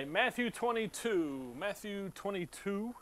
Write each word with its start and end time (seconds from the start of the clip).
right, 0.00 0.10
Matthew 0.10 0.48
22. 0.48 1.56
Matthew 1.58 2.10
22. 2.14 2.94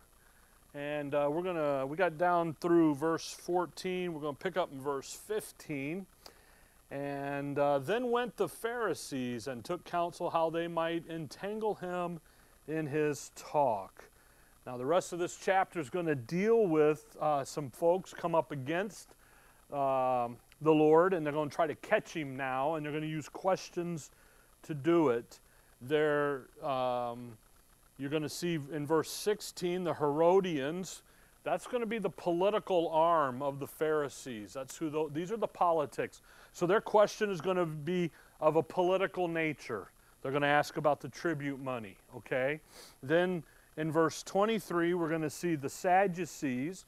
And 0.74 1.14
uh, 1.14 1.28
we're 1.30 1.44
to, 1.54 1.86
we 1.86 1.96
got 1.96 2.18
down 2.18 2.56
through 2.60 2.96
verse 2.96 3.36
14. 3.40 4.12
We're 4.12 4.20
to 4.34 4.38
pick 4.38 4.56
up 4.56 4.72
in 4.72 4.80
verse 4.80 5.16
15. 5.28 6.06
And 6.90 7.56
uh, 7.56 7.78
then 7.78 8.10
went 8.10 8.36
the 8.36 8.48
Pharisees 8.48 9.46
and 9.46 9.64
took 9.64 9.84
counsel 9.84 10.30
how 10.30 10.50
they 10.50 10.66
might 10.66 11.04
entangle 11.08 11.76
him 11.76 12.18
in 12.66 12.88
his 12.88 13.30
talk. 13.36 14.10
Now, 14.66 14.76
the 14.76 14.86
rest 14.86 15.12
of 15.12 15.20
this 15.20 15.38
chapter 15.40 15.78
is 15.78 15.90
going 15.90 16.06
to 16.06 16.16
deal 16.16 16.66
with 16.66 17.16
uh, 17.20 17.44
some 17.44 17.70
folks 17.70 18.12
come 18.12 18.34
up 18.34 18.50
against 18.50 19.14
um, 19.72 20.36
the 20.62 20.72
Lord, 20.72 21.14
and 21.14 21.24
they're 21.24 21.32
going 21.32 21.48
to 21.48 21.54
try 21.54 21.68
to 21.68 21.76
catch 21.76 22.12
him 22.12 22.36
now, 22.36 22.74
and 22.74 22.84
they're 22.84 22.92
going 22.92 23.04
to 23.04 23.08
use 23.08 23.28
questions 23.28 24.10
to 24.64 24.74
do 24.74 25.10
it. 25.10 25.38
They're, 25.80 26.42
um, 26.62 27.36
you're 27.98 28.10
going 28.10 28.22
to 28.22 28.28
see 28.28 28.58
in 28.72 28.86
verse 28.86 29.10
16 29.10 29.84
the 29.84 29.94
Herodians. 29.94 31.02
That's 31.44 31.66
going 31.66 31.80
to 31.80 31.86
be 31.86 31.98
the 31.98 32.10
political 32.10 32.88
arm 32.90 33.42
of 33.42 33.58
the 33.58 33.66
Pharisees. 33.66 34.52
That's 34.52 34.76
who 34.76 34.90
the, 34.90 35.08
these 35.12 35.32
are 35.32 35.36
the 35.36 35.46
politics. 35.46 36.20
So 36.52 36.66
their 36.66 36.80
question 36.80 37.30
is 37.30 37.40
going 37.40 37.56
to 37.56 37.66
be 37.66 38.10
of 38.40 38.56
a 38.56 38.62
political 38.62 39.28
nature. 39.28 39.90
They're 40.22 40.32
going 40.32 40.42
to 40.42 40.48
ask 40.48 40.76
about 40.76 41.00
the 41.00 41.08
tribute 41.08 41.60
money, 41.60 41.96
okay? 42.16 42.60
Then 43.02 43.44
in 43.76 43.92
verse 43.92 44.22
23, 44.24 44.94
we're 44.94 45.08
going 45.08 45.22
to 45.22 45.30
see 45.30 45.54
the 45.54 45.68
Sadducees. 45.68 46.84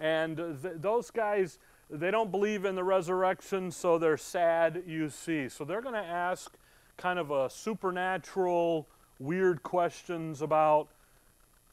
And 0.00 0.36
th- 0.36 0.74
those 0.78 1.10
guys, 1.10 1.58
they 1.88 2.10
don't 2.10 2.30
believe 2.30 2.64
in 2.64 2.74
the 2.74 2.82
resurrection, 2.82 3.70
so 3.70 3.98
they're 3.98 4.16
sad, 4.16 4.82
you 4.86 5.08
see. 5.08 5.48
So 5.48 5.64
they're 5.64 5.80
going 5.80 5.94
to 5.94 6.00
ask 6.00 6.52
kind 6.96 7.18
of 7.18 7.30
a 7.30 7.48
supernatural, 7.50 8.88
weird 9.18 9.62
questions 9.62 10.42
about 10.42 10.88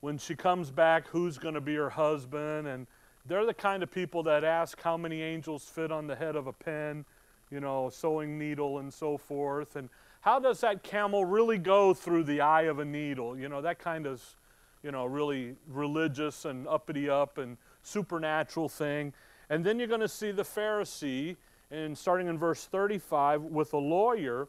when 0.01 0.17
she 0.17 0.35
comes 0.35 0.71
back, 0.71 1.07
who's 1.07 1.37
going 1.37 1.55
to 1.55 1.61
be 1.61 1.75
her 1.75 1.89
husband. 1.89 2.67
And 2.67 2.87
they're 3.25 3.45
the 3.45 3.53
kind 3.53 3.83
of 3.83 3.91
people 3.91 4.23
that 4.23 4.43
ask 4.43 4.81
how 4.81 4.97
many 4.97 5.21
angels 5.21 5.65
fit 5.65 5.91
on 5.91 6.07
the 6.07 6.15
head 6.15 6.35
of 6.35 6.47
a 6.47 6.53
pin, 6.53 7.05
you 7.51 7.59
know, 7.59 7.89
sewing 7.89 8.37
needle 8.37 8.79
and 8.79 8.93
so 8.93 9.17
forth. 9.17 9.75
And 9.75 9.89
how 10.21 10.39
does 10.39 10.61
that 10.61 10.83
camel 10.83 11.25
really 11.25 11.57
go 11.57 11.93
through 11.93 12.23
the 12.23 12.41
eye 12.41 12.63
of 12.63 12.79
a 12.79 12.85
needle? 12.85 13.37
You 13.37 13.49
know, 13.49 13.61
that 13.61 13.79
kind 13.79 14.05
of, 14.05 14.23
you 14.83 14.91
know, 14.91 15.05
really 15.05 15.55
religious 15.67 16.45
and 16.45 16.67
uppity 16.67 17.09
up 17.09 17.37
and 17.37 17.57
supernatural 17.83 18.69
thing. 18.69 19.13
And 19.49 19.65
then 19.65 19.79
you're 19.79 19.87
going 19.87 20.01
to 20.01 20.07
see 20.07 20.31
the 20.31 20.43
Pharisee, 20.43 21.35
and 21.71 21.97
starting 21.97 22.27
in 22.27 22.37
verse 22.37 22.65
35, 22.65 23.43
with 23.43 23.73
a 23.73 23.77
lawyer. 23.77 24.47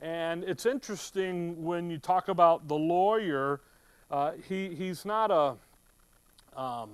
And 0.00 0.44
it's 0.44 0.64
interesting 0.64 1.64
when 1.64 1.90
you 1.90 1.98
talk 1.98 2.28
about 2.28 2.68
the 2.68 2.76
lawyer, 2.76 3.60
uh, 4.10 4.32
he, 4.48 4.74
he's 4.74 5.04
not 5.04 5.30
a. 5.30 5.56
Um, 6.58 6.90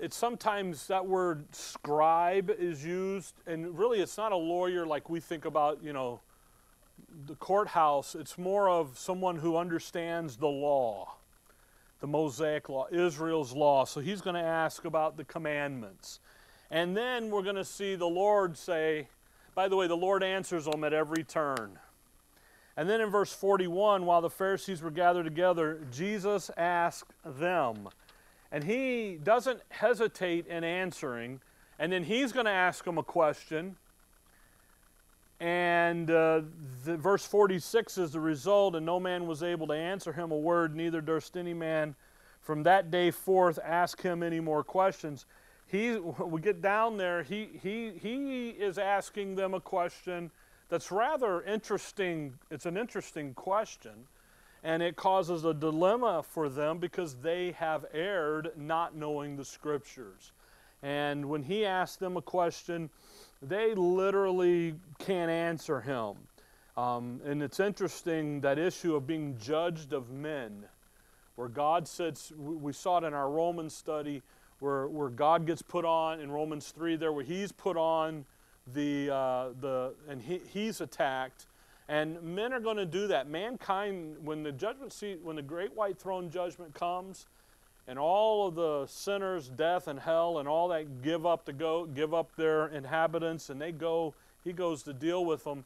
it's 0.00 0.16
sometimes 0.16 0.86
that 0.86 1.06
word 1.06 1.44
scribe 1.52 2.50
is 2.56 2.84
used, 2.84 3.34
and 3.46 3.76
really 3.76 4.00
it's 4.00 4.16
not 4.16 4.30
a 4.30 4.36
lawyer 4.36 4.86
like 4.86 5.10
we 5.10 5.18
think 5.18 5.44
about, 5.44 5.82
you 5.82 5.92
know, 5.92 6.20
the 7.26 7.34
courthouse. 7.34 8.14
It's 8.14 8.38
more 8.38 8.68
of 8.68 8.96
someone 8.96 9.36
who 9.36 9.56
understands 9.56 10.36
the 10.36 10.46
law, 10.46 11.16
the 12.00 12.06
Mosaic 12.06 12.68
law, 12.68 12.86
Israel's 12.92 13.52
law. 13.52 13.84
So 13.84 14.00
he's 14.00 14.20
going 14.20 14.34
to 14.34 14.48
ask 14.48 14.84
about 14.84 15.16
the 15.16 15.24
commandments. 15.24 16.20
And 16.70 16.96
then 16.96 17.30
we're 17.30 17.42
going 17.42 17.56
to 17.56 17.64
see 17.64 17.96
the 17.96 18.06
Lord 18.06 18.56
say, 18.56 19.08
by 19.58 19.66
the 19.66 19.74
way, 19.74 19.88
the 19.88 19.96
Lord 19.96 20.22
answers 20.22 20.66
them 20.66 20.84
at 20.84 20.92
every 20.92 21.24
turn. 21.24 21.80
And 22.76 22.88
then 22.88 23.00
in 23.00 23.10
verse 23.10 23.32
41, 23.32 24.06
while 24.06 24.20
the 24.20 24.30
Pharisees 24.30 24.82
were 24.82 24.92
gathered 24.92 25.24
together, 25.24 25.80
Jesus 25.90 26.48
asked 26.56 27.12
them, 27.24 27.88
and 28.52 28.62
he 28.62 29.18
doesn't 29.20 29.60
hesitate 29.70 30.46
in 30.46 30.62
answering. 30.62 31.40
And 31.76 31.90
then 31.90 32.04
he's 32.04 32.30
going 32.30 32.46
to 32.46 32.52
ask 32.52 32.84
them 32.84 32.98
a 32.98 33.02
question. 33.02 33.74
And 35.40 36.08
uh, 36.08 36.42
the, 36.84 36.96
verse 36.96 37.26
46 37.26 37.98
is 37.98 38.12
the 38.12 38.20
result, 38.20 38.76
and 38.76 38.86
no 38.86 39.00
man 39.00 39.26
was 39.26 39.42
able 39.42 39.66
to 39.66 39.74
answer 39.74 40.12
him 40.12 40.30
a 40.30 40.38
word, 40.38 40.76
neither 40.76 41.00
durst 41.00 41.36
any 41.36 41.52
man 41.52 41.96
from 42.42 42.62
that 42.62 42.92
day 42.92 43.10
forth 43.10 43.58
ask 43.64 44.02
him 44.02 44.22
any 44.22 44.38
more 44.38 44.62
questions. 44.62 45.26
He, 45.68 45.96
we 46.20 46.40
get 46.40 46.60
down 46.60 46.96
there, 46.96 47.22
he, 47.22 47.48
he, 47.62 47.92
he 48.00 48.50
is 48.50 48.78
asking 48.78 49.36
them 49.36 49.54
a 49.54 49.60
question 49.60 50.30
that's 50.68 50.90
rather 50.90 51.42
interesting. 51.42 52.34
It's 52.50 52.66
an 52.66 52.76
interesting 52.76 53.34
question 53.34 54.06
and 54.64 54.82
it 54.82 54.96
causes 54.96 55.44
a 55.44 55.54
dilemma 55.54 56.22
for 56.22 56.48
them 56.48 56.78
because 56.78 57.14
they 57.16 57.52
have 57.52 57.86
erred 57.92 58.50
not 58.56 58.94
knowing 58.94 59.36
the 59.36 59.44
scriptures. 59.44 60.32
And 60.82 61.26
when 61.26 61.42
he 61.42 61.64
asks 61.64 61.96
them 61.96 62.16
a 62.16 62.22
question, 62.22 62.90
they 63.40 63.74
literally 63.74 64.74
can't 64.98 65.30
answer 65.30 65.80
him. 65.80 66.14
Um, 66.76 67.20
and 67.24 67.42
it's 67.42 67.60
interesting 67.60 68.40
that 68.42 68.58
issue 68.58 68.94
of 68.94 69.06
being 69.06 69.36
judged 69.38 69.92
of 69.92 70.10
men, 70.10 70.64
where 71.34 71.48
God 71.48 71.86
said, 71.86 72.18
we 72.36 72.72
saw 72.72 72.98
it 72.98 73.04
in 73.04 73.14
our 73.14 73.30
Roman 73.30 73.70
study, 73.70 74.22
where, 74.60 74.86
where 74.88 75.08
God 75.08 75.46
gets 75.46 75.62
put 75.62 75.84
on 75.84 76.20
in 76.20 76.30
Romans 76.30 76.72
3 76.76 76.96
there, 76.96 77.12
where 77.12 77.24
he's 77.24 77.52
put 77.52 77.76
on 77.76 78.24
the, 78.72 79.10
uh, 79.10 79.48
the 79.60 79.94
and 80.08 80.20
he, 80.20 80.40
he's 80.52 80.80
attacked 80.80 81.46
and 81.88 82.22
men 82.22 82.52
are 82.52 82.60
going 82.60 82.76
to 82.76 82.86
do 82.86 83.06
that. 83.06 83.28
Mankind, 83.28 84.16
when 84.22 84.42
the 84.42 84.52
judgment 84.52 84.92
seat, 84.92 85.20
when 85.22 85.36
the 85.36 85.42
great 85.42 85.74
white 85.74 85.98
throne 85.98 86.30
judgment 86.30 86.74
comes, 86.74 87.26
and 87.86 87.98
all 87.98 88.46
of 88.46 88.54
the 88.54 88.86
sinners, 88.86 89.48
death 89.48 89.88
and 89.88 89.98
hell, 89.98 90.38
and 90.38 90.46
all 90.46 90.68
that 90.68 91.00
give 91.00 91.24
up 91.24 91.46
to 91.46 91.54
go, 91.54 91.86
give 91.86 92.12
up 92.12 92.36
their 92.36 92.66
inhabitants, 92.68 93.48
and 93.48 93.58
they 93.58 93.72
go, 93.72 94.12
he 94.44 94.52
goes 94.52 94.82
to 94.82 94.92
deal 94.92 95.24
with 95.24 95.44
them. 95.44 95.64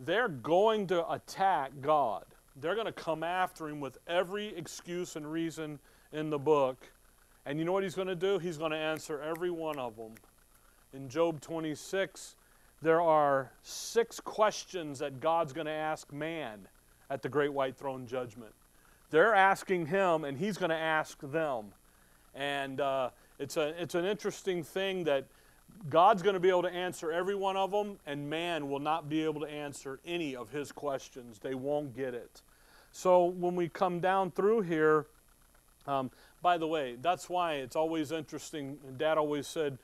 They're 0.00 0.28
going 0.28 0.88
to 0.88 1.08
attack 1.12 1.70
God. 1.80 2.24
They're 2.56 2.74
going 2.74 2.86
to 2.86 2.92
come 2.92 3.22
after 3.22 3.68
him 3.68 3.78
with 3.78 3.98
every 4.08 4.48
excuse 4.48 5.14
and 5.14 5.30
reason 5.30 5.78
in 6.12 6.30
the 6.30 6.38
book. 6.38 6.90
And 7.50 7.58
you 7.58 7.64
know 7.64 7.72
what 7.72 7.82
he's 7.82 7.96
going 7.96 8.06
to 8.06 8.14
do? 8.14 8.38
He's 8.38 8.58
going 8.58 8.70
to 8.70 8.76
answer 8.76 9.20
every 9.20 9.50
one 9.50 9.76
of 9.76 9.96
them. 9.96 10.12
In 10.92 11.08
Job 11.08 11.40
26, 11.40 12.36
there 12.80 13.00
are 13.00 13.50
six 13.64 14.20
questions 14.20 15.00
that 15.00 15.18
God's 15.18 15.52
going 15.52 15.66
to 15.66 15.72
ask 15.72 16.12
man 16.12 16.68
at 17.10 17.22
the 17.22 17.28
great 17.28 17.52
white 17.52 17.76
throne 17.76 18.06
judgment. 18.06 18.52
They're 19.10 19.34
asking 19.34 19.86
him, 19.86 20.22
and 20.22 20.38
he's 20.38 20.58
going 20.58 20.70
to 20.70 20.76
ask 20.76 21.18
them. 21.20 21.72
And 22.36 22.80
uh, 22.80 23.10
it's, 23.40 23.56
a, 23.56 23.74
it's 23.82 23.96
an 23.96 24.04
interesting 24.04 24.62
thing 24.62 25.02
that 25.02 25.26
God's 25.88 26.22
going 26.22 26.34
to 26.34 26.40
be 26.40 26.50
able 26.50 26.62
to 26.62 26.72
answer 26.72 27.10
every 27.10 27.34
one 27.34 27.56
of 27.56 27.72
them, 27.72 27.98
and 28.06 28.30
man 28.30 28.68
will 28.68 28.78
not 28.78 29.08
be 29.08 29.24
able 29.24 29.40
to 29.40 29.50
answer 29.50 29.98
any 30.06 30.36
of 30.36 30.50
his 30.50 30.70
questions. 30.70 31.40
They 31.40 31.56
won't 31.56 31.96
get 31.96 32.14
it. 32.14 32.42
So 32.92 33.24
when 33.24 33.56
we 33.56 33.68
come 33.68 33.98
down 33.98 34.30
through 34.30 34.60
here, 34.60 35.06
um, 35.86 36.10
by 36.42 36.58
the 36.58 36.66
way, 36.66 36.96
that's 37.00 37.28
why 37.28 37.54
it's 37.54 37.76
always 37.76 38.12
interesting. 38.12 38.78
Dad 38.96 39.18
always 39.18 39.46
said 39.46 39.78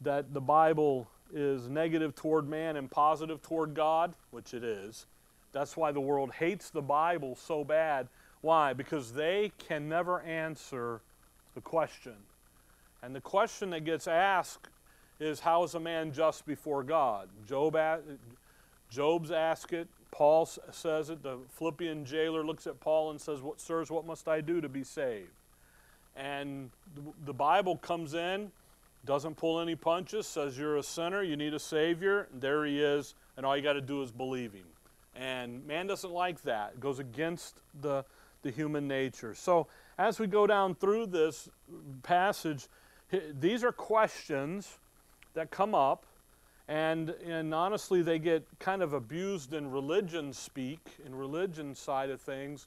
that 0.00 0.32
the 0.32 0.40
Bible 0.40 1.08
is 1.32 1.68
negative 1.68 2.14
toward 2.14 2.48
man 2.48 2.76
and 2.76 2.90
positive 2.90 3.42
toward 3.42 3.74
God, 3.74 4.14
which 4.30 4.54
it 4.54 4.64
is. 4.64 5.06
That's 5.52 5.76
why 5.76 5.92
the 5.92 6.00
world 6.00 6.32
hates 6.32 6.70
the 6.70 6.82
Bible 6.82 7.36
so 7.36 7.64
bad. 7.64 8.08
Why? 8.40 8.72
Because 8.72 9.12
they 9.12 9.52
can 9.58 9.88
never 9.88 10.20
answer 10.22 11.00
the 11.54 11.60
question. 11.60 12.14
And 13.02 13.14
the 13.14 13.20
question 13.20 13.70
that 13.70 13.84
gets 13.84 14.06
asked 14.06 14.68
is 15.20 15.40
how 15.40 15.64
is 15.64 15.74
a 15.74 15.80
man 15.80 16.12
just 16.12 16.46
before 16.46 16.82
God? 16.82 17.28
Job, 17.46 17.76
Job's 18.90 19.30
asked 19.30 19.72
it. 19.72 19.88
Paul 20.10 20.46
says 20.46 21.10
it. 21.10 21.22
The 21.22 21.38
Philippian 21.50 22.04
jailer 22.04 22.44
looks 22.44 22.66
at 22.66 22.80
Paul 22.80 23.10
and 23.10 23.20
says, 23.20 23.42
"What, 23.42 23.60
sirs, 23.60 23.90
what 23.90 24.06
must 24.06 24.26
I 24.26 24.40
do 24.40 24.60
to 24.60 24.68
be 24.68 24.84
saved?" 24.84 25.37
And 26.18 26.70
the 27.24 27.32
Bible 27.32 27.76
comes 27.76 28.14
in 28.14 28.50
doesn't 29.04 29.36
pull 29.36 29.60
any 29.60 29.74
punches, 29.74 30.26
says 30.26 30.58
you're 30.58 30.76
a 30.76 30.82
sinner, 30.82 31.22
you 31.22 31.36
need 31.36 31.54
a 31.54 31.58
Savior. 31.58 32.28
And 32.30 32.42
there 32.42 32.66
he 32.66 32.82
is, 32.82 33.14
and 33.36 33.46
all 33.46 33.56
you 33.56 33.62
got 33.62 33.72
to 33.74 33.80
do 33.80 34.02
is 34.02 34.10
believe 34.10 34.52
him. 34.52 34.66
And 35.16 35.66
man 35.66 35.86
doesn't 35.86 36.12
like 36.12 36.42
that, 36.42 36.72
it 36.74 36.80
goes 36.80 36.98
against 36.98 37.56
the, 37.80 38.04
the 38.42 38.50
human 38.50 38.86
nature. 38.86 39.34
So 39.34 39.66
as 39.96 40.20
we 40.20 40.26
go 40.26 40.46
down 40.46 40.74
through 40.74 41.06
this 41.06 41.48
passage, 42.02 42.66
these 43.40 43.64
are 43.64 43.72
questions 43.72 44.78
that 45.34 45.50
come 45.50 45.74
up, 45.74 46.04
and, 46.68 47.10
and 47.26 47.54
honestly, 47.54 48.02
they 48.02 48.18
get 48.18 48.46
kind 48.58 48.82
of 48.82 48.92
abused 48.92 49.54
in 49.54 49.70
religion 49.70 50.34
speak, 50.34 50.80
in 51.06 51.14
religion 51.14 51.74
side 51.74 52.10
of 52.10 52.20
things. 52.20 52.66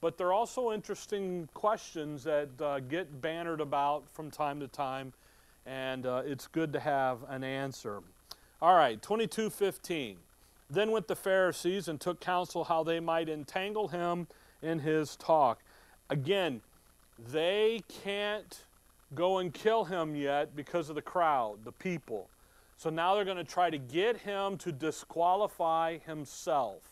But 0.00 0.16
they're 0.16 0.32
also 0.32 0.72
interesting 0.72 1.48
questions 1.54 2.24
that 2.24 2.48
uh, 2.60 2.80
get 2.80 3.20
bannered 3.20 3.60
about 3.60 4.04
from 4.12 4.30
time 4.30 4.60
to 4.60 4.68
time 4.68 5.12
and 5.68 6.06
uh, 6.06 6.22
it's 6.24 6.46
good 6.46 6.72
to 6.72 6.80
have 6.80 7.18
an 7.28 7.44
answer. 7.44 8.02
All 8.62 8.74
right, 8.74 9.00
2215. 9.02 10.16
Then 10.70 10.90
went 10.90 11.06
the 11.06 11.16
Pharisees 11.16 11.88
and 11.88 12.00
took 12.00 12.20
counsel 12.20 12.64
how 12.64 12.82
they 12.82 13.00
might 13.00 13.28
entangle 13.28 13.88
him 13.88 14.26
in 14.62 14.78
his 14.78 15.14
talk. 15.16 15.60
Again, 16.08 16.62
they 17.30 17.82
can't 18.02 18.64
go 19.14 19.38
and 19.38 19.52
kill 19.52 19.84
him 19.84 20.14
yet 20.14 20.56
because 20.56 20.88
of 20.88 20.94
the 20.94 21.02
crowd, 21.02 21.64
the 21.64 21.72
people. 21.72 22.28
So 22.78 22.90
now 22.90 23.14
they're 23.14 23.24
going 23.24 23.36
to 23.36 23.44
try 23.44 23.70
to 23.70 23.78
get 23.78 24.18
him 24.18 24.56
to 24.58 24.72
disqualify 24.72 25.98
himself. 25.98 26.82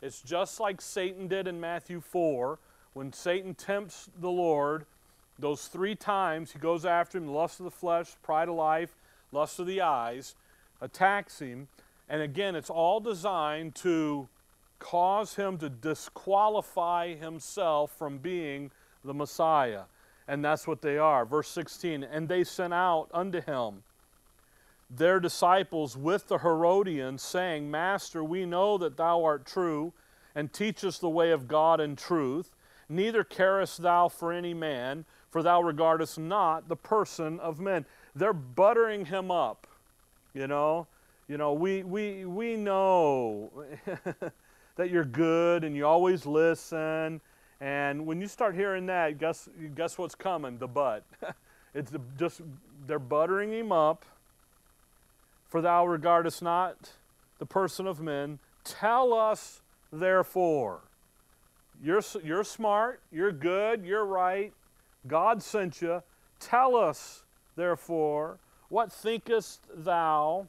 It's 0.00 0.22
just 0.22 0.60
like 0.60 0.80
Satan 0.80 1.28
did 1.28 1.48
in 1.48 1.60
Matthew 1.60 2.00
4 2.00 2.58
when 2.92 3.12
Satan 3.12 3.54
tempts 3.54 4.08
the 4.20 4.30
Lord. 4.30 4.86
Those 5.38 5.66
three 5.66 5.94
times 5.94 6.52
he 6.52 6.58
goes 6.58 6.84
after 6.84 7.18
him 7.18 7.28
lust 7.28 7.60
of 7.60 7.64
the 7.64 7.70
flesh, 7.70 8.12
pride 8.22 8.48
of 8.48 8.54
life, 8.54 8.96
lust 9.32 9.58
of 9.58 9.66
the 9.66 9.80
eyes, 9.80 10.34
attacks 10.80 11.40
him. 11.40 11.68
And 12.08 12.22
again, 12.22 12.54
it's 12.54 12.70
all 12.70 13.00
designed 13.00 13.74
to 13.76 14.28
cause 14.78 15.34
him 15.34 15.58
to 15.58 15.68
disqualify 15.68 17.14
himself 17.14 17.92
from 17.96 18.18
being 18.18 18.70
the 19.04 19.14
Messiah. 19.14 19.82
And 20.26 20.44
that's 20.44 20.66
what 20.66 20.82
they 20.82 20.98
are. 20.98 21.24
Verse 21.24 21.48
16 21.48 22.04
And 22.04 22.28
they 22.28 22.44
sent 22.44 22.74
out 22.74 23.08
unto 23.12 23.40
him 23.40 23.82
their 24.90 25.20
disciples 25.20 25.96
with 25.96 26.28
the 26.28 26.38
Herodians, 26.38 27.22
saying, 27.22 27.70
Master, 27.70 28.24
we 28.24 28.46
know 28.46 28.78
that 28.78 28.96
thou 28.96 29.22
art 29.22 29.44
true, 29.44 29.92
and 30.34 30.52
teachest 30.52 31.00
the 31.00 31.08
way 31.08 31.30
of 31.30 31.48
God 31.48 31.80
in 31.80 31.96
truth. 31.96 32.54
Neither 32.88 33.24
carest 33.24 33.82
thou 33.82 34.08
for 34.08 34.32
any 34.32 34.54
man, 34.54 35.04
for 35.30 35.42
thou 35.42 35.60
regardest 35.60 36.18
not 36.18 36.68
the 36.68 36.76
person 36.76 37.38
of 37.40 37.60
men. 37.60 37.84
They're 38.14 38.32
buttering 38.32 39.06
him 39.06 39.30
up, 39.30 39.66
you 40.32 40.46
know. 40.46 40.86
You 41.28 41.36
know, 41.36 41.52
we, 41.52 41.82
we, 41.82 42.24
we 42.24 42.56
know 42.56 43.50
that 44.76 44.90
you're 44.90 45.04
good 45.04 45.62
and 45.62 45.76
you 45.76 45.86
always 45.86 46.24
listen. 46.24 47.20
And 47.60 48.06
when 48.06 48.20
you 48.20 48.28
start 48.28 48.54
hearing 48.54 48.86
that, 48.86 49.18
guess, 49.18 49.48
guess 49.74 49.98
what's 49.98 50.14
coming? 50.14 50.56
The 50.56 50.68
butt. 50.68 51.04
it's 51.74 51.92
just, 52.18 52.40
they're 52.86 52.98
buttering 52.98 53.52
him 53.52 53.72
up. 53.72 54.06
For 55.48 55.60
thou 55.60 55.86
regardest 55.86 56.42
not 56.42 56.92
the 57.38 57.46
person 57.46 57.86
of 57.86 58.00
men. 58.00 58.38
Tell 58.64 59.12
us, 59.14 59.62
therefore. 59.92 60.80
You're, 61.82 62.02
you're 62.22 62.44
smart, 62.44 63.00
you're 63.10 63.32
good, 63.32 63.84
you're 63.84 64.04
right. 64.04 64.52
God 65.06 65.42
sent 65.42 65.80
you. 65.80 66.02
Tell 66.40 66.76
us, 66.76 67.22
therefore, 67.56 68.38
what 68.68 68.92
thinkest 68.92 69.66
thou? 69.74 70.48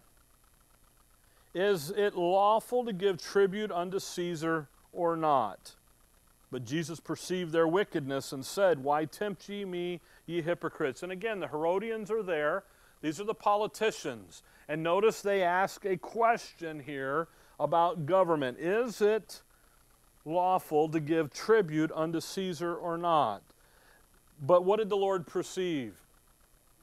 Is 1.54 1.92
it 1.92 2.16
lawful 2.16 2.86
to 2.86 2.94
give 2.94 3.22
tribute 3.22 3.72
unto 3.72 4.00
Caesar 4.00 4.68
or 4.92 5.16
not? 5.16 5.76
But 6.52 6.66
Jesus 6.66 7.00
perceived 7.00 7.52
their 7.52 7.68
wickedness 7.68 8.32
and 8.32 8.46
said, 8.46 8.84
Why 8.84 9.06
tempt 9.06 9.48
ye 9.50 9.66
me, 9.66 10.02
ye 10.26 10.42
hypocrites? 10.42 11.04
And 11.04 11.12
again, 11.12 11.40
the 11.40 11.48
Herodians 11.48 12.10
are 12.10 12.24
there. 12.24 12.64
These 13.02 13.20
are 13.20 13.26
the 13.26 13.36
politicians. 13.36 14.44
And 14.70 14.84
notice 14.84 15.24
they 15.24 15.42
ask 15.42 15.84
a 15.84 15.98
question 15.98 16.80
here 16.80 17.28
about 17.60 18.06
government. 18.06 18.60
Is 18.60 19.02
it 19.02 19.42
lawful 20.26 20.88
to 20.90 21.00
give 21.00 21.34
tribute 21.34 21.92
unto 21.96 22.22
Caesar 22.22 22.76
or 22.76 22.96
not? 22.96 23.42
But 24.40 24.64
what 24.64 24.78
did 24.78 24.90
the 24.90 24.96
Lord 24.96 25.26
perceive? 25.26 25.96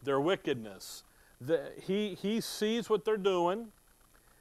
Their 0.03 0.21
wickedness. 0.21 1.05
The, 1.41 1.71
he, 1.81 2.15
he 2.15 2.41
sees 2.41 2.91
what 2.91 3.05
they're 3.05 3.17
doing. 3.17 3.69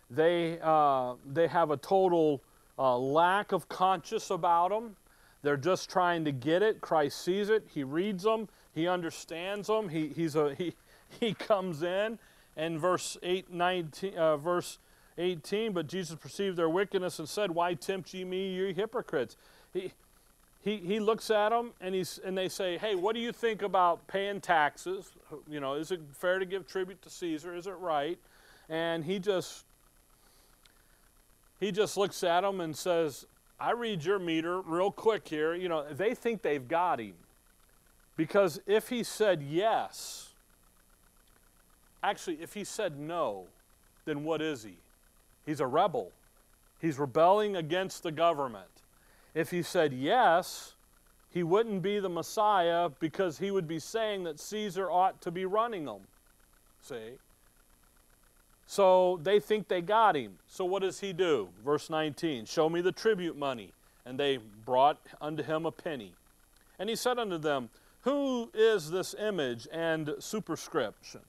They, 0.10 0.58
uh, 0.62 1.14
they 1.32 1.48
have 1.48 1.70
a 1.70 1.78
total 1.78 2.42
uh, 2.80 2.98
lack 2.98 3.52
of 3.52 3.70
conscience 3.70 4.32
about 4.32 4.70
them. 4.70 4.96
They're 5.44 5.56
just 5.56 5.92
trying 5.92 6.26
to 6.26 6.32
get 6.32 6.64
it. 6.64 6.82
Christ 6.82 7.22
sees 7.24 7.50
it. 7.50 7.68
He 7.72 7.84
reads 7.84 8.24
them. 8.24 8.50
He 8.74 8.88
understands 8.88 9.68
them. 9.68 9.88
He, 9.88 10.08
he's 10.08 10.36
a, 10.36 10.56
he, 10.56 10.74
he 11.20 11.36
comes 11.36 11.84
in. 11.84 12.18
And 12.58 12.80
verse 12.80 13.18
8, 13.22 13.52
19, 13.52 14.18
uh, 14.18 14.38
verse 14.38 14.80
18, 15.18 15.74
but 15.74 15.88
Jesus 15.88 16.16
perceived 16.16 16.58
their 16.58 16.70
wickedness 16.70 17.20
and 17.20 17.28
said, 17.28 17.52
Why 17.52 17.74
tempt 17.74 18.14
ye 18.14 18.24
me, 18.24 18.56
ye 18.56 18.74
hypocrites? 18.74 19.38
He, 19.74 19.92
he, 20.62 20.78
he 20.78 21.00
looks 21.00 21.30
at 21.30 21.50
them 21.50 21.74
and, 21.80 21.94
he's, 21.94 22.20
and 22.24 22.38
they 22.38 22.50
say, 22.50 22.78
Hey, 22.78 22.96
what 22.96 23.14
do 23.14 23.22
you 23.22 23.32
think 23.32 23.62
about 23.62 24.08
paying 24.08 24.42
taxes? 24.42 25.12
You 25.50 25.60
know, 25.60 25.76
is 25.76 25.92
it 25.92 26.02
fair 26.14 26.40
to 26.40 26.46
give 26.46 26.68
tribute 26.68 27.02
to 27.04 27.10
Caesar? 27.10 27.56
Is 27.56 27.68
it 27.68 27.78
right? 27.80 28.18
And 28.70 29.04
he 29.04 29.20
just 29.20 29.66
he 31.60 31.72
just 31.72 31.98
looks 31.98 32.24
at 32.24 32.42
them 32.42 32.62
and 32.62 32.76
says, 32.76 33.26
I 33.60 33.72
read 33.72 34.04
your 34.04 34.20
meter 34.20 34.62
real 34.62 34.92
quick 34.92 35.28
here. 35.28 35.56
You 35.56 35.70
know, 35.70 35.86
they 35.90 36.14
think 36.14 36.42
they've 36.42 36.68
got 36.68 37.00
him. 37.00 37.14
Because 38.18 38.60
if 38.66 38.90
he 38.90 39.04
said 39.04 39.42
yes, 39.42 40.25
actually, 42.10 42.42
if 42.42 42.54
he 42.54 42.64
said 42.64 43.00
no, 43.00 43.48
then 44.06 44.24
what 44.24 44.42
is 44.42 44.64
he? 44.64 44.78
He's 45.46 45.60
a 45.60 45.68
rebel. 45.68 46.12
He's 46.80 47.00
rebelling 47.00 47.56
against 47.56 48.04
the 48.04 48.12
government. 48.12 48.70
If 49.34 49.52
he 49.52 49.62
said 49.62 49.94
yes, 49.94 50.76
he 51.30 51.44
wouldn't 51.44 51.82
be 51.82 52.00
the 52.00 52.10
Messiah 52.10 52.90
because 53.00 53.40
he 53.40 53.52
would 53.52 53.68
be 53.68 53.80
saying 53.80 54.24
that 54.24 54.40
Caesar 54.40 54.90
ought 54.90 55.22
to 55.22 55.32
be 55.32 55.46
running 55.46 55.86
them. 55.86 56.02
See? 56.82 57.18
So 58.68 59.20
they 59.22 59.40
think 59.40 59.68
they 59.68 59.82
got 59.82 60.16
him. 60.16 60.34
So 60.48 60.66
what 60.66 60.82
does 60.82 61.00
he 61.00 61.14
do? 61.14 61.50
Verse 61.64 61.90
19 61.90 62.46
Show 62.46 62.70
me 62.70 62.82
the 62.82 62.92
tribute 62.92 63.38
money. 63.38 63.74
And 64.08 64.20
they 64.20 64.38
brought 64.66 65.00
unto 65.20 65.42
him 65.42 65.66
a 65.66 65.72
penny. 65.72 66.14
And 66.78 66.90
he 66.90 66.96
said 66.96 67.18
unto 67.18 67.40
them, 67.40 67.70
Who 68.02 68.52
is 68.54 68.92
this 68.92 69.16
image 69.18 69.68
and 69.72 70.14
superscription? 70.20 71.22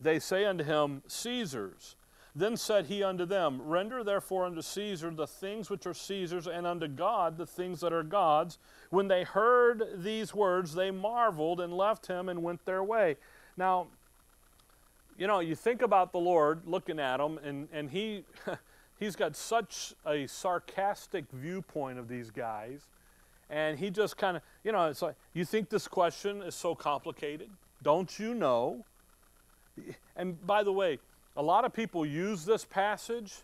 They 0.00 0.18
say 0.18 0.44
unto 0.44 0.64
him, 0.64 1.02
Caesar's. 1.06 1.96
Then 2.34 2.56
said 2.56 2.86
he 2.86 3.02
unto 3.02 3.24
them, 3.24 3.60
Render 3.62 4.04
therefore 4.04 4.44
unto 4.44 4.62
Caesar 4.62 5.10
the 5.10 5.26
things 5.26 5.70
which 5.70 5.86
are 5.86 5.94
Caesar's, 5.94 6.46
and 6.46 6.66
unto 6.66 6.86
God 6.86 7.36
the 7.36 7.46
things 7.46 7.80
that 7.80 7.92
are 7.92 8.04
God's. 8.04 8.58
When 8.90 9.08
they 9.08 9.24
heard 9.24 9.82
these 9.96 10.34
words, 10.34 10.74
they 10.74 10.90
marveled 10.92 11.60
and 11.60 11.72
left 11.72 12.06
him 12.06 12.28
and 12.28 12.42
went 12.42 12.64
their 12.64 12.84
way. 12.84 13.16
Now, 13.56 13.88
you 15.18 15.26
know, 15.26 15.40
you 15.40 15.56
think 15.56 15.82
about 15.82 16.12
the 16.12 16.18
Lord 16.18 16.60
looking 16.64 17.00
at 17.00 17.18
him, 17.18 17.38
and, 17.42 17.68
and 17.72 17.90
he, 17.90 18.24
he's 19.00 19.16
got 19.16 19.34
such 19.34 19.94
a 20.06 20.28
sarcastic 20.28 21.24
viewpoint 21.32 21.98
of 21.98 22.06
these 22.06 22.30
guys. 22.30 22.86
And 23.50 23.78
he 23.78 23.90
just 23.90 24.16
kind 24.16 24.36
of, 24.36 24.42
you 24.62 24.70
know, 24.70 24.86
it's 24.86 25.02
like, 25.02 25.16
you 25.32 25.44
think 25.44 25.70
this 25.70 25.88
question 25.88 26.42
is 26.42 26.54
so 26.54 26.74
complicated? 26.74 27.50
Don't 27.82 28.16
you 28.18 28.34
know? 28.34 28.84
And 30.16 30.44
by 30.46 30.62
the 30.62 30.72
way, 30.72 30.98
a 31.36 31.42
lot 31.42 31.64
of 31.64 31.72
people 31.72 32.04
use 32.04 32.44
this 32.44 32.64
passage 32.64 33.34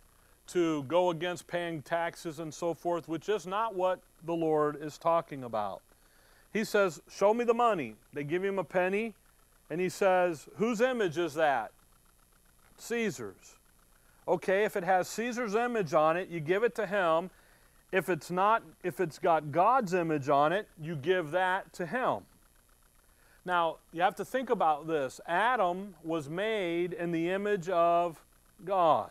to 0.48 0.82
go 0.84 1.10
against 1.10 1.46
paying 1.46 1.82
taxes 1.82 2.38
and 2.38 2.52
so 2.52 2.74
forth, 2.74 3.08
which 3.08 3.28
is 3.28 3.46
not 3.46 3.74
what 3.74 4.00
the 4.24 4.34
Lord 4.34 4.76
is 4.80 4.98
talking 4.98 5.44
about. 5.44 5.80
He 6.52 6.64
says, 6.64 7.00
Show 7.10 7.34
me 7.34 7.44
the 7.44 7.54
money. 7.54 7.96
They 8.12 8.24
give 8.24 8.44
him 8.44 8.58
a 8.58 8.64
penny. 8.64 9.14
And 9.70 9.80
he 9.80 9.88
says, 9.88 10.48
Whose 10.56 10.80
image 10.80 11.18
is 11.18 11.34
that? 11.34 11.72
Caesar's. 12.78 13.56
Okay, 14.26 14.64
if 14.64 14.76
it 14.76 14.84
has 14.84 15.08
Caesar's 15.08 15.54
image 15.54 15.92
on 15.94 16.16
it, 16.16 16.28
you 16.28 16.40
give 16.40 16.62
it 16.62 16.74
to 16.76 16.86
him. 16.86 17.30
If 17.92 18.08
it's 18.08 18.30
not, 18.30 18.62
if 18.82 19.00
it's 19.00 19.18
got 19.18 19.52
God's 19.52 19.94
image 19.94 20.28
on 20.28 20.52
it, 20.52 20.68
you 20.80 20.96
give 20.96 21.30
that 21.32 21.72
to 21.74 21.86
him. 21.86 22.20
Now, 23.44 23.76
you 23.92 24.00
have 24.00 24.16
to 24.16 24.24
think 24.24 24.48
about 24.48 24.86
this. 24.86 25.20
Adam 25.26 25.94
was 26.02 26.28
made 26.28 26.92
in 26.94 27.12
the 27.12 27.30
image 27.30 27.68
of 27.68 28.22
God. 28.64 29.10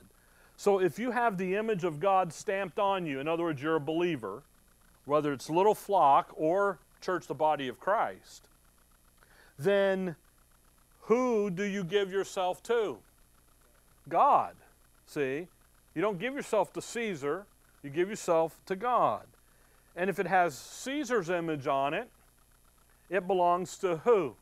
So 0.56 0.80
if 0.80 0.98
you 0.98 1.12
have 1.12 1.38
the 1.38 1.56
image 1.56 1.84
of 1.84 2.00
God 2.00 2.34
stamped 2.34 2.80
on 2.80 3.06
you, 3.06 3.20
in 3.20 3.28
other 3.28 3.44
words, 3.44 3.62
you're 3.62 3.76
a 3.76 3.82
believer, 3.82 4.44
whether 5.06 5.34
it's 5.34 5.50
little 5.50 5.76
flock 5.76 6.32
or 6.36 6.80
church, 7.02 7.28
the 7.28 7.36
body 7.36 7.68
of 7.68 7.80
Christ, 7.80 8.48
then 9.60 10.16
who 11.02 11.50
do 11.50 11.64
you 11.64 11.84
give 11.84 12.12
yourself 12.12 12.64
to? 12.64 12.98
God. 14.08 14.56
See? 15.06 15.48
You 15.94 16.02
don't 16.02 16.18
give 16.18 16.34
yourself 16.34 16.74
to 16.74 16.82
Caesar, 16.82 17.46
you 17.84 17.90
give 17.90 18.10
yourself 18.10 18.60
to 18.66 18.76
God. 18.76 19.28
And 19.96 20.10
if 20.10 20.18
it 20.18 20.26
has 20.26 20.58
Caesar's 20.58 21.30
image 21.30 21.68
on 21.68 21.94
it, 21.94 22.10
it 23.14 23.28
belongs 23.28 23.78
to 23.78 23.98
who? 23.98 24.36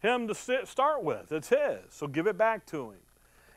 Him 0.00 0.26
to 0.26 0.34
start 0.34 1.04
with. 1.04 1.30
It's 1.30 1.48
his. 1.48 1.78
So 1.90 2.06
give 2.08 2.26
it 2.26 2.36
back 2.36 2.66
to 2.66 2.90
him. 2.90 2.98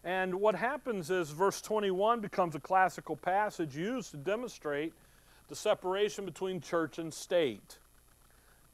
And 0.03 0.35
what 0.35 0.55
happens 0.55 1.09
is 1.09 1.31
verse 1.31 1.61
21 1.61 2.19
becomes 2.19 2.53
a 2.53 2.59
classical 2.59 3.15
passage 3.15 3.75
used 3.75 4.11
to 4.11 4.17
demonstrate 4.17 4.93
the 5.47 5.55
separation 5.55 6.25
between 6.25 6.61
church 6.61 6.99
and 6.99 7.11
state. 7.11 7.79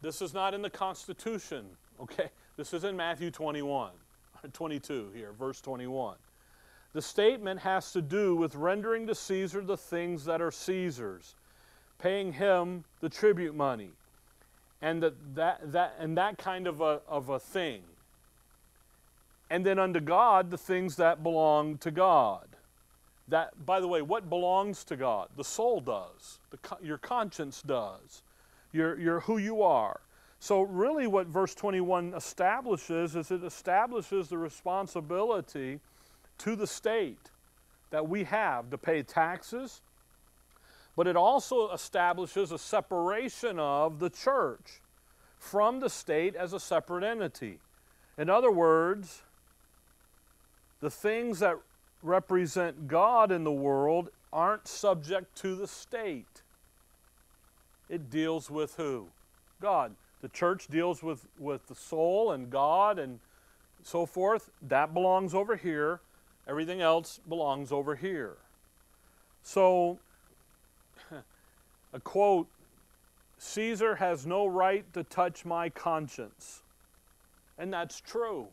This 0.01 0.21
is 0.21 0.33
not 0.33 0.53
in 0.53 0.61
the 0.61 0.69
Constitution, 0.69 1.65
okay? 2.01 2.29
This 2.57 2.73
is 2.73 2.83
in 2.83 2.97
Matthew 2.97 3.31
21, 3.31 3.91
22 4.51 5.11
here, 5.15 5.31
verse 5.31 5.61
21. 5.61 6.15
The 6.91 7.01
statement 7.01 7.59
has 7.61 7.93
to 7.93 8.01
do 8.01 8.35
with 8.35 8.55
rendering 8.55 9.07
to 9.07 9.15
Caesar 9.15 9.61
the 9.61 9.77
things 9.77 10.25
that 10.25 10.41
are 10.41 10.51
Caesar's, 10.51 11.35
paying 11.99 12.33
him 12.33 12.83
the 12.99 13.09
tribute 13.09 13.55
money, 13.55 13.91
and 14.81 15.03
that, 15.03 15.13
that, 15.35 15.71
that, 15.71 15.95
and 15.99 16.17
that 16.17 16.37
kind 16.37 16.67
of 16.67 16.81
a, 16.81 17.01
of 17.07 17.29
a 17.29 17.39
thing. 17.39 17.81
And 19.49 19.65
then 19.65 19.79
unto 19.79 19.99
God, 19.99 20.51
the 20.51 20.57
things 20.57 20.95
that 20.97 21.23
belong 21.23 21.77
to 21.79 21.91
God. 21.91 22.45
That, 23.27 23.65
by 23.65 23.79
the 23.79 23.87
way, 23.87 24.01
what 24.01 24.29
belongs 24.29 24.83
to 24.85 24.95
God? 24.95 25.29
The 25.37 25.43
soul 25.43 25.81
does. 25.81 26.39
The, 26.49 26.57
your 26.81 26.97
conscience 26.97 27.61
does. 27.61 28.23
Your, 28.71 28.99
your 28.99 29.19
who 29.21 29.37
you 29.37 29.61
are. 29.61 29.99
So, 30.39 30.61
really, 30.61 31.05
what 31.05 31.27
verse 31.27 31.53
21 31.53 32.13
establishes 32.13 33.15
is 33.15 33.29
it 33.29 33.43
establishes 33.43 34.29
the 34.29 34.37
responsibility 34.37 35.79
to 36.39 36.55
the 36.55 36.65
state 36.65 37.29
that 37.89 38.07
we 38.07 38.23
have 38.23 38.69
to 38.69 38.77
pay 38.77 39.03
taxes, 39.03 39.81
but 40.99 41.07
it 41.07 41.15
also 41.15 41.71
establishes 41.71 42.51
a 42.51 42.57
separation 42.57 43.57
of 43.57 43.99
the 43.99 44.09
church 44.09 44.81
from 45.37 45.79
the 45.79 45.89
state 45.89 46.35
as 46.35 46.51
a 46.51 46.59
separate 46.59 47.05
entity. 47.05 47.57
In 48.17 48.29
other 48.29 48.51
words, 48.51 49.21
the 50.81 50.89
things 50.89 51.39
that 51.39 51.55
represent 52.03 52.89
God 52.89 53.31
in 53.31 53.45
the 53.45 53.51
world 53.51 54.09
aren't 54.33 54.67
subject 54.67 55.37
to 55.37 55.55
the 55.55 55.67
state. 55.67 56.43
It 57.87 58.09
deals 58.09 58.51
with 58.51 58.75
who? 58.75 59.07
God. 59.61 59.95
The 60.19 60.27
church 60.27 60.67
deals 60.67 61.01
with, 61.01 61.25
with 61.39 61.65
the 61.67 61.75
soul 61.75 62.33
and 62.33 62.49
God 62.49 62.99
and 62.99 63.19
so 63.83 64.05
forth. 64.05 64.49
That 64.63 64.93
belongs 64.93 65.33
over 65.33 65.55
here. 65.55 66.01
Everything 66.45 66.81
else 66.81 67.21
belongs 67.25 67.71
over 67.71 67.95
here. 67.95 68.35
So, 69.43 69.99
a 71.93 71.99
quote 71.99 72.47
Caesar 73.37 73.95
has 73.95 74.25
no 74.25 74.45
right 74.45 74.91
to 74.93 75.03
touch 75.03 75.45
my 75.45 75.69
conscience. 75.69 76.61
And 77.57 77.71
that's 77.71 78.01
true. 78.01 78.47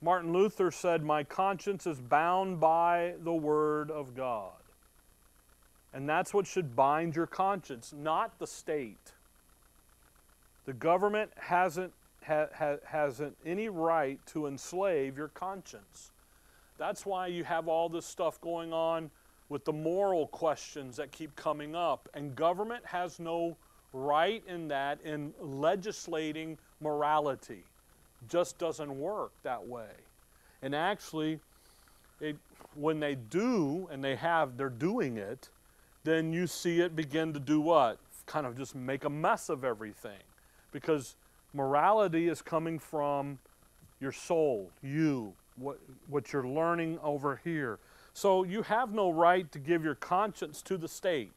Martin 0.00 0.32
Luther 0.32 0.70
said, 0.70 1.02
My 1.02 1.22
conscience 1.22 1.86
is 1.86 2.00
bound 2.00 2.60
by 2.60 3.14
the 3.22 3.32
Word 3.32 3.90
of 3.90 4.14
God. 4.14 4.52
And 5.92 6.08
that's 6.08 6.34
what 6.34 6.46
should 6.46 6.74
bind 6.74 7.14
your 7.14 7.26
conscience, 7.26 7.94
not 7.96 8.38
the 8.38 8.46
state. 8.46 9.12
The 10.64 10.72
government 10.72 11.30
hasn't, 11.36 11.92
ha, 12.26 12.46
ha, 12.54 12.76
hasn't 12.86 13.36
any 13.44 13.68
right 13.68 14.18
to 14.26 14.46
enslave 14.46 15.16
your 15.16 15.28
conscience. 15.28 16.10
That's 16.78 17.06
why 17.06 17.28
you 17.28 17.44
have 17.44 17.68
all 17.68 17.88
this 17.88 18.06
stuff 18.06 18.40
going 18.40 18.72
on 18.72 19.10
with 19.48 19.64
the 19.64 19.72
moral 19.72 20.26
questions 20.28 20.96
that 20.96 21.12
keep 21.12 21.34
coming 21.36 21.74
up. 21.74 22.08
And 22.14 22.34
government 22.34 22.84
has 22.86 23.18
no 23.20 23.56
right 23.92 24.42
in 24.48 24.68
that 24.68 25.00
in 25.04 25.32
legislating 25.40 26.58
morality. 26.80 27.62
Just 28.28 28.58
doesn't 28.58 28.98
work 28.98 29.32
that 29.42 29.66
way. 29.66 29.90
And 30.62 30.74
actually, 30.74 31.38
it, 32.20 32.36
when 32.74 33.00
they 33.00 33.14
do, 33.14 33.88
and 33.92 34.02
they 34.02 34.16
have, 34.16 34.56
they're 34.56 34.68
doing 34.68 35.18
it, 35.18 35.48
then 36.04 36.32
you 36.32 36.46
see 36.46 36.80
it 36.80 36.96
begin 36.96 37.32
to 37.32 37.40
do 37.40 37.60
what? 37.60 37.98
Kind 38.26 38.46
of 38.46 38.56
just 38.56 38.74
make 38.74 39.04
a 39.04 39.10
mess 39.10 39.48
of 39.48 39.64
everything. 39.64 40.18
Because 40.72 41.16
morality 41.52 42.28
is 42.28 42.42
coming 42.42 42.78
from 42.78 43.38
your 44.00 44.12
soul, 44.12 44.70
you, 44.82 45.32
what, 45.56 45.78
what 46.08 46.32
you're 46.32 46.46
learning 46.46 46.98
over 47.02 47.40
here. 47.44 47.78
So 48.14 48.44
you 48.44 48.62
have 48.62 48.94
no 48.94 49.10
right 49.10 49.50
to 49.52 49.58
give 49.58 49.84
your 49.84 49.96
conscience 49.96 50.62
to 50.62 50.78
the 50.78 50.88
state, 50.88 51.32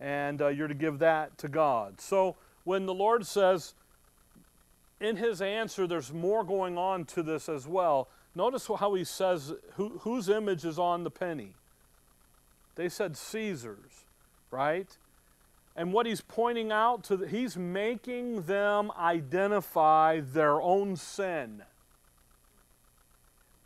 and 0.00 0.40
uh, 0.40 0.48
you're 0.48 0.68
to 0.68 0.74
give 0.74 0.98
that 1.00 1.36
to 1.38 1.48
God. 1.48 2.00
So 2.00 2.36
when 2.64 2.86
the 2.86 2.94
Lord 2.94 3.26
says, 3.26 3.74
in 5.00 5.16
his 5.16 5.42
answer, 5.42 5.86
there's 5.86 6.12
more 6.12 6.42
going 6.42 6.78
on 6.78 7.04
to 7.04 7.22
this 7.22 7.50
as 7.50 7.68
well. 7.68 8.08
Notice 8.34 8.66
how 8.66 8.94
he 8.94 9.04
says, 9.04 9.52
who, 9.74 9.98
whose 10.00 10.30
image 10.30 10.64
is 10.64 10.78
on 10.78 11.04
the 11.04 11.10
penny? 11.10 11.52
They 12.74 12.88
said 12.88 13.16
Caesar's, 13.16 14.04
right? 14.50 14.88
And 15.76 15.92
what 15.92 16.06
he's 16.06 16.22
pointing 16.22 16.72
out 16.72 17.04
to, 17.04 17.18
the, 17.18 17.28
he's 17.28 17.56
making 17.56 18.42
them 18.42 18.90
identify 18.98 20.20
their 20.20 20.60
own 20.60 20.96
sin 20.96 21.62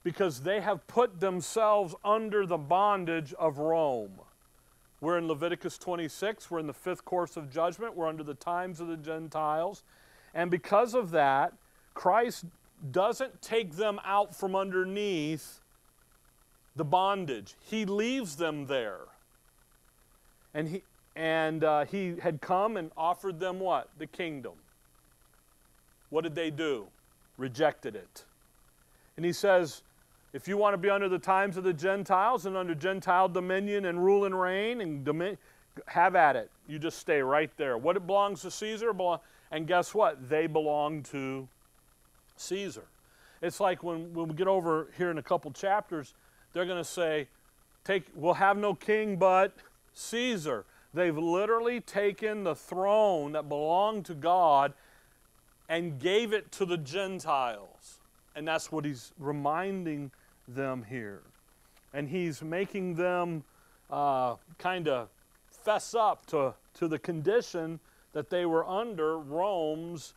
because 0.02 0.40
they 0.40 0.60
have 0.60 0.86
put 0.86 1.20
themselves 1.20 1.94
under 2.04 2.46
the 2.46 2.58
bondage 2.58 3.34
of 3.34 3.58
Rome. 3.58 4.20
We're 5.00 5.18
in 5.18 5.28
Leviticus 5.28 5.78
26, 5.78 6.50
we're 6.50 6.58
in 6.58 6.66
the 6.66 6.74
fifth 6.74 7.04
course 7.04 7.36
of 7.36 7.50
judgment, 7.50 7.96
we're 7.96 8.08
under 8.08 8.22
the 8.22 8.34
times 8.34 8.80
of 8.80 8.88
the 8.88 8.96
Gentiles. 8.96 9.82
And 10.34 10.50
because 10.50 10.94
of 10.94 11.10
that, 11.12 11.54
Christ 11.94 12.44
doesn't 12.90 13.42
take 13.42 13.76
them 13.76 13.98
out 14.04 14.34
from 14.34 14.54
underneath 14.54 15.60
the 16.76 16.84
bondage, 16.84 17.56
He 17.60 17.84
leaves 17.84 18.36
them 18.36 18.66
there. 18.66 19.00
And 20.54 20.68
He, 20.68 20.82
and 21.16 21.64
uh, 21.64 21.84
He 21.84 22.16
had 22.22 22.40
come 22.40 22.76
and 22.76 22.90
offered 22.96 23.40
them 23.40 23.58
what? 23.58 23.88
The 23.98 24.06
kingdom. 24.06 24.54
What 26.10 26.24
did 26.24 26.34
they 26.34 26.50
do? 26.50 26.86
Rejected 27.36 27.96
it. 27.96 28.24
And 29.16 29.26
He 29.26 29.32
says, 29.32 29.82
if 30.32 30.46
you 30.46 30.56
want 30.56 30.74
to 30.74 30.78
be 30.78 30.90
under 30.90 31.08
the 31.08 31.18
times 31.18 31.56
of 31.56 31.64
the 31.64 31.72
Gentiles 31.72 32.46
and 32.46 32.56
under 32.56 32.74
Gentile 32.74 33.28
dominion 33.28 33.84
and 33.84 34.04
rule 34.04 34.24
and 34.24 34.38
reign 34.40 34.80
and 34.80 35.04
domin- 35.04 35.38
have 35.86 36.14
at 36.14 36.36
it. 36.36 36.50
You 36.68 36.78
just 36.78 36.98
stay 36.98 37.22
right 37.22 37.50
there. 37.56 37.76
What 37.78 38.06
belongs 38.06 38.42
to 38.42 38.50
Caesar, 38.50 38.92
and 39.50 39.66
guess 39.66 39.94
what? 39.94 40.28
They 40.28 40.46
belong 40.46 41.02
to 41.04 41.48
Caesar. 42.36 42.84
It's 43.42 43.60
like 43.60 43.82
when, 43.82 44.12
when 44.14 44.28
we 44.28 44.34
get 44.34 44.48
over 44.48 44.88
here 44.96 45.10
in 45.10 45.18
a 45.18 45.22
couple 45.22 45.50
chapters, 45.50 46.14
they're 46.52 46.66
going 46.66 46.78
to 46.82 46.88
say, 46.88 47.28
Take, 47.82 48.04
we'll 48.14 48.34
have 48.34 48.58
no 48.58 48.74
king 48.74 49.16
but 49.16 49.54
Caesar. 49.94 50.66
They've 50.92 51.16
literally 51.16 51.80
taken 51.80 52.44
the 52.44 52.54
throne 52.54 53.32
that 53.32 53.48
belonged 53.48 54.04
to 54.06 54.14
God 54.14 54.74
and 55.68 55.98
gave 55.98 56.32
it 56.32 56.50
to 56.52 56.66
the 56.66 56.76
Gentiles. 56.76 58.00
And 58.34 58.46
that's 58.46 58.70
what 58.70 58.84
he's 58.84 59.12
reminding 59.18 60.10
them 60.54 60.84
here. 60.88 61.22
And 61.92 62.08
he's 62.08 62.42
making 62.42 62.94
them 62.94 63.44
uh, 63.90 64.36
kind 64.58 64.88
of 64.88 65.08
fess 65.48 65.94
up 65.94 66.26
to, 66.26 66.54
to 66.74 66.88
the 66.88 66.98
condition 66.98 67.80
that 68.12 68.30
they 68.30 68.46
were 68.46 68.66
under 68.66 69.18
Rome's 69.18 70.14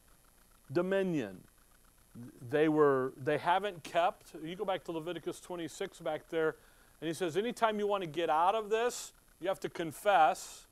dominion. 0.71 1.39
They 2.49 2.69
were 2.69 3.13
they 3.17 3.39
haven't 3.39 3.83
kept. 3.83 4.33
You 4.43 4.55
go 4.55 4.65
back 4.65 4.83
to 4.85 4.91
Leviticus 4.91 5.39
26 5.39 5.99
back 5.99 6.29
there, 6.29 6.55
and 7.01 7.07
he 7.07 7.13
says, 7.13 7.37
anytime 7.37 7.79
you 7.79 7.87
want 7.87 8.01
to 8.01 8.07
get 8.07 8.29
out 8.29 8.53
of 8.53 8.69
this, 8.69 9.13
you 9.39 9.47
have 9.47 9.59
to 9.61 9.69
confess 9.69 10.67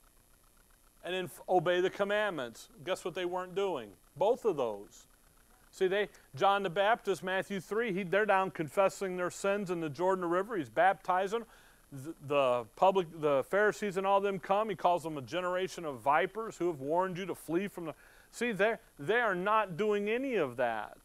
and 1.04 1.14
then 1.14 1.30
obey 1.48 1.80
the 1.80 1.90
commandments. 1.90 2.68
Guess 2.84 3.04
what 3.04 3.14
they 3.14 3.24
weren't 3.24 3.54
doing? 3.54 3.90
Both 4.16 4.44
of 4.44 4.56
those. 4.56 5.06
See, 5.72 5.88
they 5.88 6.10
John 6.36 6.62
the 6.62 6.70
Baptist, 6.70 7.24
Matthew 7.24 7.58
3, 7.58 7.92
he, 7.92 8.02
they're 8.02 8.26
down 8.26 8.50
confessing 8.50 9.16
their 9.16 9.30
sins 9.30 9.70
in 9.70 9.80
the 9.80 9.88
Jordan 9.88 10.26
River. 10.26 10.56
He's 10.56 10.68
baptizing. 10.68 11.44
The, 11.90 12.14
the 12.26 12.64
public, 12.76 13.08
the 13.20 13.42
Pharisees 13.44 13.96
and 13.96 14.06
all 14.06 14.20
them 14.20 14.38
come. 14.38 14.68
He 14.68 14.76
calls 14.76 15.02
them 15.02 15.18
a 15.18 15.22
generation 15.22 15.84
of 15.84 16.00
vipers 16.00 16.58
who 16.58 16.68
have 16.68 16.80
warned 16.80 17.16
you 17.16 17.26
to 17.26 17.34
flee 17.34 17.68
from 17.68 17.86
the. 17.86 17.94
See, 18.30 18.52
they 18.52 18.76
they 18.98 19.20
are 19.20 19.34
not 19.34 19.76
doing 19.76 20.08
any 20.08 20.36
of 20.36 20.56
that. 20.56 20.98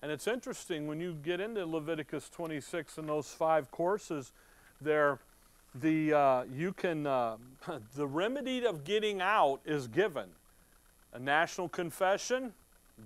And 0.00 0.12
it's 0.12 0.26
interesting 0.26 0.86
when 0.86 1.00
you 1.00 1.14
get 1.14 1.40
into 1.40 1.64
Leviticus 1.64 2.28
26 2.28 2.98
and 2.98 3.08
those 3.08 3.28
five 3.28 3.70
courses, 3.70 4.32
there, 4.80 5.18
the 5.74 6.12
uh, 6.12 6.44
you 6.52 6.72
can 6.72 7.06
uh, 7.06 7.36
the 7.96 8.06
remedy 8.06 8.64
of 8.64 8.84
getting 8.84 9.20
out 9.20 9.60
is 9.64 9.88
given. 9.88 10.28
A 11.12 11.18
national 11.18 11.68
confession, 11.68 12.52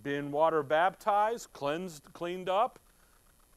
being 0.03 0.31
water 0.31 0.63
baptized, 0.63 1.53
cleansed, 1.53 2.03
cleaned 2.13 2.49
up, 2.49 2.79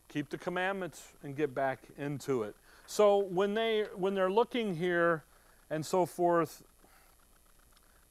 keep 0.08 0.30
the 0.30 0.38
commandments 0.38 1.14
and 1.24 1.36
get 1.36 1.54
back 1.54 1.80
into 1.98 2.44
it. 2.44 2.56
So 2.88 3.18
when 3.18 3.54
they 3.54 3.86
when 3.96 4.16
they're 4.16 4.32
looking 4.32 4.76
here 4.76 5.24
and 5.70 5.86
so 5.86 6.06
forth, 6.06 6.64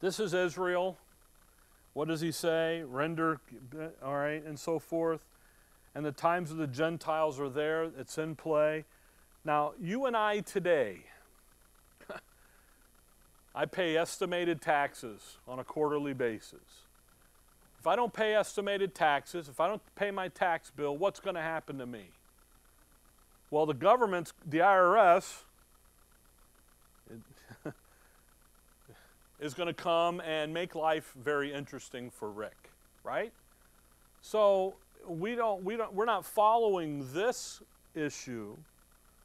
this 0.01 0.19
is 0.19 0.33
Israel. 0.33 0.97
What 1.93 2.09
does 2.09 2.21
he 2.21 2.33
say? 2.33 2.83
Render, 2.87 3.41
all 4.03 4.17
right, 4.17 4.43
and 4.45 4.59
so 4.59 4.79
forth. 4.79 5.21
And 5.95 6.07
the 6.07 6.13
times 6.13 6.51
of 6.51 6.57
the 6.57 6.69
Gentiles 6.69 7.41
are 7.41 7.49
there, 7.49 7.91
it's 7.99 8.17
in 8.17 8.37
play. 8.37 8.85
Now, 9.45 9.73
you 9.81 10.07
and 10.07 10.17
I 10.17 10.41
today, 10.41 11.01
I 13.55 13.67
pay 13.67 13.97
estimated 13.97 14.61
taxes 14.61 15.39
on 15.49 15.59
a 15.59 15.65
quarterly 15.65 16.13
basis. 16.13 16.85
If 17.81 17.87
I 17.87 17.97
don't 17.97 18.13
pay 18.13 18.35
estimated 18.35 18.95
taxes, 18.95 19.49
if 19.49 19.59
I 19.59 19.67
don't 19.67 19.81
pay 19.95 20.11
my 20.11 20.29
tax 20.29 20.71
bill, 20.71 20.99
what's 20.99 21.19
going 21.19 21.37
to 21.37 21.41
happen 21.41 21.79
to 21.79 21.87
me? 21.87 22.11
Well, 23.51 23.65
the 23.65 23.73
government's, 23.73 24.35
the 24.47 24.59
IRS, 24.59 25.45
is 29.41 29.55
going 29.55 29.69
to 29.69 29.73
come 29.75 30.21
and 30.21 30.53
make 30.53 30.75
life 30.75 31.15
very 31.17 31.55
interesting 31.55 32.11
for 32.11 32.31
Rick, 32.31 32.71
right? 33.03 33.33
So 34.21 34.75
we 35.09 35.35
don't, 35.35 35.65
we 35.65 35.77
don't, 35.77 35.95
we're 35.95 36.05
not 36.05 36.27
following 36.27 37.07
this 37.15 37.63
issue. 37.95 38.59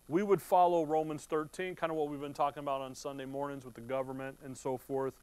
We 0.07 0.23
would 0.23 0.41
follow 0.41 0.85
Romans 0.85 1.25
13, 1.25 1.75
kind 1.75 1.91
of 1.91 1.97
what 1.97 2.07
we've 2.07 2.21
been 2.21 2.33
talking 2.33 2.61
about 2.61 2.79
on 2.79 2.95
Sunday 2.95 3.25
mornings 3.25 3.65
with 3.65 3.73
the 3.73 3.81
government 3.81 4.37
and 4.45 4.57
so 4.57 4.77
forth, 4.77 5.15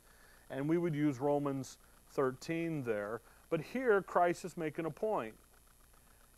and 0.51 0.69
we 0.69 0.77
would 0.77 0.95
use 0.95 1.19
Romans 1.19 1.79
13 2.13 2.85
there. 2.85 3.21
But 3.51 3.61
here, 3.61 4.01
Christ 4.03 4.45
is 4.45 4.57
making 4.57 4.87
a 4.87 4.91
point. 4.91 5.35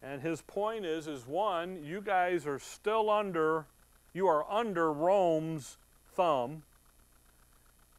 And 0.02 0.20
his 0.20 0.42
point 0.42 0.84
is, 0.84 1.06
is 1.06 1.26
one, 1.26 1.82
you 1.82 2.00
guys 2.00 2.46
are 2.46 2.58
still 2.58 3.08
under, 3.08 3.66
you 4.12 4.26
are 4.26 4.50
under 4.50 4.92
Rome's 4.92 5.78
thumb, 6.14 6.62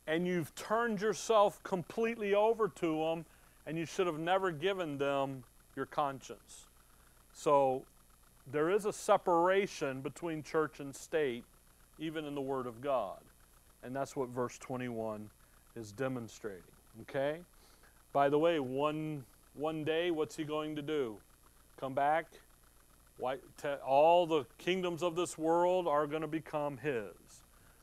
and 0.05 0.27
you've 0.27 0.53
turned 0.53 1.01
yourself 1.01 1.63
completely 1.63 2.35
over 2.35 2.67
to 2.67 2.99
them, 2.99 3.25
and 3.65 3.77
you 3.77 3.85
should 3.85 4.05
have 4.05 4.19
never 4.19 4.51
given 4.51 4.97
them 4.97 5.43
your 5.75 5.87
conscience. 5.87 6.67
So 7.33 7.83
there 8.51 8.69
is 8.69 8.85
a 8.85 8.93
separation 8.93 10.01
between 10.01 10.43
church 10.43 10.79
and 10.79 10.95
state, 10.95 11.43
even 11.97 12.25
in 12.25 12.35
the 12.35 12.41
Word 12.41 12.67
of 12.67 12.81
God. 12.81 13.19
And 13.83 13.95
that's 13.95 14.15
what 14.15 14.29
verse 14.29 14.57
21 14.59 15.29
is 15.75 15.91
demonstrating. 15.91 16.61
Okay? 17.01 17.39
By 18.15 18.29
the 18.29 18.39
way, 18.39 18.61
one, 18.61 19.25
one 19.55 19.83
day, 19.83 20.09
what's 20.09 20.37
he 20.37 20.45
going 20.45 20.77
to 20.77 20.81
do? 20.81 21.17
Come 21.77 21.93
back? 21.93 22.27
Why, 23.17 23.39
all 23.85 24.25
the 24.25 24.45
kingdoms 24.57 25.03
of 25.03 25.17
this 25.17 25.37
world 25.37 25.85
are 25.85 26.07
going 26.07 26.21
to 26.21 26.27
become 26.27 26.77
his. 26.77 27.11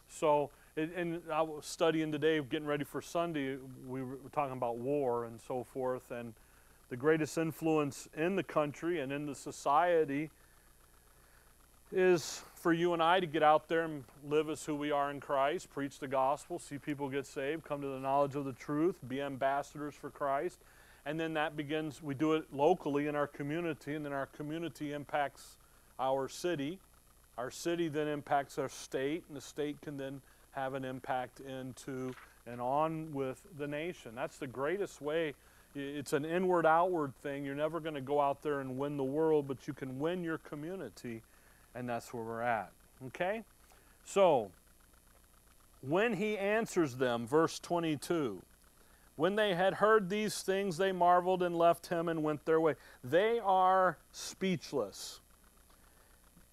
So, 0.08 0.48
and 0.74 1.20
I 1.30 1.42
was 1.42 1.66
studying 1.66 2.10
today, 2.10 2.40
getting 2.40 2.66
ready 2.66 2.82
for 2.82 3.02
Sunday, 3.02 3.58
we 3.86 4.02
were 4.02 4.16
talking 4.32 4.54
about 4.54 4.78
war 4.78 5.26
and 5.26 5.38
so 5.38 5.64
forth, 5.64 6.10
and 6.10 6.32
the 6.88 6.96
greatest 6.96 7.36
influence 7.36 8.08
in 8.16 8.34
the 8.34 8.42
country 8.42 9.00
and 9.00 9.12
in 9.12 9.26
the 9.26 9.34
society 9.34 10.30
is 11.92 12.40
for 12.62 12.72
you 12.72 12.92
and 12.92 13.02
I 13.02 13.18
to 13.18 13.26
get 13.26 13.42
out 13.42 13.66
there 13.66 13.82
and 13.82 14.04
live 14.24 14.48
as 14.48 14.64
who 14.64 14.76
we 14.76 14.92
are 14.92 15.10
in 15.10 15.18
Christ, 15.18 15.68
preach 15.70 15.98
the 15.98 16.06
gospel, 16.06 16.60
see 16.60 16.78
people 16.78 17.08
get 17.08 17.26
saved, 17.26 17.64
come 17.64 17.80
to 17.80 17.88
the 17.88 17.98
knowledge 17.98 18.36
of 18.36 18.44
the 18.44 18.52
truth, 18.52 18.94
be 19.08 19.20
ambassadors 19.20 19.96
for 19.96 20.10
Christ. 20.10 20.60
And 21.04 21.18
then 21.18 21.34
that 21.34 21.56
begins, 21.56 22.00
we 22.00 22.14
do 22.14 22.34
it 22.34 22.44
locally 22.52 23.08
in 23.08 23.16
our 23.16 23.26
community, 23.26 23.96
and 23.96 24.06
then 24.06 24.12
our 24.12 24.26
community 24.26 24.92
impacts 24.92 25.56
our 25.98 26.28
city. 26.28 26.78
Our 27.36 27.50
city 27.50 27.88
then 27.88 28.06
impacts 28.06 28.58
our 28.58 28.68
state, 28.68 29.24
and 29.26 29.36
the 29.36 29.40
state 29.40 29.80
can 29.80 29.96
then 29.96 30.20
have 30.52 30.74
an 30.74 30.84
impact 30.84 31.40
into 31.40 32.14
and 32.46 32.60
on 32.60 33.12
with 33.12 33.42
the 33.58 33.66
nation. 33.66 34.12
That's 34.14 34.36
the 34.36 34.46
greatest 34.46 35.02
way. 35.02 35.34
It's 35.74 36.12
an 36.12 36.24
inward 36.24 36.66
outward 36.66 37.12
thing. 37.22 37.44
You're 37.44 37.56
never 37.56 37.80
going 37.80 37.94
to 37.96 38.00
go 38.00 38.20
out 38.20 38.40
there 38.42 38.60
and 38.60 38.78
win 38.78 38.96
the 38.96 39.02
world, 39.02 39.48
but 39.48 39.66
you 39.66 39.74
can 39.74 39.98
win 39.98 40.22
your 40.22 40.38
community 40.38 41.22
and 41.74 41.88
that's 41.88 42.12
where 42.12 42.22
we're 42.22 42.42
at. 42.42 42.72
Okay? 43.08 43.42
So, 44.04 44.50
when 45.80 46.14
he 46.14 46.38
answers 46.38 46.96
them, 46.96 47.26
verse 47.26 47.58
22, 47.58 48.42
when 49.16 49.36
they 49.36 49.54
had 49.54 49.74
heard 49.74 50.08
these 50.08 50.42
things, 50.42 50.76
they 50.76 50.92
marveled 50.92 51.42
and 51.42 51.56
left 51.56 51.88
him 51.88 52.08
and 52.08 52.22
went 52.22 52.44
their 52.44 52.60
way. 52.60 52.74
They 53.04 53.40
are 53.40 53.98
speechless. 54.12 55.20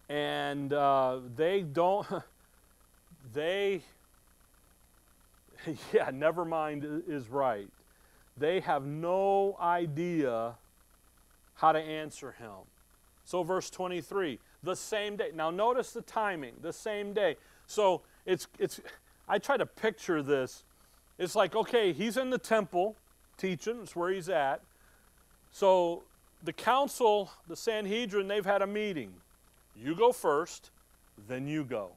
And 0.09 0.73
uh, 0.73 1.19
they 1.35 1.61
don't, 1.61 2.05
they, 3.33 3.81
yeah, 5.93 6.09
never 6.11 6.43
mind 6.45 7.03
is 7.07 7.29
right. 7.29 7.69
They 8.38 8.62
have 8.62 8.86
no 8.86 9.58
idea 9.60 10.55
how 11.55 11.73
to 11.73 11.79
answer 11.79 12.32
him. 12.32 12.67
So, 13.25 13.43
verse 13.43 13.69
23 13.69 14.39
the 14.63 14.76
same 14.76 15.15
day. 15.15 15.32
Now 15.34 15.50
notice 15.50 15.91
the 15.91 16.02
timing, 16.02 16.54
the 16.62 16.74
same 16.74 17.13
day. 17.13 17.38
So 17.67 18.02
it's 18.26 18.48
it's 18.58 18.82
I 19.28 19.38
try 19.38 19.58
to 19.58 19.65
picture 19.65 20.22
this. 20.22 20.63
It's 21.17 21.36
like, 21.36 21.56
okay, 21.56 21.93
he's 21.93 22.17
in 22.17 22.30
the 22.30 22.38
temple 22.38 22.95
teaching, 23.38 23.82
it's 23.84 23.95
where 23.95 24.12
he's 24.12 24.30
at. 24.30 24.62
So 25.52 26.04
the 26.43 26.54
council, 26.54 27.32
the 27.48 27.56
Sanhedrin, 27.56 28.28
they've 28.28 28.45
had 28.45 28.62
a 28.62 28.67
meeting. 28.67 29.13
You 29.76 29.95
go 29.95 30.12
first, 30.12 30.72
then 31.28 31.48
you 31.48 31.63
go. 31.63 31.91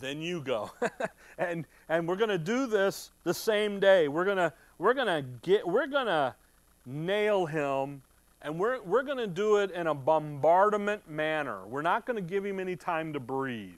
Then 0.00 0.20
you 0.20 0.42
go. 0.42 0.70
and 1.38 1.66
and 1.88 2.06
we're 2.06 2.16
gonna 2.16 2.38
do 2.38 2.66
this 2.66 3.10
the 3.24 3.34
same 3.34 3.80
day. 3.80 4.08
We're 4.08 4.24
gonna 4.24 4.52
we're 4.78 4.94
gonna 4.94 5.22
get 5.42 5.66
we're 5.66 5.86
gonna 5.86 6.36
nail 6.84 7.46
him 7.46 8.02
and 8.42 8.58
we're, 8.58 8.80
we're 8.82 9.02
going 9.02 9.18
to 9.18 9.26
do 9.26 9.56
it 9.56 9.70
in 9.70 9.86
a 9.86 9.94
bombardment 9.94 11.08
manner. 11.08 11.66
We're 11.66 11.82
not 11.82 12.06
going 12.06 12.16
to 12.16 12.22
give 12.22 12.44
him 12.44 12.60
any 12.60 12.76
time 12.76 13.12
to 13.14 13.20
breathe. 13.20 13.74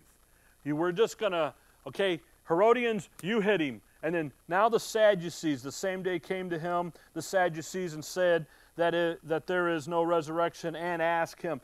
You, 0.64 0.76
we're 0.76 0.92
just 0.92 1.18
going 1.18 1.32
to, 1.32 1.54
okay, 1.86 2.20
Herodians, 2.48 3.08
you 3.22 3.40
hit 3.40 3.60
him. 3.60 3.80
And 4.02 4.14
then 4.14 4.32
now 4.46 4.68
the 4.68 4.80
Sadducees, 4.80 5.62
the 5.62 5.72
same 5.72 6.02
day 6.02 6.18
came 6.18 6.50
to 6.50 6.58
him, 6.58 6.92
the 7.14 7.22
Sadducees, 7.22 7.94
and 7.94 8.04
said 8.04 8.46
that, 8.76 8.94
it, 8.94 9.26
that 9.26 9.46
there 9.46 9.68
is 9.68 9.88
no 9.88 10.02
resurrection 10.02 10.76
and 10.76 11.02
ask 11.02 11.40
him. 11.40 11.60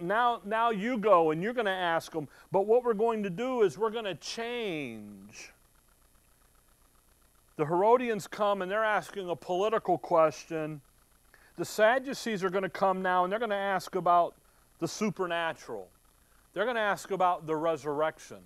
Now, 0.00 0.40
now 0.44 0.70
you 0.70 0.98
go 0.98 1.30
and 1.30 1.42
you're 1.42 1.54
going 1.54 1.66
to 1.66 1.70
ask 1.70 2.12
them. 2.12 2.28
But 2.52 2.66
what 2.66 2.84
we're 2.84 2.94
going 2.94 3.22
to 3.22 3.30
do 3.30 3.62
is 3.62 3.78
we're 3.78 3.90
going 3.90 4.04
to 4.04 4.14
change. 4.14 5.52
The 7.56 7.66
Herodians 7.66 8.26
come 8.26 8.62
and 8.62 8.70
they're 8.70 8.84
asking 8.84 9.28
a 9.28 9.36
political 9.36 9.98
question 9.98 10.80
the 11.60 11.66
Sadducees 11.66 12.42
are 12.42 12.48
going 12.48 12.62
to 12.62 12.70
come 12.70 13.02
now 13.02 13.22
and 13.22 13.30
they're 13.30 13.38
going 13.38 13.50
to 13.50 13.54
ask 13.54 13.94
about 13.94 14.34
the 14.78 14.88
supernatural. 14.88 15.90
They're 16.54 16.64
going 16.64 16.76
to 16.76 16.80
ask 16.80 17.10
about 17.10 17.46
the 17.46 17.54
resurrection. 17.54 18.38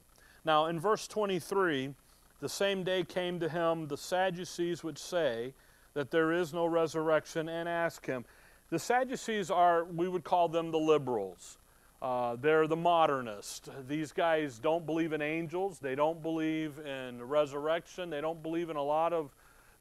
Now, 0.45 0.67
in 0.67 0.81
verse 0.81 1.07
23, 1.07 1.95
the 2.41 2.49
same 2.49 2.83
day 2.83 3.05
came 3.05 3.39
to 3.39 3.49
him 3.49 3.87
the 3.87 3.97
Sadducees 3.97 4.83
which 4.83 4.99
say 4.99 5.55
that 5.93 6.11
there 6.11 6.33
is 6.33 6.53
no 6.53 6.67
resurrection 6.67 7.49
and 7.49 7.69
ask 7.69 8.05
him. 8.05 8.25
The 8.71 8.81
Sadducees 8.81 9.49
are, 9.49 9.85
we 9.85 10.09
would 10.09 10.25
call 10.25 10.49
them 10.49 10.73
the 10.73 10.81
liberals. 10.81 11.59
Uh, 12.03 12.35
they're 12.35 12.67
the 12.67 12.75
modernists. 12.75 13.69
These 13.87 14.11
guys 14.11 14.59
don't 14.59 14.87
believe 14.87 15.13
in 15.13 15.23
angels. 15.23 15.79
They 15.79 15.95
don't 15.95 16.21
believe 16.21 16.81
in 16.81 17.23
resurrection. 17.23 18.11
They 18.11 18.21
don't 18.21 18.43
believe 18.43 18.71
in 18.71 18.77
a 18.77 18.83
lot 18.83 19.13
of 19.13 19.31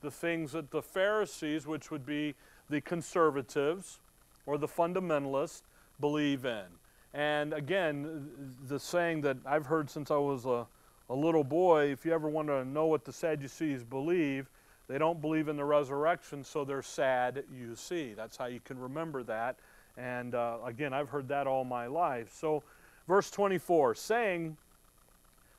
the 0.01 0.11
things 0.11 0.51
that 0.51 0.69
the 0.69 0.83
Pharisees, 0.83 1.65
which 1.65 1.89
would 1.89 2.05
be 2.05 2.35
the 2.69 2.81
conservatives 2.81 3.99
or 4.45 4.57
the 4.57 4.67
fundamentalists 4.67 5.61
believe 5.99 6.45
in. 6.45 6.65
And 7.13 7.53
again, 7.53 8.29
the 8.67 8.79
saying 8.79 9.21
that 9.21 9.37
I've 9.45 9.65
heard 9.65 9.89
since 9.89 10.09
I 10.09 10.17
was 10.17 10.45
a, 10.45 10.65
a 11.09 11.15
little 11.15 11.43
boy 11.43 11.91
if 11.91 12.05
you 12.05 12.13
ever 12.13 12.27
want 12.27 12.47
to 12.47 12.65
know 12.65 12.87
what 12.87 13.05
the 13.05 13.13
Sadducees 13.13 13.83
believe, 13.83 14.49
they 14.87 14.97
don't 14.97 15.21
believe 15.21 15.47
in 15.47 15.55
the 15.55 15.63
resurrection, 15.63 16.43
so 16.43 16.65
they're 16.65 16.81
sad, 16.81 17.43
you 17.57 17.75
see. 17.75 18.13
That's 18.13 18.35
how 18.35 18.47
you 18.47 18.59
can 18.59 18.79
remember 18.79 19.23
that. 19.23 19.57
And 19.95 20.35
uh, 20.35 20.57
again, 20.65 20.93
I've 20.93 21.09
heard 21.09 21.27
that 21.29 21.47
all 21.47 21.63
my 21.63 21.87
life. 21.87 22.33
So, 22.33 22.63
verse 23.07 23.29
24 23.31 23.95
saying, 23.95 24.57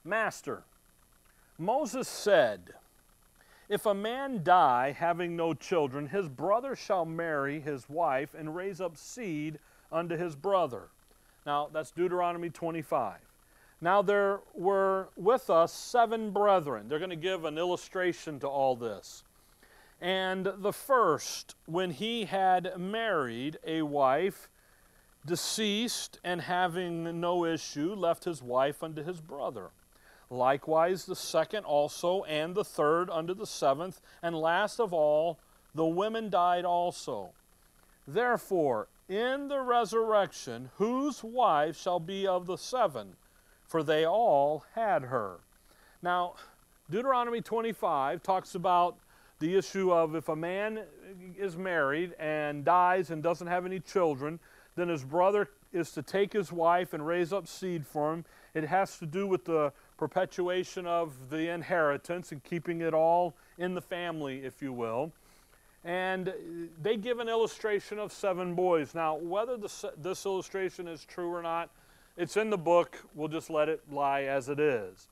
Master, 0.04 0.64
Moses 1.58 2.08
said, 2.08 2.74
if 3.68 3.86
a 3.86 3.94
man 3.94 4.42
die 4.42 4.92
having 4.92 5.36
no 5.36 5.54
children, 5.54 6.06
his 6.06 6.28
brother 6.28 6.76
shall 6.76 7.04
marry 7.04 7.60
his 7.60 7.88
wife 7.88 8.34
and 8.34 8.54
raise 8.54 8.80
up 8.80 8.96
seed 8.96 9.58
unto 9.90 10.16
his 10.16 10.36
brother. 10.36 10.88
Now, 11.46 11.68
that's 11.72 11.90
Deuteronomy 11.90 12.50
25. 12.50 13.18
Now, 13.80 14.02
there 14.02 14.40
were 14.54 15.08
with 15.16 15.50
us 15.50 15.72
seven 15.72 16.30
brethren. 16.30 16.88
They're 16.88 16.98
going 16.98 17.10
to 17.10 17.16
give 17.16 17.44
an 17.44 17.58
illustration 17.58 18.40
to 18.40 18.48
all 18.48 18.76
this. 18.76 19.24
And 20.00 20.52
the 20.58 20.72
first, 20.72 21.54
when 21.66 21.90
he 21.90 22.24
had 22.24 22.78
married 22.78 23.58
a 23.66 23.82
wife, 23.82 24.48
deceased, 25.26 26.18
and 26.24 26.40
having 26.42 27.20
no 27.20 27.44
issue, 27.44 27.94
left 27.94 28.24
his 28.24 28.42
wife 28.42 28.82
unto 28.82 29.02
his 29.02 29.20
brother. 29.20 29.70
Likewise, 30.34 31.04
the 31.04 31.14
second 31.14 31.64
also, 31.64 32.24
and 32.24 32.54
the 32.54 32.64
third 32.64 33.08
unto 33.08 33.34
the 33.34 33.46
seventh, 33.46 34.00
and 34.20 34.36
last 34.36 34.80
of 34.80 34.92
all, 34.92 35.38
the 35.74 35.86
women 35.86 36.28
died 36.28 36.64
also. 36.64 37.30
Therefore, 38.06 38.88
in 39.08 39.48
the 39.48 39.60
resurrection, 39.60 40.70
whose 40.76 41.22
wife 41.22 41.78
shall 41.78 42.00
be 42.00 42.26
of 42.26 42.46
the 42.46 42.56
seven? 42.56 43.16
For 43.66 43.82
they 43.82 44.04
all 44.04 44.64
had 44.74 45.04
her. 45.04 45.38
Now, 46.02 46.34
Deuteronomy 46.90 47.40
25 47.40 48.22
talks 48.22 48.54
about 48.54 48.96
the 49.38 49.56
issue 49.56 49.92
of 49.92 50.14
if 50.14 50.28
a 50.28 50.36
man 50.36 50.80
is 51.38 51.56
married 51.56 52.14
and 52.18 52.64
dies 52.64 53.10
and 53.10 53.22
doesn't 53.22 53.46
have 53.46 53.66
any 53.66 53.78
children, 53.78 54.40
then 54.74 54.88
his 54.88 55.04
brother 55.04 55.48
is 55.72 55.92
to 55.92 56.02
take 56.02 56.32
his 56.32 56.50
wife 56.52 56.92
and 56.92 57.06
raise 57.06 57.32
up 57.32 57.46
seed 57.46 57.86
for 57.86 58.12
him. 58.12 58.24
It 58.52 58.64
has 58.64 58.98
to 58.98 59.06
do 59.06 59.26
with 59.26 59.44
the 59.44 59.72
perpetuation 59.96 60.86
of 60.86 61.30
the 61.30 61.52
inheritance 61.52 62.32
and 62.32 62.42
keeping 62.42 62.80
it 62.80 62.94
all 62.94 63.34
in 63.58 63.74
the 63.74 63.80
family, 63.80 64.44
if 64.44 64.60
you 64.60 64.72
will. 64.72 65.12
And 65.84 66.32
they 66.82 66.96
give 66.96 67.20
an 67.20 67.28
illustration 67.28 67.98
of 67.98 68.12
seven 68.12 68.54
boys. 68.54 68.94
Now, 68.94 69.16
whether 69.16 69.56
this, 69.56 69.84
this 69.98 70.24
illustration 70.24 70.88
is 70.88 71.04
true 71.04 71.28
or 71.28 71.42
not, 71.42 71.68
it's 72.16 72.36
in 72.36 72.50
the 72.50 72.58
book. 72.58 72.96
We'll 73.14 73.28
just 73.28 73.50
let 73.50 73.68
it 73.68 73.82
lie 73.90 74.22
as 74.22 74.48
it 74.48 74.58
is. 74.58 75.08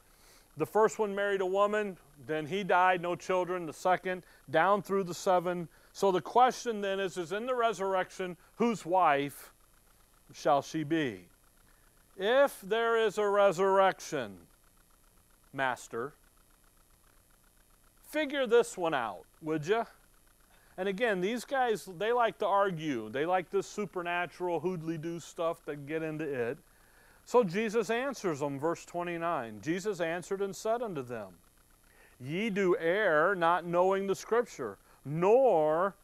The 0.57 0.67
first 0.67 0.99
one 0.99 1.15
married 1.15 1.41
a 1.41 1.47
woman, 1.47 1.97
then 2.27 2.47
he 2.47 2.63
died, 2.63 3.01
no 3.01 3.17
children. 3.17 3.67
The 3.67 3.73
second, 3.73 4.25
down 4.51 4.83
through 4.83 5.05
the 5.05 5.15
seven. 5.15 5.69
So 5.93 6.13
the 6.13 6.21
question 6.21 6.81
then 6.81 7.01
is, 7.01 7.17
is 7.17 7.33
in 7.33 7.47
the 7.47 7.55
resurrection, 7.55 8.37
whose 8.57 8.85
wife 8.85 9.53
shall 10.35 10.63
she 10.63 10.85
be? 10.85 11.29
If 12.17 12.61
there 12.61 12.97
is 12.97 13.19
a 13.19 13.27
resurrection, 13.27 14.37
Master, 15.53 16.15
figure 18.09 18.47
this 18.47 18.77
one 18.77 18.95
out, 18.95 19.25
would 19.43 19.67
you? 19.67 19.87
And 20.79 20.89
again, 20.89 21.21
these 21.21 21.45
guys, 21.45 21.89
they 21.99 22.13
like 22.13 22.39
to 22.39 22.47
argue. 22.47 23.11
They 23.11 23.27
like 23.27 23.51
this 23.51 23.67
supernatural 23.67 24.61
hoodly 24.61 24.99
doo 24.99 25.21
stuff 25.21 25.65
that 25.67 25.87
get 25.87 26.03
into 26.03 26.25
it. 26.25 26.59
So 27.25 27.45
Jesus 27.45 27.91
answers 27.91 28.41
them, 28.41 28.59
verse 28.59 28.85
29. 28.85 29.61
Jesus 29.63 30.01
answered 30.01 30.41
and 30.41 30.57
said 30.57 30.83
unto 30.83 31.03
them, 31.03 31.35
Ye 32.21 32.51
do 32.51 32.77
err, 32.79 33.35
not 33.35 33.67
knowing 33.67 34.07
the 34.07 34.15
Scripture, 34.15 34.79
nor 35.05 35.95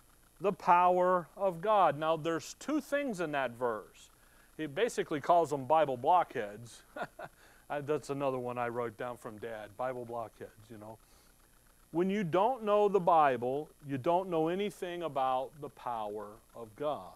the 0.40 0.52
power 0.52 1.28
of 1.36 1.60
God. 1.60 1.98
Now, 1.98 2.16
there's 2.16 2.54
two 2.58 2.80
things 2.80 3.20
in 3.20 3.32
that 3.32 3.52
verse. 3.52 4.10
He 4.56 4.66
basically 4.66 5.20
calls 5.20 5.50
them 5.50 5.64
Bible 5.64 5.96
blockheads. 5.96 6.82
That's 7.68 8.10
another 8.10 8.38
one 8.38 8.56
I 8.56 8.68
wrote 8.68 8.96
down 8.96 9.18
from 9.18 9.38
Dad 9.38 9.68
Bible 9.76 10.04
blockheads, 10.04 10.70
you 10.70 10.78
know. 10.78 10.96
When 11.90 12.10
you 12.10 12.22
don't 12.22 12.64
know 12.64 12.88
the 12.88 13.00
Bible, 13.00 13.68
you 13.86 13.96
don't 13.98 14.28
know 14.28 14.48
anything 14.48 15.02
about 15.02 15.50
the 15.60 15.70
power 15.70 16.26
of 16.54 16.74
God. 16.76 17.12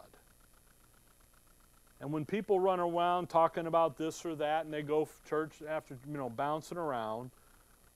And 2.01 2.11
when 2.11 2.25
people 2.25 2.59
run 2.59 2.81
around 2.81 3.29
talking 3.29 3.67
about 3.67 3.97
this 3.97 4.25
or 4.25 4.35
that 4.37 4.65
and 4.65 4.75
they 4.75 4.83
go 4.83 5.09
church 5.29 5.53
after, 5.69 5.97
you 6.11 6.17
know, 6.17 6.29
bouncing 6.29 6.79
around 6.79 7.31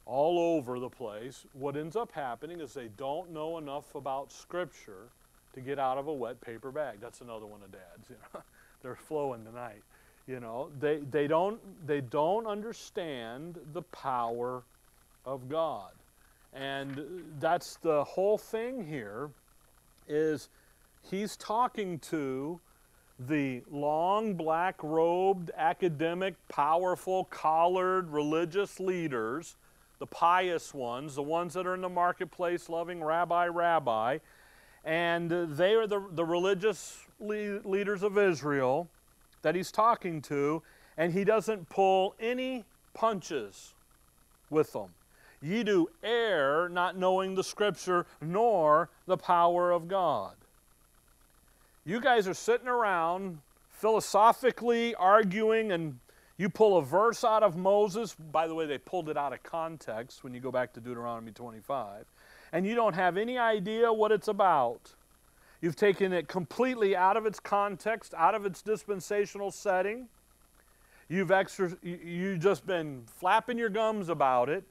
all 0.05 0.39
over 0.39 0.79
the 0.79 0.89
place, 0.89 1.45
what 1.55 1.77
ends 1.77 1.97
up 1.97 2.13
happening 2.13 2.61
is 2.61 2.73
they 2.73 2.89
don't 2.97 3.33
know 3.33 3.59
enough 3.59 3.95
about 3.95 4.31
Scripture 4.31 5.09
to 5.55 5.61
get 5.61 5.79
out 5.79 5.99
of 5.99 6.07
a 6.07 6.13
wet 6.13 6.41
paper 6.41 6.71
bag. 6.71 6.99
That's 7.01 7.21
another 7.21 7.47
one 7.47 7.63
of 7.63 7.73
Dad's, 7.73 8.09
you 8.09 8.17
know. 8.33 8.43
They're 8.83 8.95
flowing 8.95 9.45
tonight. 9.45 9.83
You 10.27 10.41
know, 10.41 10.71
they, 10.81 10.99
they, 11.11 11.29
don't, 11.29 11.61
they 11.87 12.01
don't 12.01 12.47
understand 12.47 13.59
the 13.73 13.83
power 13.83 14.63
of 15.25 15.49
God. 15.49 15.93
And 16.53 17.25
that's 17.39 17.77
the 17.77 18.03
whole 18.05 18.39
thing 18.39 18.85
here 18.87 19.31
is 20.09 20.49
he's 21.03 21.37
talking 21.37 21.99
to 21.99 22.61
the 23.19 23.63
long 23.71 24.35
black 24.35 24.83
robed 24.83 25.51
academic 25.57 26.35
powerful 26.49 27.25
collared 27.25 28.11
religious 28.11 28.79
leaders 28.79 29.57
the 29.99 30.07
pious 30.07 30.75
ones 30.75 31.15
the 31.15 31.23
ones 31.23 31.55
that 31.55 31.67
are 31.67 31.75
in 31.75 31.81
the 31.81 31.89
marketplace 31.89 32.69
loving 32.69 33.03
rabbi 33.03 33.47
rabbi 33.47 34.19
and 34.85 35.31
they 35.31 35.73
are 35.73 35.87
the, 35.87 36.05
the 36.13 36.25
religious 36.25 36.99
le- 37.19 37.61
leaders 37.65 38.03
of 38.03 38.19
israel 38.19 38.87
that 39.47 39.55
he's 39.55 39.71
talking 39.71 40.21
to 40.21 40.61
and 40.99 41.13
he 41.13 41.23
doesn't 41.23 41.69
pull 41.69 42.17
any 42.19 42.65
punches 42.95 43.75
with 44.51 44.73
them 44.73 44.89
Ye 45.43 45.63
do 45.63 45.89
err, 46.03 46.69
not 46.69 46.97
knowing 46.97 47.35
the 47.35 47.45
Scripture 47.45 48.07
nor 48.21 48.91
the 49.07 49.17
power 49.17 49.71
of 49.71 49.87
God. 49.87 50.35
You 51.85 52.01
guys 52.01 52.27
are 52.27 52.35
sitting 52.35 52.69
around 52.69 53.39
philosophically 53.71 54.95
arguing, 54.95 55.71
and 55.73 55.99
you 56.37 56.49
pull 56.49 56.79
a 56.79 56.83
verse 56.83 57.23
out 57.23 57.43
of 57.43 57.57
Moses. 57.57 58.17
By 58.33 58.49
the 58.49 58.55
way, 58.55 58.67
they 58.67 58.79
pulled 58.79 59.09
it 59.09 59.17
out 59.17 59.33
of 59.33 59.43
context 59.43 60.25
when 60.25 60.35
you 60.35 60.41
go 60.41 60.51
back 60.51 60.73
to 60.73 60.81
Deuteronomy 60.81 61.33
25. 61.33 62.07
And 62.53 62.67
you 62.67 62.75
don't 62.75 62.95
have 62.95 63.17
any 63.17 63.39
idea 63.39 63.93
what 63.93 64.11
it's 64.11 64.29
about. 64.29 64.95
You've 65.61 65.77
taken 65.77 66.13
it 66.13 66.29
completely 66.29 66.95
out 66.95 67.17
of 67.17 67.27
its 67.27 67.41
context, 67.41 68.15
out 68.15 68.35
of 68.35 68.45
its 68.45 68.63
dispensational 68.63 69.51
setting. 69.51 70.09
You've 71.09 71.31
extra, 71.31 71.77
you 71.83 72.37
just 72.37 72.67
been 72.67 73.05
flapping 73.07 73.59
your 73.59 73.69
gums 73.69 74.09
about 74.09 74.49
it. 74.49 74.65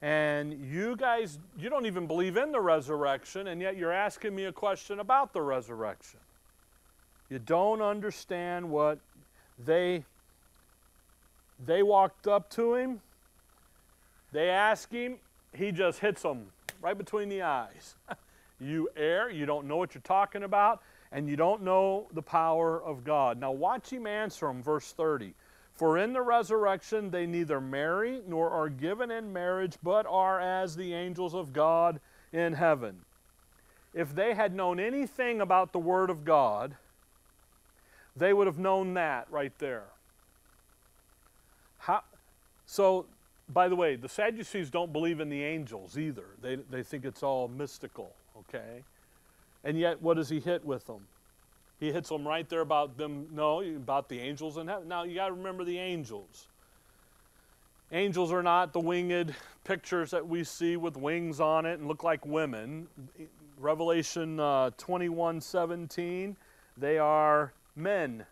And 0.00 0.52
you 0.70 0.96
guys, 0.96 1.38
you 1.58 1.70
don't 1.70 1.86
even 1.86 2.06
believe 2.06 2.36
in 2.36 2.52
the 2.52 2.60
resurrection, 2.60 3.46
and 3.46 3.60
yet 3.60 3.76
you're 3.76 3.92
asking 3.92 4.34
me 4.34 4.44
a 4.44 4.52
question 4.52 5.00
about 5.00 5.32
the 5.32 5.40
resurrection. 5.40 6.20
You 7.30 7.38
don't 7.38 7.80
understand 7.80 8.68
what 8.68 8.98
they 9.64 10.04
they 11.64 11.82
walked 11.82 12.26
up 12.26 12.50
to 12.50 12.74
him, 12.74 13.00
they 14.32 14.50
ask 14.50 14.90
him, 14.90 15.16
he 15.54 15.72
just 15.72 16.00
hits 16.00 16.22
them 16.22 16.46
right 16.82 16.98
between 16.98 17.28
the 17.28 17.42
eyes. 17.42 17.94
you 18.60 18.88
err, 18.96 19.30
you 19.30 19.46
don't 19.46 19.66
know 19.66 19.76
what 19.76 19.94
you're 19.94 20.02
talking 20.02 20.42
about, 20.42 20.82
and 21.12 21.28
you 21.28 21.36
don't 21.36 21.62
know 21.62 22.08
the 22.12 22.22
power 22.22 22.82
of 22.82 23.04
God. 23.04 23.38
Now 23.38 23.52
watch 23.52 23.90
him 23.90 24.06
answer 24.06 24.46
them, 24.46 24.62
verse 24.62 24.92
30. 24.92 25.34
For 25.72 25.98
in 25.98 26.12
the 26.12 26.22
resurrection 26.22 27.10
they 27.10 27.26
neither 27.26 27.60
marry 27.60 28.22
nor 28.26 28.50
are 28.50 28.68
given 28.68 29.10
in 29.10 29.32
marriage, 29.32 29.76
but 29.82 30.06
are 30.06 30.40
as 30.40 30.76
the 30.76 30.94
angels 30.94 31.34
of 31.34 31.52
God 31.52 32.00
in 32.32 32.52
heaven. 32.52 33.00
If 33.92 34.14
they 34.14 34.34
had 34.34 34.54
known 34.54 34.80
anything 34.80 35.40
about 35.40 35.72
the 35.72 35.78
Word 35.78 36.10
of 36.10 36.24
God, 36.24 36.76
they 38.16 38.32
would 38.32 38.46
have 38.46 38.58
known 38.58 38.94
that 38.94 39.26
right 39.30 39.56
there. 39.58 39.86
How, 41.78 42.02
so, 42.66 43.06
by 43.48 43.68
the 43.68 43.76
way, 43.76 43.96
the 43.96 44.08
Sadducees 44.08 44.70
don't 44.70 44.92
believe 44.92 45.20
in 45.20 45.28
the 45.28 45.42
angels 45.42 45.98
either. 45.98 46.24
They, 46.40 46.56
they 46.56 46.82
think 46.82 47.04
it's 47.04 47.22
all 47.22 47.48
mystical, 47.48 48.14
okay? 48.38 48.82
And 49.64 49.78
yet, 49.78 50.00
what 50.02 50.16
does 50.16 50.28
he 50.28 50.40
hit 50.40 50.64
with 50.64 50.86
them? 50.86 51.06
He 51.80 51.92
hits 51.92 52.08
them 52.08 52.26
right 52.26 52.48
there 52.48 52.60
about 52.60 52.96
them, 52.96 53.26
no, 53.32 53.60
about 53.60 54.08
the 54.08 54.20
angels 54.20 54.56
in 54.56 54.68
heaven. 54.68 54.88
Now, 54.88 55.04
you 55.04 55.14
got 55.14 55.28
to 55.28 55.34
remember 55.34 55.64
the 55.64 55.78
angels. 55.78 56.48
Angels 57.92 58.32
are 58.32 58.42
not 58.42 58.72
the 58.72 58.80
winged 58.80 59.34
pictures 59.64 60.10
that 60.10 60.26
we 60.26 60.44
see 60.44 60.76
with 60.76 60.96
wings 60.96 61.40
on 61.40 61.66
it 61.66 61.78
and 61.78 61.88
look 61.88 62.02
like 62.02 62.24
women. 62.24 62.88
Revelation 63.58 64.40
uh, 64.40 64.70
21 64.76 65.40
17, 65.40 66.36
they 66.76 66.98
are 66.98 67.52
men. 67.76 68.24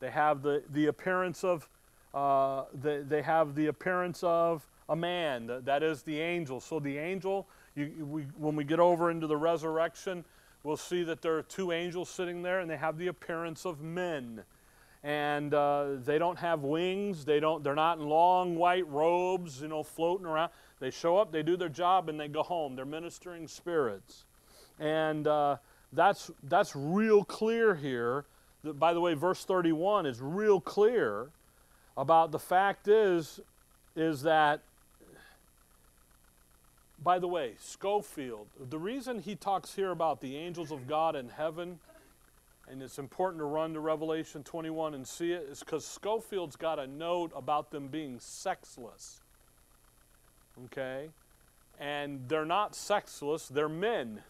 They 0.00 0.10
have 0.10 0.42
the, 0.42 0.62
the 0.72 0.86
appearance 0.86 1.44
of, 1.44 1.68
uh, 2.14 2.64
the, 2.82 3.04
they 3.08 3.22
have 3.22 3.54
the 3.54 3.66
appearance 3.66 4.22
of 4.22 4.66
a 4.88 4.96
man. 4.96 5.50
That 5.64 5.82
is 5.82 6.02
the 6.02 6.20
angel. 6.20 6.60
So 6.60 6.78
the 6.80 6.98
angel, 6.98 7.46
you, 7.76 8.06
we, 8.06 8.22
when 8.36 8.56
we 8.56 8.64
get 8.64 8.80
over 8.80 9.10
into 9.10 9.26
the 9.26 9.36
resurrection, 9.36 10.24
we'll 10.64 10.76
see 10.76 11.04
that 11.04 11.22
there 11.22 11.36
are 11.36 11.42
two 11.42 11.70
angels 11.70 12.08
sitting 12.08 12.42
there 12.42 12.60
and 12.60 12.70
they 12.70 12.76
have 12.76 12.98
the 12.98 13.06
appearance 13.06 13.64
of 13.64 13.80
men. 13.80 14.42
And 15.04 15.54
uh, 15.54 15.96
they 16.04 16.18
don't 16.18 16.38
have 16.38 16.62
wings. 16.62 17.24
They 17.24 17.38
don't 17.38 17.62
they're 17.62 17.76
not 17.76 17.98
in 17.98 18.08
long 18.08 18.56
white 18.56 18.88
robes 18.88 19.60
you 19.60 19.68
know 19.68 19.84
floating 19.84 20.26
around. 20.26 20.50
They 20.80 20.90
show 20.90 21.16
up 21.18 21.30
they 21.30 21.44
do 21.44 21.56
their 21.56 21.68
job 21.68 22.08
and 22.08 22.18
they 22.18 22.26
go 22.26 22.42
home. 22.42 22.74
They're 22.74 22.84
ministering 22.84 23.46
spirits. 23.46 24.24
And 24.80 25.28
uh, 25.28 25.58
that's 25.92 26.30
that's 26.42 26.74
real 26.74 27.22
clear 27.22 27.76
here. 27.76 28.24
By 28.64 28.94
the 28.94 29.00
way 29.00 29.14
verse 29.14 29.44
31 29.44 30.06
is 30.06 30.20
real 30.20 30.60
clear 30.60 31.28
about 31.96 32.32
the 32.32 32.38
fact 32.40 32.88
is 32.88 33.38
is 33.94 34.22
that 34.22 34.60
by 37.06 37.20
the 37.20 37.28
way, 37.28 37.52
Scofield, 37.60 38.48
the 38.58 38.80
reason 38.80 39.20
he 39.20 39.36
talks 39.36 39.76
here 39.76 39.92
about 39.92 40.20
the 40.20 40.36
angels 40.36 40.72
of 40.72 40.88
God 40.88 41.14
in 41.14 41.28
heaven, 41.28 41.78
and 42.68 42.82
it's 42.82 42.98
important 42.98 43.38
to 43.38 43.44
run 43.44 43.74
to 43.74 43.78
Revelation 43.80 44.42
21 44.42 44.92
and 44.92 45.06
see 45.06 45.30
it, 45.30 45.46
is 45.48 45.60
because 45.60 45.86
Scofield's 45.86 46.56
got 46.56 46.80
a 46.80 46.86
note 46.88 47.30
about 47.36 47.70
them 47.70 47.86
being 47.86 48.18
sexless. 48.18 49.20
Okay? 50.64 51.10
And 51.78 52.28
they're 52.28 52.44
not 52.44 52.74
sexless, 52.74 53.46
they're 53.46 53.68
men. 53.68 54.24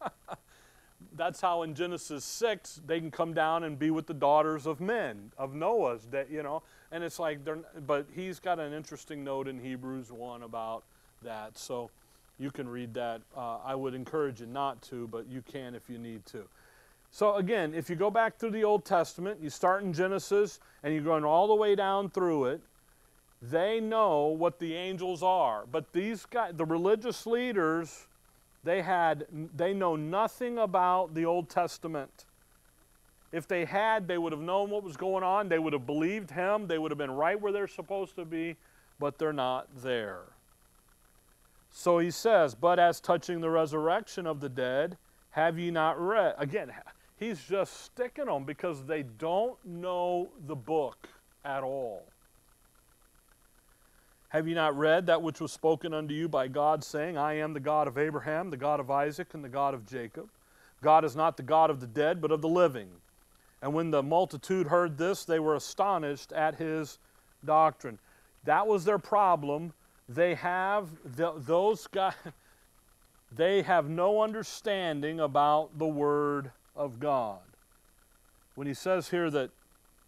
That's 1.14 1.42
how 1.42 1.64
in 1.64 1.74
Genesis 1.74 2.24
6 2.24 2.80
they 2.86 2.98
can 2.98 3.10
come 3.10 3.34
down 3.34 3.62
and 3.62 3.78
be 3.78 3.90
with 3.90 4.06
the 4.06 4.14
daughters 4.14 4.64
of 4.66 4.80
men, 4.80 5.32
of 5.36 5.52
Noah's, 5.54 6.06
that, 6.12 6.30
you 6.30 6.42
know. 6.42 6.62
And 6.92 7.04
it's 7.04 7.18
like, 7.18 7.44
they're, 7.44 7.58
but 7.86 8.06
he's 8.14 8.40
got 8.40 8.58
an 8.58 8.72
interesting 8.72 9.22
note 9.22 9.48
in 9.48 9.58
Hebrews 9.58 10.10
1 10.10 10.42
about 10.42 10.84
that. 11.22 11.58
So 11.58 11.90
you 12.38 12.50
can 12.50 12.68
read 12.68 12.94
that. 12.94 13.22
Uh, 13.36 13.58
I 13.64 13.74
would 13.74 13.94
encourage 13.94 14.40
you 14.40 14.46
not 14.46 14.80
to, 14.82 15.08
but 15.08 15.28
you 15.28 15.42
can 15.42 15.74
if 15.74 15.88
you 15.88 15.98
need 15.98 16.24
to. 16.26 16.44
So 17.10 17.36
again, 17.36 17.74
if 17.74 17.90
you 17.90 17.96
go 17.96 18.10
back 18.10 18.38
through 18.38 18.52
the 18.52 18.64
Old 18.64 18.84
Testament, 18.84 19.40
you 19.42 19.50
start 19.50 19.82
in 19.82 19.92
Genesis 19.92 20.60
and 20.82 20.94
you're 20.94 21.02
going 21.02 21.24
all 21.24 21.48
the 21.48 21.54
way 21.54 21.74
down 21.74 22.08
through 22.08 22.46
it, 22.46 22.60
they 23.42 23.80
know 23.80 24.26
what 24.26 24.58
the 24.58 24.74
angels 24.74 25.22
are. 25.22 25.64
But 25.70 25.92
these 25.92 26.24
guys, 26.26 26.52
the 26.56 26.64
religious 26.64 27.26
leaders, 27.26 28.06
they 28.64 28.82
had 28.82 29.26
they 29.56 29.72
know 29.72 29.96
nothing 29.96 30.58
about 30.58 31.14
the 31.14 31.24
Old 31.24 31.48
Testament. 31.48 32.26
If 33.32 33.46
they 33.46 33.64
had, 33.64 34.08
they 34.08 34.18
would 34.18 34.32
have 34.32 34.40
known 34.40 34.70
what 34.70 34.82
was 34.82 34.96
going 34.96 35.22
on. 35.22 35.48
They 35.48 35.58
would 35.58 35.72
have 35.72 35.86
believed 35.86 36.30
him. 36.30 36.66
They 36.66 36.78
would 36.78 36.90
have 36.90 36.98
been 36.98 37.12
right 37.12 37.40
where 37.40 37.52
they're 37.52 37.68
supposed 37.68 38.16
to 38.16 38.24
be, 38.24 38.56
but 38.98 39.18
they're 39.18 39.32
not 39.32 39.68
there. 39.82 40.22
So 41.70 41.98
he 41.98 42.10
says, 42.10 42.54
But 42.54 42.78
as 42.78 43.00
touching 43.00 43.40
the 43.40 43.50
resurrection 43.50 44.26
of 44.26 44.40
the 44.40 44.48
dead, 44.48 44.96
have 45.30 45.58
ye 45.58 45.70
not 45.70 46.00
read? 46.00 46.34
Again, 46.38 46.72
he's 47.16 47.42
just 47.42 47.84
sticking 47.84 48.26
them 48.26 48.44
because 48.44 48.84
they 48.84 49.02
don't 49.02 49.56
know 49.64 50.30
the 50.46 50.56
book 50.56 51.08
at 51.44 51.62
all. 51.62 52.04
Have 54.30 54.46
you 54.46 54.54
not 54.54 54.76
read 54.76 55.06
that 55.06 55.22
which 55.22 55.40
was 55.40 55.52
spoken 55.52 55.92
unto 55.92 56.14
you 56.14 56.28
by 56.28 56.46
God, 56.46 56.84
saying, 56.84 57.16
I 57.16 57.34
am 57.34 57.52
the 57.52 57.60
God 57.60 57.88
of 57.88 57.98
Abraham, 57.98 58.50
the 58.50 58.56
God 58.56 58.78
of 58.78 58.90
Isaac, 58.90 59.34
and 59.34 59.42
the 59.42 59.48
God 59.48 59.74
of 59.74 59.86
Jacob? 59.86 60.28
God 60.82 61.04
is 61.04 61.16
not 61.16 61.36
the 61.36 61.42
God 61.42 61.68
of 61.68 61.80
the 61.80 61.86
dead, 61.86 62.20
but 62.20 62.30
of 62.30 62.40
the 62.40 62.48
living. 62.48 62.88
And 63.60 63.74
when 63.74 63.90
the 63.90 64.02
multitude 64.02 64.68
heard 64.68 64.96
this, 64.96 65.24
they 65.24 65.40
were 65.40 65.56
astonished 65.56 66.32
at 66.32 66.54
his 66.54 66.98
doctrine. 67.44 67.98
That 68.44 68.66
was 68.66 68.84
their 68.84 68.98
problem. 68.98 69.72
They 70.10 70.34
have 70.34 70.88
the, 71.16 71.32
those 71.36 71.86
guys. 71.86 72.14
They 73.32 73.62
have 73.62 73.88
no 73.88 74.22
understanding 74.22 75.20
about 75.20 75.78
the 75.78 75.86
Word 75.86 76.50
of 76.74 76.98
God. 76.98 77.38
When 78.56 78.66
he 78.66 78.74
says 78.74 79.10
here 79.10 79.30
that 79.30 79.50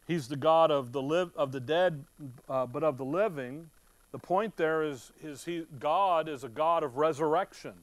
he's 0.09 0.27
the 0.27 0.35
God 0.35 0.73
of 0.73 0.91
the 0.91 1.01
live 1.01 1.31
of 1.37 1.53
the 1.53 1.61
dead, 1.61 2.05
uh, 2.49 2.67
but 2.67 2.83
of 2.83 2.99
the 2.99 3.05
living, 3.05 3.71
the 4.11 4.19
point 4.19 4.57
there 4.57 4.83
is, 4.83 5.13
is 5.23 5.45
he 5.45 5.67
God 5.79 6.29
is 6.29 6.43
a 6.43 6.49
God 6.49 6.83
of 6.83 6.97
resurrection, 6.97 7.75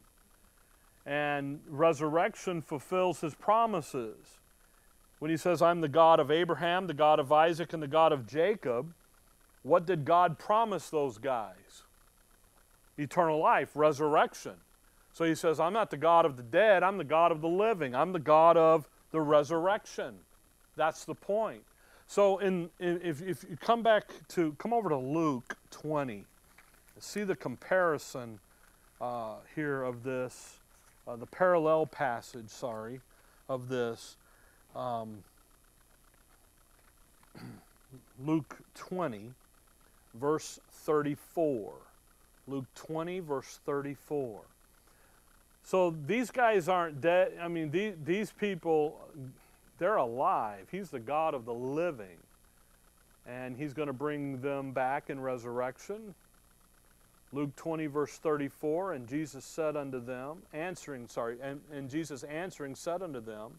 and 1.06 1.62
resurrection 1.70 2.62
fulfills 2.62 3.22
His 3.22 3.34
promises. 3.34 4.40
When 5.20 5.32
He 5.32 5.38
says, 5.38 5.62
"I'm 5.62 5.80
the 5.80 5.88
God 5.88 6.20
of 6.20 6.30
Abraham, 6.30 6.88
the 6.88 6.94
God 6.94 7.18
of 7.18 7.32
Isaac, 7.32 7.72
and 7.72 7.82
the 7.82 7.88
God 7.88 8.12
of 8.12 8.28
Jacob," 8.28 8.94
what 9.64 9.86
did 9.86 10.04
God 10.04 10.38
promise 10.38 10.90
those 10.90 11.18
guys? 11.18 11.84
Eternal 13.00 13.40
life, 13.40 13.70
resurrection. 13.76 14.54
So 15.14 15.26
he 15.26 15.36
says, 15.36 15.60
I'm 15.60 15.74
not 15.74 15.90
the 15.90 15.98
God 15.98 16.26
of 16.26 16.38
the 16.38 16.44
dead, 16.44 16.84
I'm 16.84 16.98
the 16.98 17.04
God 17.04 17.32
of 17.32 17.42
the 17.42 17.48
living. 17.48 17.96
I'm 17.96 18.12
the 18.12 18.20
God 18.20 18.58
of 18.58 18.88
the 19.12 19.22
resurrection. 19.22 20.16
That's 20.76 21.06
the 21.06 21.16
point. 21.16 21.64
So 22.08 22.40
in, 22.40 22.70
in 22.80 23.02
if, 23.04 23.22
if 23.22 23.46
you 23.50 23.58
come 23.58 23.84
back 23.84 24.06
to, 24.30 24.54
come 24.58 24.74
over 24.74 24.90
to 24.90 24.98
Luke 24.98 25.58
20, 25.72 26.26
see 27.00 27.24
the 27.24 27.36
comparison 27.36 28.40
uh, 29.00 29.36
here 29.56 29.84
of 29.84 30.04
this, 30.04 30.60
uh, 31.08 31.16
the 31.16 31.26
parallel 31.26 31.86
passage, 31.86 32.50
sorry, 32.50 33.02
of 33.48 33.70
this. 33.70 34.18
Um, 34.76 35.24
Luke 38.26 38.58
20, 38.76 39.32
verse 40.16 40.60
34. 40.72 41.74
Luke 42.50 42.66
20, 42.76 43.20
verse 43.20 43.60
34. 43.66 44.42
So 45.64 45.96
these 46.08 46.32
guys 46.32 46.68
aren't 46.68 47.00
dead. 47.00 47.34
I 47.40 47.48
mean, 47.48 47.70
these, 47.70 47.94
these 48.04 48.32
people, 48.32 49.00
they're 49.78 49.98
alive. 49.98 50.68
He's 50.72 50.90
the 50.90 51.00
God 51.00 51.36
of 51.36 51.46
the 51.46 51.54
living. 51.54 52.18
And 53.28 53.56
he's 53.56 53.74
going 53.74 53.88
to 53.88 53.94
bring 53.94 54.42
them 54.42 54.72
back 54.72 55.12
in 55.12 55.20
resurrection. 55.20 56.16
Luke 57.32 57.56
20, 57.56 57.86
verse 57.86 58.18
34, 58.18 58.94
and 58.94 59.08
Jesus 59.08 59.46
said 59.46 59.78
unto 59.78 60.04
them, 60.04 60.38
answering, 60.52 61.08
sorry, 61.08 61.38
and, 61.44 61.62
and 61.72 61.88
Jesus 61.88 62.24
answering 62.24 62.74
said 62.74 63.04
unto 63.04 63.22
them, 63.22 63.52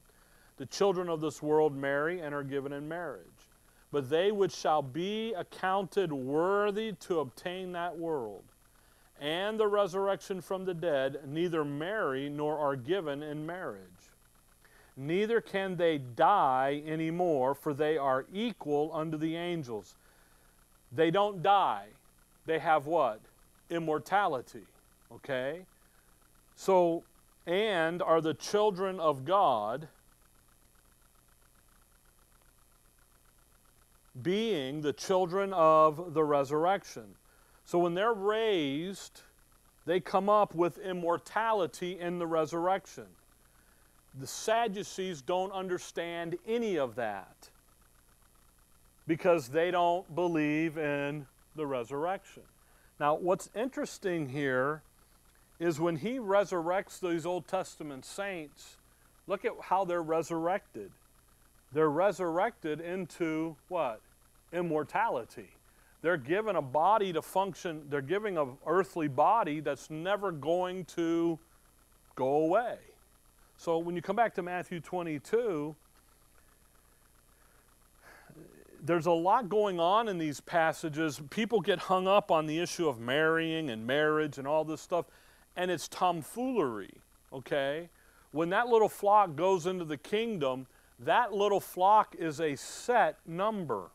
The 0.57 0.67
children 0.67 1.09
of 1.09 1.21
this 1.21 1.41
world 1.41 1.77
marry 1.77 2.21
and 2.21 2.35
are 2.35 2.43
given 2.43 2.73
in 2.73 2.89
marriage. 2.89 3.27
But 3.93 4.11
they 4.11 4.33
which 4.33 4.53
shall 4.53 4.83
be 4.83 5.33
accounted 5.35 6.13
worthy 6.13 6.93
to 7.03 7.21
obtain 7.21 7.71
that 7.73 7.97
world 7.97 8.43
and 9.21 9.61
the 9.61 9.67
resurrection 9.67 10.41
from 10.41 10.65
the 10.65 10.75
dead 10.75 11.21
neither 11.27 11.65
marry 11.65 12.29
nor 12.31 12.59
are 12.59 12.77
given 12.77 13.23
in 13.23 13.45
marriage. 13.45 13.83
Neither 14.97 15.41
can 15.41 15.77
they 15.77 15.99
die 15.99 16.83
any 16.87 17.11
more, 17.11 17.55
for 17.55 17.73
they 17.73 17.97
are 17.97 18.27
equal 18.33 18.91
unto 18.93 19.17
the 19.17 19.37
angels. 19.37 19.95
They 20.93 21.11
don't 21.11 21.43
die. 21.43 21.87
They 22.47 22.59
have 22.59 22.87
what? 22.87 23.21
Immortality. 23.71 24.65
Okay? 25.13 25.61
So, 26.57 27.05
and 27.47 28.03
are 28.03 28.21
the 28.21 28.35
children 28.35 29.01
of 29.01 29.25
God, 29.25 29.89
being 34.21 34.81
the 34.81 34.93
children 34.93 35.53
of 35.53 36.15
the 36.15 36.25
resurrection. 36.25 37.15
So 37.71 37.79
when 37.79 37.95
they're 37.95 38.13
raised, 38.13 39.21
they 39.87 40.01
come 40.01 40.29
up 40.29 40.57
with 40.57 40.79
immortality 40.79 42.01
in 42.01 42.19
the 42.19 42.27
resurrection. 42.27 43.07
The 44.19 44.27
Sadducees 44.27 45.23
don't 45.23 45.53
understand 45.53 46.37
any 46.49 46.81
of 46.81 46.97
that 46.97 47.49
because 49.07 49.51
they 49.51 49.71
don't 49.71 50.13
believe 50.17 50.79
in 50.79 51.29
the 51.55 51.65
resurrection. 51.65 52.43
Now, 52.99 53.15
what's 53.15 53.49
interesting 53.55 54.31
here 54.31 54.83
is 55.61 55.79
when 55.79 55.95
he 55.95 56.19
resurrects 56.19 56.99
these 56.99 57.25
Old 57.25 57.47
Testament 57.47 58.05
saints, 58.05 58.79
look 59.29 59.45
at 59.45 59.53
how 59.63 59.85
they're 59.85 60.03
resurrected. 60.03 60.91
They're 61.73 61.89
resurrected 61.89 62.81
into 62.81 63.55
what? 63.69 64.01
Immortality. 64.53 65.51
They're 66.03 66.17
given 66.17 66.57
a 66.57 66.63
body 66.63 67.13
to 67.13 67.23
function, 67.23 67.83
they're 67.91 68.01
giving 68.01 68.39
an 68.39 68.57
earthly 68.67 69.09
body 69.09 69.61
that's 69.61 69.91
never 69.91 70.33
going 70.33 70.87
to 70.97 71.39
go 72.15 72.37
away. 72.37 72.79
So 73.57 73.79
when 73.79 73.95
you 73.95 74.03
come 74.03 74.17
back 74.17 74.35
to 74.37 74.43
Matthew 74.43 74.81
22, 74.81 75.77
there's 78.83 79.07
a 79.07 79.13
lot 79.13 79.51
going 79.51 79.79
on 79.79 80.09
in 80.09 80.17
these 80.17 80.41
passages. 80.41 81.21
People 81.29 81.61
get 81.61 81.79
hung 81.79 82.09
up 82.09 82.31
on 82.31 82.47
the 82.47 82.59
issue 82.59 82.89
of 82.89 82.99
marrying 82.99 83.69
and 83.69 83.87
marriage 83.87 84.39
and 84.39 84.47
all 84.47 84.65
this 84.65 84.81
stuff, 84.81 85.05
and 85.57 85.71
it's 85.71 85.89
tomfoolery, 85.89 86.95
okay? 87.33 87.91
When 88.33 88.49
that 88.51 88.69
little 88.69 88.89
flock 88.89 89.37
goes 89.37 89.67
into 89.67 89.85
the 89.85 89.99
kingdom, 89.99 90.67
that 90.99 91.33
little 91.33 91.61
flock 91.61 92.15
is 92.19 92.41
a 92.41 92.57
set 92.57 93.19
number. 93.27 93.91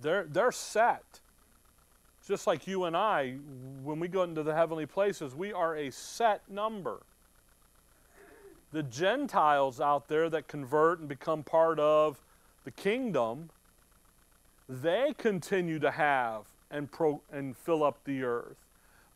They're, 0.00 0.24
they're 0.28 0.52
set. 0.52 1.20
Just 2.26 2.46
like 2.46 2.66
you 2.66 2.84
and 2.84 2.96
I, 2.96 3.32
when 3.82 3.98
we 3.98 4.08
go 4.08 4.22
into 4.22 4.42
the 4.42 4.54
heavenly 4.54 4.86
places, 4.86 5.34
we 5.34 5.52
are 5.52 5.76
a 5.76 5.90
set 5.90 6.48
number. 6.48 7.00
The 8.72 8.82
Gentiles 8.84 9.80
out 9.80 10.08
there 10.08 10.30
that 10.30 10.46
convert 10.46 11.00
and 11.00 11.08
become 11.08 11.42
part 11.42 11.80
of 11.80 12.22
the 12.64 12.70
kingdom, 12.70 13.50
they 14.68 15.14
continue 15.18 15.78
to 15.80 15.90
have 15.90 16.42
and, 16.70 16.90
pro, 16.90 17.20
and 17.32 17.56
fill 17.56 17.82
up 17.82 18.04
the 18.04 18.22
earth. 18.22 18.56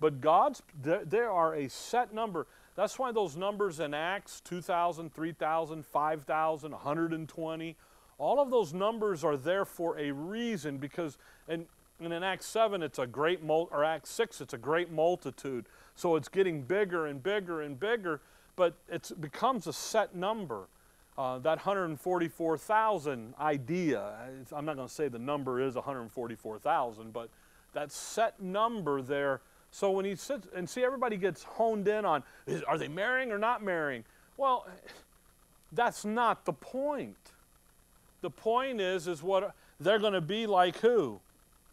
But 0.01 0.21
God's, 0.21 0.63
there 0.83 1.31
are 1.31 1.55
a 1.55 1.69
set 1.69 2.13
number. 2.13 2.47
That's 2.75 2.99
why 2.99 3.13
those 3.13 3.37
numbers 3.37 3.79
in 3.79 3.95
Acts 3.95 4.41
2,000, 4.41 5.15
3,000, 5.15 5.87
5,000, 5.87 6.73
120, 6.73 7.77
all 8.19 8.41
of 8.41 8.51
those 8.51 8.73
numbers 8.73 9.25
are 9.25 9.37
there 9.37 9.65
for 9.65 9.99
a 9.99 10.11
reason 10.13 10.79
because, 10.79 11.19
and, 11.49 11.67
and 12.01 12.13
in 12.13 12.23
Acts 12.23 12.47
7, 12.47 12.83
it's 12.83 12.99
a 12.99 13.07
great, 13.07 13.43
mul- 13.43 13.69
or 13.73 13.85
Acts 13.85 14.11
6, 14.11 14.41
it's 14.41 14.55
a 14.55 14.59
great 14.59 14.91
multitude. 14.91 15.67
So 15.95 16.17
it's 16.17 16.29
getting 16.29 16.63
bigger 16.63 17.07
and 17.07 17.23
bigger 17.23 17.63
and 17.63 17.79
bigger, 17.79 18.21
but 18.57 18.75
it 18.89 19.11
becomes 19.21 19.67
a 19.67 19.73
set 19.73 20.15
number. 20.15 20.69
Uh, 21.17 21.39
that 21.39 21.59
144,000 21.59 23.35
idea, 23.39 24.15
I'm 24.53 24.65
not 24.65 24.75
going 24.75 24.89
to 24.89 24.93
say 24.93 25.07
the 25.07 25.19
number 25.19 25.61
is 25.61 25.77
144,000, 25.77 27.13
but 27.13 27.29
that 27.73 27.93
set 27.93 28.41
number 28.43 29.01
there. 29.01 29.41
So 29.71 29.93
when 29.93 30.05
he 30.05 30.17
sits 30.17 30.49
and 30.55 30.69
see 30.69 30.83
everybody 30.83 31.17
gets 31.17 31.45
honed 31.45 31.87
in 31.87 32.05
on, 32.05 32.25
is, 32.47 32.63
are 32.63 32.79
they 32.79 32.89
marrying 32.89 33.31
or 33.31 33.39
not 33.39 33.63
marrying? 33.63 34.05
Well, 34.37 34.67
that's 35.71 36.05
not 36.05 36.45
the 36.45 36.53
point. 36.53 37.17
The 38.25 38.31
point 38.31 38.81
is, 38.81 39.07
is 39.07 39.23
what 39.23 39.55
they're 39.79 39.99
going 39.99 40.15
to 40.15 40.23
be 40.23 40.47
like 40.47 40.79
who? 40.79 41.21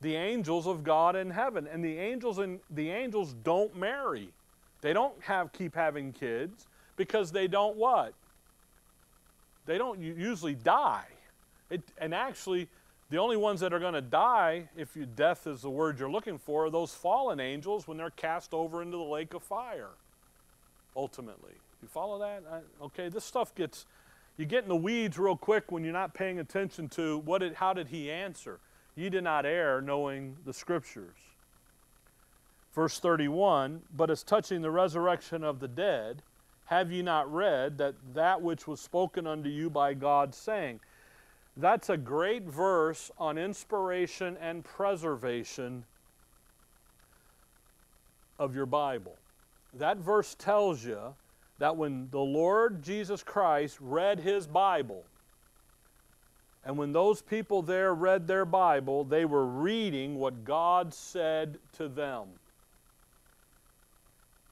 The 0.02 0.16
angels 0.16 0.68
of 0.68 0.84
God 0.84 1.16
in 1.16 1.30
heaven. 1.30 1.66
And 1.66 1.82
the 1.82 1.98
angels 1.98 2.40
and 2.40 2.60
the 2.70 2.90
angels 2.90 3.34
don't 3.44 3.74
marry. 3.78 4.34
They 4.82 4.92
don't 4.92 5.14
have 5.22 5.54
keep 5.54 5.76
having 5.76 6.12
kids 6.12 6.68
because 6.98 7.32
they 7.32 7.48
don't 7.48 7.78
what? 7.78 8.14
they 9.66 9.78
don't 9.78 10.00
usually 10.00 10.56
die. 10.56 11.06
It, 11.70 11.82
and 11.98 12.14
actually, 12.14 12.68
the 13.10 13.18
only 13.18 13.38
ones 13.38 13.60
that 13.62 13.74
are 13.74 13.80
going 13.80 13.94
to 13.94 14.02
die, 14.02 14.70
if 14.76 14.96
you, 14.96 15.06
death 15.06 15.48
is 15.48 15.62
the 15.62 15.70
word 15.70 16.00
you're 16.00 16.12
looking 16.12 16.38
for, 16.38 16.66
are 16.66 16.70
those 16.70 16.94
fallen 16.94 17.40
angels 17.40 17.88
when 17.88 17.98
they're 17.98 18.10
cast 18.10 18.54
over 18.54 18.82
into 18.82 18.98
the 18.98 19.04
lake 19.04 19.34
of 19.34 19.44
fire, 19.44 19.92
ultimately. 20.96 21.54
You 21.82 21.88
follow 21.88 22.20
that? 22.20 22.44
I, 22.52 22.86
okay, 22.86 23.10
this 23.10 23.24
stuff 23.24 23.56
gets, 23.56 23.86
you 24.42 24.48
get 24.48 24.64
in 24.64 24.70
the 24.70 24.76
weeds 24.76 25.20
real 25.20 25.38
quick 25.38 25.72
when 25.72 25.84
you're 25.84 25.94
not 25.94 26.16
paying 26.16 26.40
attention 26.40 26.90
to 26.90 27.20
what 27.20 27.42
did, 27.42 27.54
how 27.54 27.74
did 27.74 27.88
he 27.88 28.10
answer? 28.10 28.60
Ye 28.96 29.08
did 29.08 29.24
not 29.24 29.46
err 29.46 29.82
knowing 29.82 30.36
the 30.46 30.52
scriptures. 30.52 31.16
Verse 32.74 32.98
31 33.00 33.84
But 33.96 34.10
as 34.10 34.24
touching 34.24 34.64
the 34.64 34.72
resurrection 34.72 35.44
of 35.44 35.60
the 35.60 35.68
dead, 35.68 36.24
have 36.66 36.92
ye 36.92 37.04
not 37.04 37.32
read 37.32 37.78
that 37.78 37.94
that 38.16 38.42
which 38.42 38.68
was 38.68 38.82
spoken 38.82 39.28
unto 39.28 39.48
you 39.48 39.70
by 39.70 39.94
God, 39.94 40.34
saying, 40.34 40.80
That's 41.56 41.92
a 41.92 41.98
great 41.98 42.44
verse 42.44 43.12
on 43.20 43.38
inspiration 43.38 44.38
and 44.42 44.64
preservation 44.64 45.86
of 48.40 48.56
your 48.56 48.66
Bible. 48.66 49.18
That 49.76 49.98
verse 49.98 50.34
tells 50.34 50.84
you 50.84 51.14
that 51.62 51.78
when 51.78 52.08
the 52.10 52.18
Lord 52.18 52.82
Jesus 52.82 53.22
Christ 53.22 53.78
read 53.80 54.20
his 54.20 54.48
Bible, 54.48 55.04
and 56.66 56.76
when 56.76 56.92
those 56.92 57.22
people 57.22 57.62
there 57.62 57.94
read 57.94 58.26
their 58.26 58.46
Bible, 58.46 59.04
they 59.04 59.26
were 59.26 59.46
reading 59.46 60.16
what 60.16 60.44
God 60.44 60.92
said 60.92 61.60
to 61.74 61.88
them. 61.88 62.30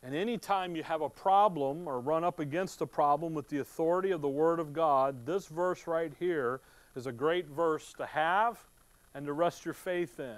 And 0.03 0.13
anytime 0.13 0.75
you 0.75 0.83
have 0.83 1.01
a 1.01 1.09
problem 1.09 1.87
or 1.87 1.99
run 1.99 2.23
up 2.23 2.39
against 2.39 2.79
a 2.81 2.85
problem 2.85 3.33
with 3.33 3.47
the 3.47 3.57
authority 3.57 4.11
of 4.11 4.21
the 4.21 4.29
Word 4.29 4.59
of 4.59 4.71
God, 4.71 5.25
this 5.25 5.47
verse 5.47 5.87
right 5.87 6.13
here 6.19 6.61
is 6.95 7.07
a 7.07 7.11
great 7.11 7.47
verse 7.47 7.91
to 7.93 8.05
have 8.05 8.59
and 9.15 9.25
to 9.25 9.33
rest 9.33 9.65
your 9.65 9.73
faith 9.73 10.19
in. 10.19 10.37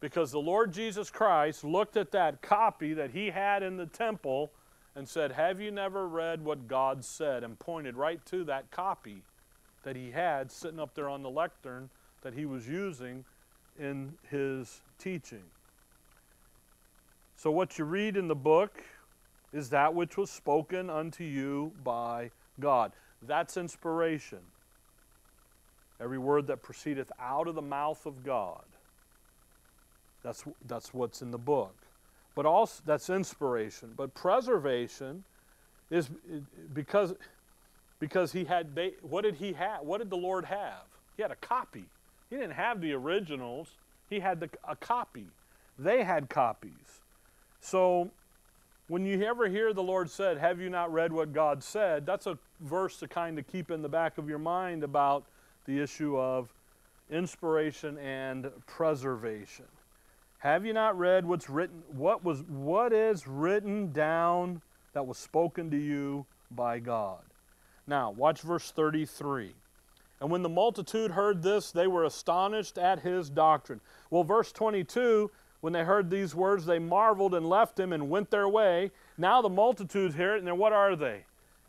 Because 0.00 0.32
the 0.32 0.40
Lord 0.40 0.72
Jesus 0.72 1.08
Christ 1.08 1.62
looked 1.62 1.96
at 1.96 2.10
that 2.10 2.42
copy 2.42 2.94
that 2.94 3.12
he 3.12 3.30
had 3.30 3.62
in 3.62 3.76
the 3.76 3.86
temple 3.86 4.50
and 4.94 5.08
said, 5.08 5.32
Have 5.32 5.60
you 5.60 5.70
never 5.70 6.06
read 6.06 6.44
what 6.44 6.68
God 6.68 7.04
said? 7.04 7.44
and 7.44 7.58
pointed 7.58 7.96
right 7.96 8.24
to 8.26 8.44
that 8.44 8.70
copy 8.70 9.22
that 9.82 9.96
he 9.96 10.10
had 10.10 10.50
sitting 10.50 10.80
up 10.80 10.94
there 10.94 11.08
on 11.08 11.22
the 11.22 11.30
lectern 11.30 11.88
that 12.22 12.34
he 12.34 12.44
was 12.44 12.68
using 12.68 13.24
in 13.78 14.12
his 14.30 14.82
teaching. 14.98 15.42
So, 17.36 17.50
what 17.50 17.78
you 17.78 17.84
read 17.86 18.16
in 18.16 18.28
the 18.28 18.34
book 18.34 18.82
is 19.52 19.70
that 19.70 19.94
which 19.94 20.16
was 20.16 20.30
spoken 20.30 20.90
unto 20.90 21.24
you 21.24 21.72
by 21.82 22.30
God. 22.60 22.92
That's 23.22 23.56
inspiration. 23.56 24.40
Every 26.00 26.18
word 26.18 26.46
that 26.46 26.62
proceedeth 26.62 27.10
out 27.18 27.48
of 27.48 27.54
the 27.54 27.62
mouth 27.62 28.06
of 28.06 28.24
God. 28.24 28.64
That's, 30.22 30.44
that's 30.66 30.94
what's 30.94 31.22
in 31.22 31.30
the 31.30 31.38
book. 31.38 31.74
But 32.34 32.46
also, 32.46 32.82
that's 32.86 33.10
inspiration. 33.10 33.92
But 33.96 34.14
preservation 34.14 35.24
is 35.90 36.08
because, 36.72 37.14
because 37.98 38.32
he 38.32 38.44
had, 38.44 38.74
they, 38.74 38.92
what 39.02 39.22
did 39.22 39.34
he 39.34 39.52
have? 39.54 39.82
What 39.82 39.98
did 39.98 40.10
the 40.10 40.16
Lord 40.16 40.44
have? 40.44 40.84
He 41.16 41.22
had 41.22 41.30
a 41.32 41.36
copy. 41.36 41.84
He 42.30 42.36
didn't 42.36 42.52
have 42.52 42.80
the 42.80 42.92
originals, 42.92 43.68
he 44.08 44.20
had 44.20 44.40
the, 44.40 44.48
a 44.66 44.76
copy. 44.76 45.26
They 45.78 46.04
had 46.04 46.28
copies. 46.28 47.00
So 47.60 48.10
when 48.88 49.04
you 49.04 49.22
ever 49.24 49.48
hear 49.48 49.72
the 49.72 49.82
Lord 49.82 50.10
said, 50.10 50.38
Have 50.38 50.60
you 50.60 50.68
not 50.68 50.92
read 50.92 51.12
what 51.12 51.32
God 51.32 51.62
said? 51.62 52.06
That's 52.06 52.26
a 52.26 52.38
verse 52.60 52.98
to 52.98 53.08
kind 53.08 53.38
of 53.38 53.46
keep 53.46 53.70
in 53.70 53.82
the 53.82 53.88
back 53.88 54.18
of 54.18 54.28
your 54.28 54.38
mind 54.38 54.84
about 54.84 55.24
the 55.64 55.80
issue 55.80 56.18
of 56.18 56.52
inspiration 57.10 57.98
and 57.98 58.50
preservation. 58.66 59.66
Have 60.40 60.64
you 60.64 60.72
not 60.72 60.98
read 60.98 61.26
what's 61.26 61.48
written 61.48 61.82
what 61.88 62.24
was 62.24 62.42
what 62.42 62.92
is 62.92 63.26
written 63.26 63.92
down 63.92 64.62
that 64.94 65.06
was 65.06 65.18
spoken 65.18 65.70
to 65.70 65.76
you 65.76 66.26
by 66.50 66.78
God? 66.78 67.22
Now, 67.86 68.10
watch 68.10 68.40
verse 68.40 68.70
33. 68.70 69.54
And 70.20 70.30
when 70.30 70.42
the 70.42 70.48
multitude 70.48 71.12
heard 71.12 71.42
this, 71.42 71.70
they 71.70 71.86
were 71.86 72.04
astonished 72.04 72.78
at 72.78 73.00
his 73.00 73.30
doctrine. 73.30 73.80
Well, 74.10 74.24
verse 74.24 74.52
22 74.52 75.30
when 75.60 75.74
they 75.74 75.84
heard 75.84 76.08
these 76.08 76.34
words, 76.34 76.64
they 76.64 76.78
marveled 76.78 77.34
and 77.34 77.46
left 77.46 77.78
him 77.78 77.92
and 77.92 78.08
went 78.08 78.30
their 78.30 78.48
way. 78.48 78.90
Now 79.18 79.42
the 79.42 79.48
multitudes 79.48 80.14
hear 80.14 80.34
it, 80.34 80.42
and 80.42 80.58
what 80.58 80.72
are 80.72 80.96
they? 80.96 81.24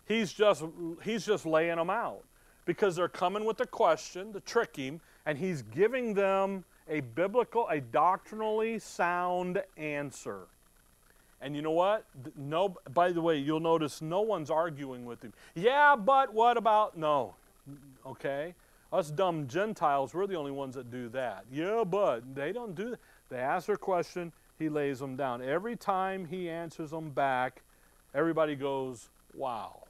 He's 0.05 0.31
just, 0.31 0.63
he's 1.03 1.25
just 1.25 1.45
laying 1.45 1.75
them 1.75 1.89
out 1.89 2.23
because 2.65 2.95
they're 2.95 3.09
coming 3.09 3.43
with 3.43 3.59
a 3.59 3.65
question 3.65 4.31
to 4.33 4.39
trick 4.39 4.77
him, 4.77 5.01
and 5.25 5.37
he's 5.37 5.61
giving 5.61 6.13
them 6.13 6.63
a 6.91 6.99
biblical, 6.99 7.67
a 7.69 7.79
doctrinally 7.79 8.77
sound 8.77 9.63
answer. 9.77 10.41
And 11.41 11.55
you 11.55 11.63
know 11.63 11.71
what? 11.71 12.05
No, 12.37 12.75
by 12.93 13.11
the 13.11 13.21
way, 13.21 13.37
you'll 13.37 13.61
notice 13.61 14.01
no 14.01 14.21
one's 14.21 14.51
arguing 14.51 15.05
with 15.05 15.23
him. 15.23 15.33
Yeah, 15.55 15.95
but 15.95 16.33
what 16.33 16.57
about? 16.57 16.97
No. 16.97 17.33
Okay? 18.05 18.53
Us 18.91 19.09
dumb 19.09 19.47
Gentiles, 19.47 20.13
we're 20.13 20.27
the 20.27 20.35
only 20.35 20.51
ones 20.51 20.75
that 20.75 20.91
do 20.91 21.07
that. 21.09 21.45
Yeah, 21.51 21.85
but 21.85 22.35
they 22.35 22.51
don't 22.51 22.75
do 22.75 22.91
that. 22.91 22.99
They 23.29 23.37
ask 23.37 23.65
their 23.65 23.77
question, 23.77 24.33
he 24.59 24.67
lays 24.67 24.99
them 24.99 25.15
down. 25.15 25.41
Every 25.41 25.77
time 25.77 26.25
he 26.25 26.49
answers 26.49 26.91
them 26.91 27.09
back, 27.09 27.63
everybody 28.13 28.55
goes, 28.55 29.09
wow, 29.33 29.83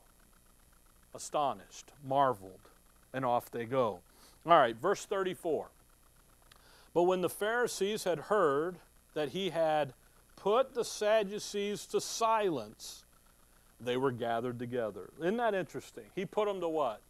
astonished, 1.16 1.92
marveled, 2.08 2.70
and 3.12 3.26
off 3.26 3.50
they 3.50 3.66
go. 3.66 4.02
All 4.46 4.60
right, 4.60 4.76
verse 4.76 5.06
34. 5.06 5.68
But 6.94 7.04
when 7.04 7.22
the 7.22 7.30
Pharisees 7.30 8.04
had 8.04 8.20
heard 8.20 8.78
that 9.14 9.30
he 9.30 9.50
had 9.50 9.94
put 10.36 10.74
the 10.74 10.84
Sadducees 10.84 11.86
to 11.88 12.02
silence, 12.02 13.06
they 13.80 13.98
were 13.98 14.12
gathered 14.12 14.60
together. 14.60 15.10
Isn't 15.20 15.38
that 15.38 15.54
interesting? 15.54 16.06
He 16.16 16.26
put 16.26 16.48
them 16.48 16.60
to 16.62 16.68
what? 16.68 17.02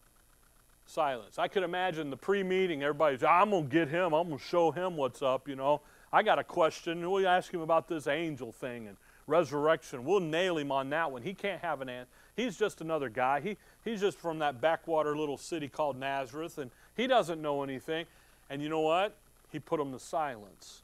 Silence. 0.86 1.40
I 1.40 1.48
could 1.48 1.64
imagine 1.64 2.10
the 2.10 2.18
pre 2.18 2.44
meeting, 2.44 2.84
everybody's, 2.84 3.24
I'm 3.24 3.52
going 3.52 3.70
to 3.70 3.70
get 3.70 3.88
him, 3.88 4.14
I'm 4.14 4.28
going 4.28 4.40
to 4.40 4.44
show 4.44 4.72
him 4.72 4.98
what's 4.98 5.22
up, 5.22 5.48
you 5.48 5.56
know. 5.56 5.82
I 6.14 6.24
got 6.24 6.40
a 6.40 6.44
question. 6.44 7.10
We'll 7.10 7.28
ask 7.28 7.54
him 7.54 7.62
about 7.62 7.88
this 7.88 8.08
angel 8.08 8.52
thing 8.52 8.88
and 8.88 8.98
resurrection. 9.28 10.04
We'll 10.04 10.20
nail 10.20 10.58
him 10.58 10.72
on 10.72 10.90
that 10.90 11.12
one. 11.12 11.22
He 11.22 11.34
can't 11.34 11.62
have 11.62 11.82
an 11.82 11.88
answer. 11.88 12.10
He's 12.36 12.58
just 12.58 12.82
another 12.82 13.08
guy. 13.08 13.40
He, 13.40 13.58
he's 13.86 14.02
just 14.02 14.20
from 14.20 14.40
that 14.40 14.60
backwater 14.60 15.16
little 15.16 15.38
city 15.38 15.70
called 15.70 15.98
Nazareth, 15.98 16.58
and 16.58 16.72
he 16.96 17.08
doesn't 17.08 17.42
know 17.42 17.64
anything. 17.64 18.06
And 18.50 18.62
you 18.62 18.68
know 18.68 18.82
what? 18.82 19.16
He 19.52 19.60
put 19.60 19.80
them 19.80 19.92
to 19.92 20.00
silence. 20.00 20.84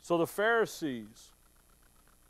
So 0.00 0.18
the 0.18 0.26
Pharisees, 0.26 1.30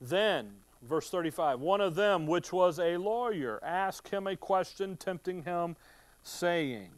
then, 0.01 0.51
verse 0.83 1.11
35, 1.11 1.61
one 1.61 1.81
of 1.81 1.95
them, 1.95 2.27
which 2.27 2.53
was 2.53 2.79
a 2.79 2.97
lawyer, 2.97 3.59
asked 3.63 4.09
him 4.09 4.27
a 4.27 4.37
question, 4.37 4.97
tempting 4.97 5.43
him, 5.43 5.77
saying, 6.23 6.91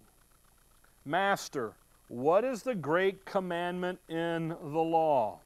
Master, 1.04 1.72
what 2.08 2.44
is 2.44 2.62
the 2.62 2.74
great 2.74 3.24
commandment 3.24 3.98
in 4.08 4.48
the 4.48 4.56
law? 4.78 5.40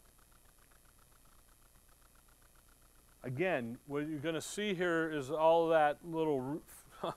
Again, 3.22 3.78
what 3.86 4.08
you're 4.08 4.18
going 4.18 4.34
to 4.34 4.40
see 4.40 4.74
here 4.74 5.10
is 5.12 5.30
all 5.30 5.68
that 5.68 5.98
little, 6.04 6.62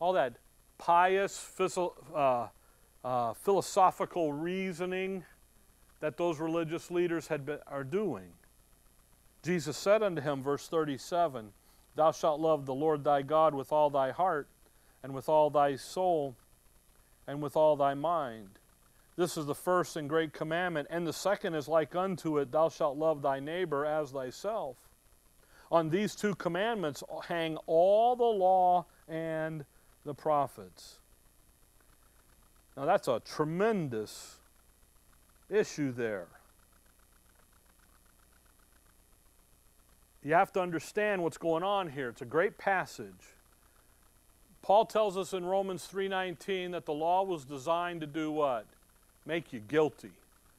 all 0.00 0.12
that 0.12 0.34
pious, 0.78 1.50
uh, 2.14 2.48
uh, 3.04 3.34
philosophical 3.34 4.32
reasoning 4.32 5.24
that 6.04 6.18
those 6.18 6.38
religious 6.38 6.90
leaders 6.90 7.28
had 7.28 7.46
been, 7.46 7.60
are 7.66 7.82
doing. 7.82 8.28
Jesus 9.42 9.74
said 9.74 10.02
unto 10.02 10.20
him, 10.20 10.42
verse 10.42 10.68
37, 10.68 11.48
Thou 11.96 12.12
shalt 12.12 12.40
love 12.40 12.66
the 12.66 12.74
Lord 12.74 13.04
thy 13.04 13.22
God 13.22 13.54
with 13.54 13.72
all 13.72 13.88
thy 13.88 14.10
heart, 14.10 14.46
and 15.02 15.14
with 15.14 15.30
all 15.30 15.48
thy 15.48 15.76
soul, 15.76 16.36
and 17.26 17.40
with 17.40 17.56
all 17.56 17.74
thy 17.74 17.94
mind. 17.94 18.58
This 19.16 19.38
is 19.38 19.46
the 19.46 19.54
first 19.54 19.96
and 19.96 20.06
great 20.06 20.34
commandment, 20.34 20.88
and 20.90 21.06
the 21.06 21.12
second 21.14 21.54
is 21.54 21.68
like 21.68 21.96
unto 21.96 22.36
it 22.36 22.52
Thou 22.52 22.68
shalt 22.68 22.98
love 22.98 23.22
thy 23.22 23.40
neighbor 23.40 23.86
as 23.86 24.10
thyself. 24.10 24.76
On 25.72 25.88
these 25.88 26.14
two 26.14 26.34
commandments 26.34 27.02
hang 27.28 27.56
all 27.66 28.14
the 28.14 28.24
law 28.24 28.84
and 29.08 29.64
the 30.04 30.12
prophets. 30.12 30.98
Now, 32.76 32.84
that's 32.84 33.08
a 33.08 33.22
tremendous 33.24 34.36
issue 35.54 35.92
there. 35.92 36.26
You 40.22 40.34
have 40.34 40.52
to 40.54 40.60
understand 40.60 41.22
what's 41.22 41.38
going 41.38 41.62
on 41.62 41.90
here. 41.90 42.08
It's 42.08 42.22
a 42.22 42.26
great 42.26 42.56
passage. 42.56 43.12
Paul 44.62 44.86
tells 44.86 45.18
us 45.18 45.34
in 45.34 45.44
Romans 45.44 45.86
3:19 45.86 46.70
that 46.70 46.86
the 46.86 46.94
law 46.94 47.22
was 47.22 47.44
designed 47.44 48.00
to 48.00 48.06
do 48.06 48.32
what? 48.32 48.66
make 49.26 49.52
you 49.52 49.60
guilty, 49.60 50.10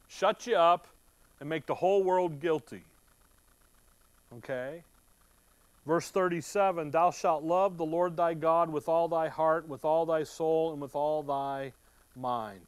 shut 0.08 0.46
you 0.46 0.56
up, 0.56 0.86
and 1.40 1.48
make 1.48 1.66
the 1.66 1.74
whole 1.74 2.02
world 2.02 2.40
guilty. 2.40 2.82
Okay? 4.38 4.82
Verse 5.86 6.10
37 6.10 6.90
Thou 6.90 7.10
shalt 7.10 7.44
love 7.44 7.76
the 7.76 7.84
Lord 7.84 8.16
thy 8.16 8.34
God 8.34 8.70
with 8.70 8.88
all 8.88 9.08
thy 9.08 9.28
heart, 9.28 9.68
with 9.68 9.84
all 9.84 10.06
thy 10.06 10.24
soul, 10.24 10.72
and 10.72 10.80
with 10.80 10.94
all 10.94 11.22
thy 11.22 11.72
mind. 12.16 12.60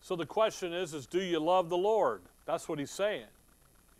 So 0.00 0.16
the 0.16 0.26
question 0.26 0.72
is, 0.72 0.94
is 0.94 1.06
do 1.06 1.20
you 1.20 1.38
love 1.38 1.68
the 1.68 1.76
Lord? 1.76 2.22
That's 2.46 2.68
what 2.68 2.78
he's 2.78 2.90
saying. 2.90 3.26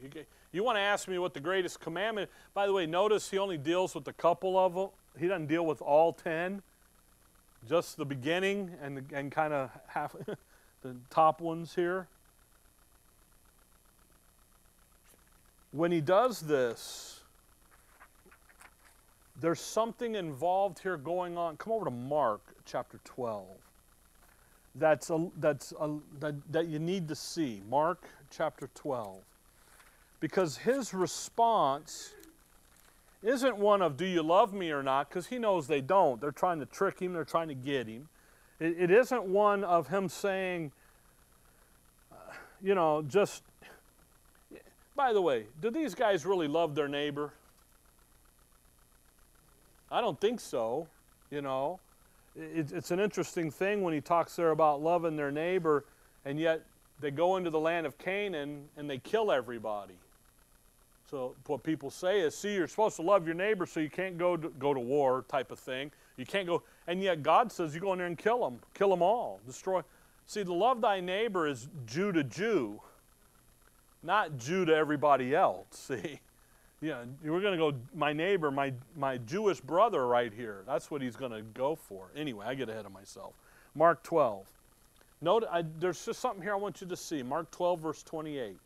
You, 0.02 0.10
you 0.52 0.64
want 0.64 0.76
to 0.76 0.80
ask 0.80 1.06
me 1.08 1.18
what 1.18 1.34
the 1.34 1.40
greatest 1.40 1.80
commandment, 1.80 2.30
by 2.54 2.66
the 2.66 2.72
way, 2.72 2.86
notice 2.86 3.30
he 3.30 3.38
only 3.38 3.58
deals 3.58 3.94
with 3.94 4.08
a 4.08 4.12
couple 4.12 4.58
of 4.58 4.74
them. 4.74 4.88
He 5.18 5.28
doesn't 5.28 5.46
deal 5.46 5.66
with 5.66 5.82
all 5.82 6.12
ten, 6.12 6.62
just 7.68 7.96
the 7.96 8.04
beginning 8.04 8.70
and, 8.82 9.04
and 9.12 9.30
kind 9.30 9.52
of 9.52 9.70
half 9.88 10.16
the 10.82 10.96
top 11.10 11.40
ones 11.40 11.74
here. 11.74 12.06
When 15.72 15.92
he 15.92 16.00
does 16.00 16.40
this, 16.40 17.20
there's 19.40 19.60
something 19.60 20.16
involved 20.16 20.80
here 20.80 20.96
going 20.96 21.38
on. 21.38 21.56
Come 21.56 21.72
over 21.72 21.84
to 21.84 21.90
Mark 21.90 22.40
chapter 22.64 22.98
12. 23.04 23.46
That's, 24.74 25.10
a, 25.10 25.28
that's 25.38 25.72
a, 25.80 25.90
that, 26.20 26.34
that 26.52 26.68
you 26.68 26.78
need 26.78 27.08
to 27.08 27.14
see. 27.14 27.62
Mark 27.68 28.08
chapter 28.30 28.68
12. 28.74 29.18
Because 30.20 30.58
his 30.58 30.94
response 30.94 32.14
isn't 33.22 33.56
one 33.56 33.82
of, 33.82 33.96
Do 33.96 34.06
you 34.06 34.22
love 34.22 34.52
me 34.52 34.70
or 34.70 34.82
not? 34.82 35.08
Because 35.08 35.26
he 35.26 35.38
knows 35.38 35.66
they 35.66 35.80
don't. 35.80 36.20
They're 36.20 36.30
trying 36.30 36.60
to 36.60 36.66
trick 36.66 37.00
him, 37.00 37.12
they're 37.12 37.24
trying 37.24 37.48
to 37.48 37.54
get 37.54 37.86
him. 37.86 38.08
it, 38.60 38.76
it 38.78 38.90
isn't 38.90 39.24
one 39.24 39.64
of 39.64 39.88
him 39.88 40.08
saying, 40.08 40.72
uh, 42.12 42.16
you 42.62 42.74
know, 42.74 43.02
just 43.02 43.42
by 45.00 45.14
the 45.14 45.22
way, 45.22 45.46
do 45.62 45.70
these 45.70 45.94
guys 45.94 46.26
really 46.26 46.46
love 46.46 46.74
their 46.74 46.86
neighbor? 46.86 47.32
I 49.90 50.02
don't 50.02 50.20
think 50.20 50.40
so, 50.40 50.88
you 51.30 51.40
know. 51.40 51.80
It, 52.36 52.72
it's 52.72 52.90
an 52.90 53.00
interesting 53.00 53.50
thing 53.50 53.82
when 53.82 53.94
he 53.94 54.00
talks 54.00 54.36
there 54.36 54.50
about 54.50 54.82
loving 54.82 55.16
their 55.16 55.30
neighbor, 55.30 55.84
and 56.24 56.38
yet 56.38 56.62
they 57.00 57.10
go 57.10 57.36
into 57.36 57.50
the 57.50 57.58
land 57.58 57.86
of 57.86 57.98
Canaan 57.98 58.68
and 58.76 58.88
they 58.88 58.98
kill 58.98 59.32
everybody. 59.32 59.94
So 61.10 61.34
what 61.46 61.62
people 61.64 61.90
say 61.90 62.20
is, 62.20 62.36
see, 62.36 62.54
you're 62.54 62.68
supposed 62.68 62.96
to 62.96 63.02
love 63.02 63.26
your 63.26 63.34
neighbor, 63.34 63.66
so 63.66 63.80
you 63.80 63.90
can't 63.90 64.16
go 64.16 64.36
to, 64.36 64.48
go 64.58 64.72
to 64.72 64.80
war 64.80 65.24
type 65.28 65.50
of 65.50 65.58
thing. 65.58 65.90
You 66.16 66.24
can't 66.24 66.46
go, 66.46 66.62
and 66.86 67.02
yet 67.02 67.22
God 67.22 67.50
says 67.50 67.74
you 67.74 67.80
go 67.80 67.92
in 67.92 67.98
there 67.98 68.06
and 68.06 68.18
kill 68.18 68.38
them, 68.40 68.60
kill 68.74 68.90
them 68.90 69.02
all, 69.02 69.40
destroy. 69.46 69.82
See, 70.26 70.44
the 70.44 70.52
love 70.52 70.80
thy 70.80 71.00
neighbor 71.00 71.48
is 71.48 71.68
Jew 71.86 72.12
to 72.12 72.22
Jew 72.22 72.80
not 74.02 74.38
Jew 74.38 74.64
to 74.64 74.74
everybody 74.74 75.34
else. 75.34 75.66
See, 75.70 76.20
yeah, 76.80 77.04
we're 77.22 77.40
going 77.40 77.58
to 77.58 77.58
go, 77.58 77.74
my 77.94 78.12
neighbor, 78.12 78.50
my, 78.50 78.72
my 78.96 79.18
Jewish 79.18 79.60
brother 79.60 80.06
right 80.06 80.32
here. 80.32 80.62
That's 80.66 80.90
what 80.90 81.02
he's 81.02 81.16
going 81.16 81.32
to 81.32 81.42
go 81.42 81.76
for. 81.76 82.10
Anyway, 82.16 82.46
I 82.46 82.54
get 82.54 82.68
ahead 82.70 82.86
of 82.86 82.92
myself. 82.92 83.34
Mark 83.74 84.02
12. 84.02 84.46
Note, 85.20 85.44
I, 85.50 85.62
there's 85.78 86.02
just 86.04 86.20
something 86.20 86.42
here 86.42 86.52
I 86.52 86.56
want 86.56 86.80
you 86.80 86.86
to 86.86 86.96
see. 86.96 87.22
Mark 87.22 87.50
12, 87.50 87.80
verse 87.80 88.02
28. 88.02 88.56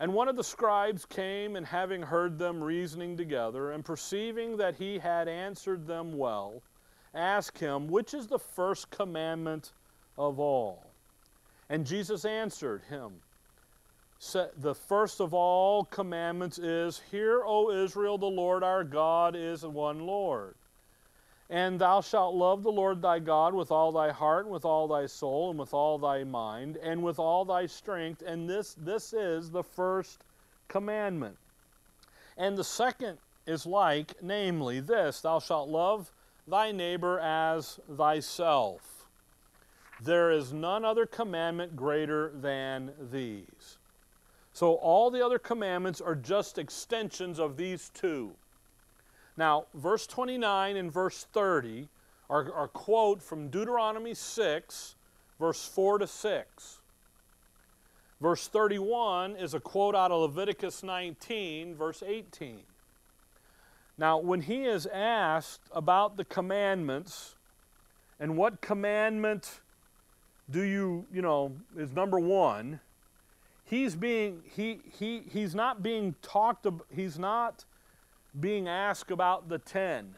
And 0.00 0.14
one 0.14 0.28
of 0.28 0.36
the 0.36 0.44
scribes 0.44 1.04
came, 1.04 1.56
and 1.56 1.66
having 1.66 2.02
heard 2.02 2.38
them 2.38 2.64
reasoning 2.64 3.16
together, 3.16 3.72
and 3.72 3.84
perceiving 3.84 4.56
that 4.56 4.74
he 4.74 4.98
had 4.98 5.28
answered 5.28 5.86
them 5.86 6.16
well, 6.16 6.62
asked 7.14 7.58
him, 7.58 7.86
Which 7.86 8.14
is 8.14 8.26
the 8.26 8.38
first 8.38 8.90
commandment 8.90 9.72
of 10.16 10.40
all? 10.40 10.86
And 11.68 11.86
Jesus 11.86 12.24
answered 12.24 12.82
him, 12.88 13.12
the 14.58 14.74
first 14.74 15.20
of 15.20 15.34
all 15.34 15.84
commandments 15.84 16.58
is 16.58 17.00
Hear, 17.10 17.42
O 17.44 17.70
Israel, 17.70 18.18
the 18.18 18.26
Lord 18.26 18.62
our 18.62 18.84
God 18.84 19.36
is 19.36 19.64
one 19.64 20.00
Lord. 20.00 20.54
And 21.50 21.78
thou 21.78 22.00
shalt 22.00 22.34
love 22.34 22.62
the 22.62 22.72
Lord 22.72 23.02
thy 23.02 23.18
God 23.18 23.54
with 23.54 23.70
all 23.70 23.92
thy 23.92 24.10
heart, 24.10 24.46
and 24.46 24.52
with 24.52 24.64
all 24.64 24.88
thy 24.88 25.06
soul, 25.06 25.50
and 25.50 25.58
with 25.58 25.74
all 25.74 25.98
thy 25.98 26.24
mind, 26.24 26.78
and 26.78 27.02
with 27.02 27.18
all 27.18 27.44
thy 27.44 27.66
strength. 27.66 28.22
And 28.26 28.48
this, 28.48 28.74
this 28.74 29.12
is 29.12 29.50
the 29.50 29.62
first 29.62 30.24
commandment. 30.68 31.36
And 32.36 32.56
the 32.56 32.64
second 32.64 33.18
is 33.46 33.66
like, 33.66 34.14
namely, 34.22 34.80
this 34.80 35.20
Thou 35.20 35.38
shalt 35.38 35.68
love 35.68 36.10
thy 36.48 36.72
neighbor 36.72 37.20
as 37.20 37.78
thyself. 37.94 39.08
There 40.02 40.30
is 40.30 40.52
none 40.52 40.84
other 40.84 41.06
commandment 41.06 41.76
greater 41.76 42.32
than 42.34 42.92
these. 43.10 43.78
So 44.54 44.74
all 44.74 45.10
the 45.10 45.24
other 45.24 45.40
commandments 45.40 46.00
are 46.00 46.14
just 46.14 46.58
extensions 46.58 47.40
of 47.40 47.56
these 47.56 47.90
two. 47.92 48.30
Now, 49.36 49.66
verse 49.74 50.06
29 50.06 50.76
and 50.76 50.92
verse 50.92 51.26
30 51.32 51.88
are, 52.30 52.52
are 52.52 52.68
quote 52.68 53.20
from 53.20 53.48
Deuteronomy 53.48 54.14
6, 54.14 54.94
verse 55.40 55.66
4 55.66 55.98
to 55.98 56.06
6. 56.06 56.78
Verse 58.20 58.46
31 58.46 59.34
is 59.34 59.54
a 59.54 59.60
quote 59.60 59.96
out 59.96 60.12
of 60.12 60.20
Leviticus 60.20 60.84
19, 60.84 61.74
verse 61.74 62.04
18. 62.06 62.60
Now, 63.98 64.18
when 64.18 64.40
he 64.40 64.64
is 64.64 64.86
asked 64.86 65.62
about 65.72 66.16
the 66.16 66.24
commandments 66.24 67.34
and 68.20 68.36
what 68.36 68.60
commandment 68.60 69.60
do 70.48 70.62
you, 70.62 71.06
you 71.12 71.22
know, 71.22 71.56
is 71.76 71.92
number 71.92 72.20
one, 72.20 72.78
he's 73.64 73.96
being 73.96 74.42
he 74.54 74.80
he 74.98 75.22
he's 75.30 75.54
not 75.54 75.82
being 75.82 76.14
talked 76.22 76.66
about 76.66 76.86
he's 76.94 77.18
not 77.18 77.64
being 78.38 78.68
asked 78.68 79.10
about 79.10 79.48
the 79.48 79.58
10 79.58 80.14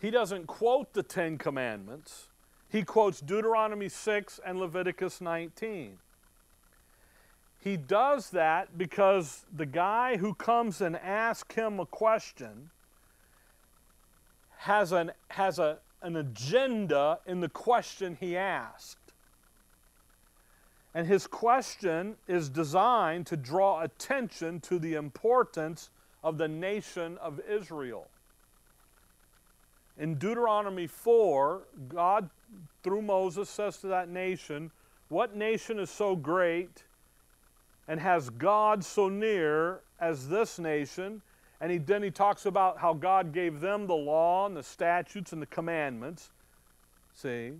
he 0.00 0.10
doesn't 0.10 0.46
quote 0.46 0.92
the 0.92 1.02
10 1.02 1.38
commandments. 1.38 2.28
He 2.70 2.84
quotes 2.84 3.20
deuteronomy 3.20 3.88
6 3.88 4.40
and 4.44 4.58
leviticus 4.58 5.20
19 5.20 5.98
he 7.60 7.76
does 7.76 8.30
that 8.30 8.78
because 8.78 9.44
the 9.54 9.66
guy 9.66 10.16
who 10.16 10.34
comes 10.34 10.80
and 10.80 10.96
asks 10.96 11.54
him 11.54 11.80
a 11.80 11.86
question 11.86 12.70
has 14.58 14.92
an 14.92 15.12
has 15.30 15.58
a 15.58 15.78
an 16.02 16.16
agenda 16.16 17.18
in 17.26 17.40
the 17.40 17.48
question 17.48 18.16
he 18.20 18.36
asked 18.36 19.07
and 20.98 21.06
his 21.06 21.28
question 21.28 22.16
is 22.26 22.48
designed 22.48 23.24
to 23.24 23.36
draw 23.36 23.82
attention 23.82 24.58
to 24.58 24.80
the 24.80 24.94
importance 24.94 25.90
of 26.24 26.38
the 26.38 26.48
nation 26.48 27.16
of 27.18 27.38
Israel. 27.48 28.08
In 29.96 30.16
Deuteronomy 30.16 30.88
4, 30.88 31.62
God, 31.86 32.28
through 32.82 33.02
Moses, 33.02 33.48
says 33.48 33.78
to 33.78 33.86
that 33.86 34.08
nation, 34.08 34.72
What 35.08 35.36
nation 35.36 35.78
is 35.78 35.88
so 35.88 36.16
great 36.16 36.82
and 37.86 38.00
has 38.00 38.28
God 38.30 38.82
so 38.82 39.08
near 39.08 39.82
as 40.00 40.28
this 40.28 40.58
nation? 40.58 41.22
And 41.60 41.70
he, 41.70 41.78
then 41.78 42.02
he 42.02 42.10
talks 42.10 42.44
about 42.44 42.76
how 42.76 42.92
God 42.92 43.32
gave 43.32 43.60
them 43.60 43.86
the 43.86 43.94
law 43.94 44.46
and 44.46 44.56
the 44.56 44.64
statutes 44.64 45.32
and 45.32 45.40
the 45.40 45.46
commandments. 45.46 46.30
See? 47.14 47.52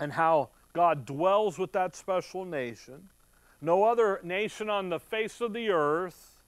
And 0.00 0.12
how 0.12 0.48
God 0.72 1.06
dwells 1.06 1.58
with 1.58 1.72
that 1.72 1.96
special 1.96 2.44
nation. 2.44 3.08
No 3.60 3.84
other 3.84 4.20
nation 4.22 4.70
on 4.70 4.88
the 4.88 5.00
face 5.00 5.40
of 5.40 5.52
the 5.52 5.70
earth 5.70 6.42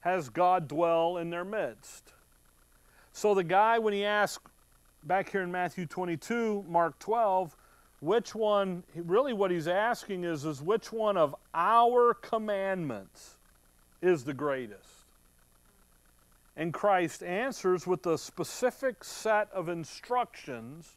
has 0.00 0.28
God 0.28 0.68
dwell 0.68 1.16
in 1.16 1.30
their 1.30 1.44
midst. 1.44 2.12
So 3.12 3.34
the 3.34 3.44
guy, 3.44 3.78
when 3.78 3.94
he 3.94 4.04
asked 4.04 4.46
back 5.04 5.30
here 5.30 5.42
in 5.42 5.50
Matthew 5.50 5.86
22, 5.86 6.64
Mark 6.68 6.98
12, 6.98 7.56
which 8.00 8.34
one, 8.34 8.82
really 8.94 9.32
what 9.32 9.50
he's 9.50 9.68
asking 9.68 10.24
is, 10.24 10.44
is 10.44 10.62
which 10.62 10.90
one 10.90 11.16
of 11.16 11.34
our 11.54 12.14
commandments 12.14 13.36
is 14.00 14.24
the 14.24 14.32
greatest? 14.32 15.04
And 16.56 16.72
Christ 16.72 17.22
answers 17.22 17.86
with 17.86 18.06
a 18.06 18.18
specific 18.18 19.04
set 19.04 19.50
of 19.52 19.68
instructions 19.68 20.96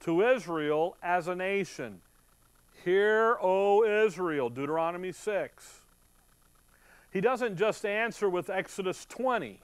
to 0.00 0.22
Israel 0.22 0.96
as 1.02 1.28
a 1.28 1.34
nation. 1.34 2.00
Hear, 2.84 3.36
O 3.40 3.84
Israel, 3.84 4.48
Deuteronomy 4.48 5.12
6. 5.12 5.80
He 7.12 7.20
doesn't 7.20 7.56
just 7.56 7.84
answer 7.84 8.28
with 8.28 8.48
Exodus 8.48 9.04
20. 9.06 9.60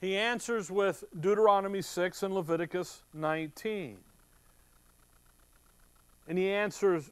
He 0.00 0.16
answers 0.16 0.70
with 0.70 1.04
Deuteronomy 1.18 1.82
6 1.82 2.22
and 2.22 2.34
Leviticus 2.34 3.02
19. 3.12 3.98
And 6.26 6.38
he 6.38 6.50
answers 6.50 7.10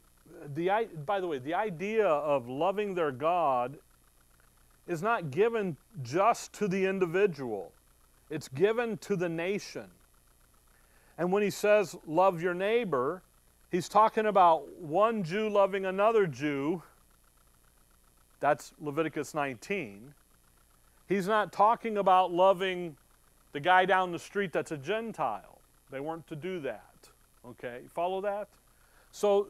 the 0.55 0.89
by 1.07 1.21
the 1.21 1.27
way, 1.27 1.39
the 1.39 1.55
idea 1.55 2.07
of 2.07 2.49
loving 2.49 2.95
their 2.95 3.13
God 3.13 3.79
is 4.87 5.03
not 5.03 5.31
given 5.31 5.77
just 6.03 6.53
to 6.55 6.67
the 6.67 6.87
individual. 6.87 7.73
It's 8.31 8.49
given 8.49 8.97
to 8.99 9.15
the 9.15 9.29
nation. 9.29 9.91
And 11.19 11.33
when 11.33 11.43
he 11.43 11.51
says, 11.51 11.97
love 12.07 12.43
your 12.43 12.55
neighbor, 12.55 13.23
he's 13.71 13.89
talking 13.89 14.27
about 14.27 14.81
one 14.81 15.23
Jew 15.23 15.49
loving 15.49 15.85
another 15.85 16.27
Jew 16.27 16.83
That's 18.41 18.73
Leviticus 18.81 19.35
19. 19.35 20.15
He's 21.09 21.27
not 21.27 21.53
talking 21.53 21.99
about 21.99 22.33
loving 22.33 22.97
the 23.53 23.61
guy 23.61 23.85
down 23.85 24.13
the 24.13 24.19
street 24.19 24.53
that's 24.53 24.73
a 24.73 24.79
Gentile. 24.79 25.61
They 25.91 26.01
weren't 26.01 26.27
to 26.29 26.37
do 26.37 26.59
that. 26.61 27.09
Okay, 27.47 27.83
follow 27.93 28.21
that? 28.23 28.49
So, 29.11 29.49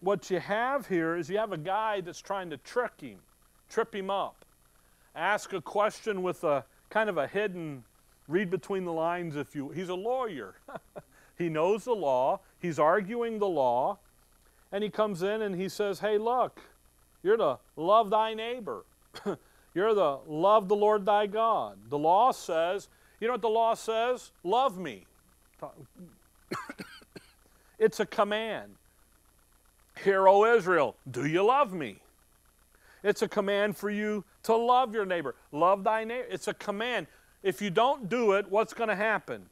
what 0.00 0.30
you 0.30 0.40
have 0.40 0.88
here 0.88 1.16
is 1.16 1.30
you 1.30 1.38
have 1.38 1.52
a 1.52 1.58
guy 1.58 2.00
that's 2.00 2.20
trying 2.20 2.50
to 2.50 2.56
trick 2.56 3.00
him, 3.00 3.18
trip 3.68 3.94
him 3.94 4.10
up, 4.10 4.44
ask 5.14 5.52
a 5.52 5.60
question 5.60 6.22
with 6.22 6.42
a 6.42 6.64
kind 6.88 7.08
of 7.08 7.18
a 7.18 7.26
hidden, 7.26 7.84
read 8.30 8.50
between 8.50 8.84
the 8.84 8.92
lines 8.92 9.36
if 9.36 9.54
you. 9.54 9.70
He's 9.70 9.88
a 9.88 9.94
lawyer. 9.94 10.54
he 11.38 11.48
knows 11.48 11.84
the 11.84 11.94
law, 11.94 12.40
he's 12.58 12.78
arguing 12.78 13.38
the 13.38 13.48
law, 13.48 13.98
and 14.72 14.84
he 14.84 14.90
comes 14.90 15.22
in 15.22 15.42
and 15.42 15.54
he 15.54 15.68
says, 15.68 16.00
Hey, 16.00 16.18
look, 16.18 16.60
you're 17.22 17.36
to 17.36 17.58
love 17.76 18.10
thy 18.10 18.34
neighbor. 18.34 18.84
You're 19.72 19.94
the 19.94 20.18
love 20.26 20.68
the 20.68 20.74
Lord 20.74 21.06
thy 21.06 21.28
God. 21.28 21.78
The 21.90 21.98
law 21.98 22.32
says, 22.32 22.88
you 23.20 23.26
know 23.26 23.34
what 23.34 23.42
the 23.42 23.48
law 23.48 23.74
says? 23.74 24.32
Love 24.42 24.78
me. 24.78 25.06
it's 27.78 28.00
a 28.00 28.06
command. 28.06 28.74
Hear, 30.02 30.26
O 30.26 30.44
Israel, 30.44 30.96
do 31.10 31.26
you 31.26 31.44
love 31.44 31.74
me? 31.74 32.00
It's 33.02 33.22
a 33.22 33.28
command 33.28 33.76
for 33.76 33.90
you 33.90 34.24
to 34.44 34.56
love 34.56 34.94
your 34.94 35.04
neighbor. 35.04 35.34
Love 35.52 35.84
thy 35.84 36.04
neighbor. 36.04 36.26
It's 36.30 36.48
a 36.48 36.54
command. 36.54 37.06
If 37.42 37.62
you 37.62 37.70
don't 37.70 38.08
do 38.08 38.32
it, 38.32 38.50
what's 38.50 38.74
going 38.74 38.88
to 38.88 38.96
happen? 38.96 39.46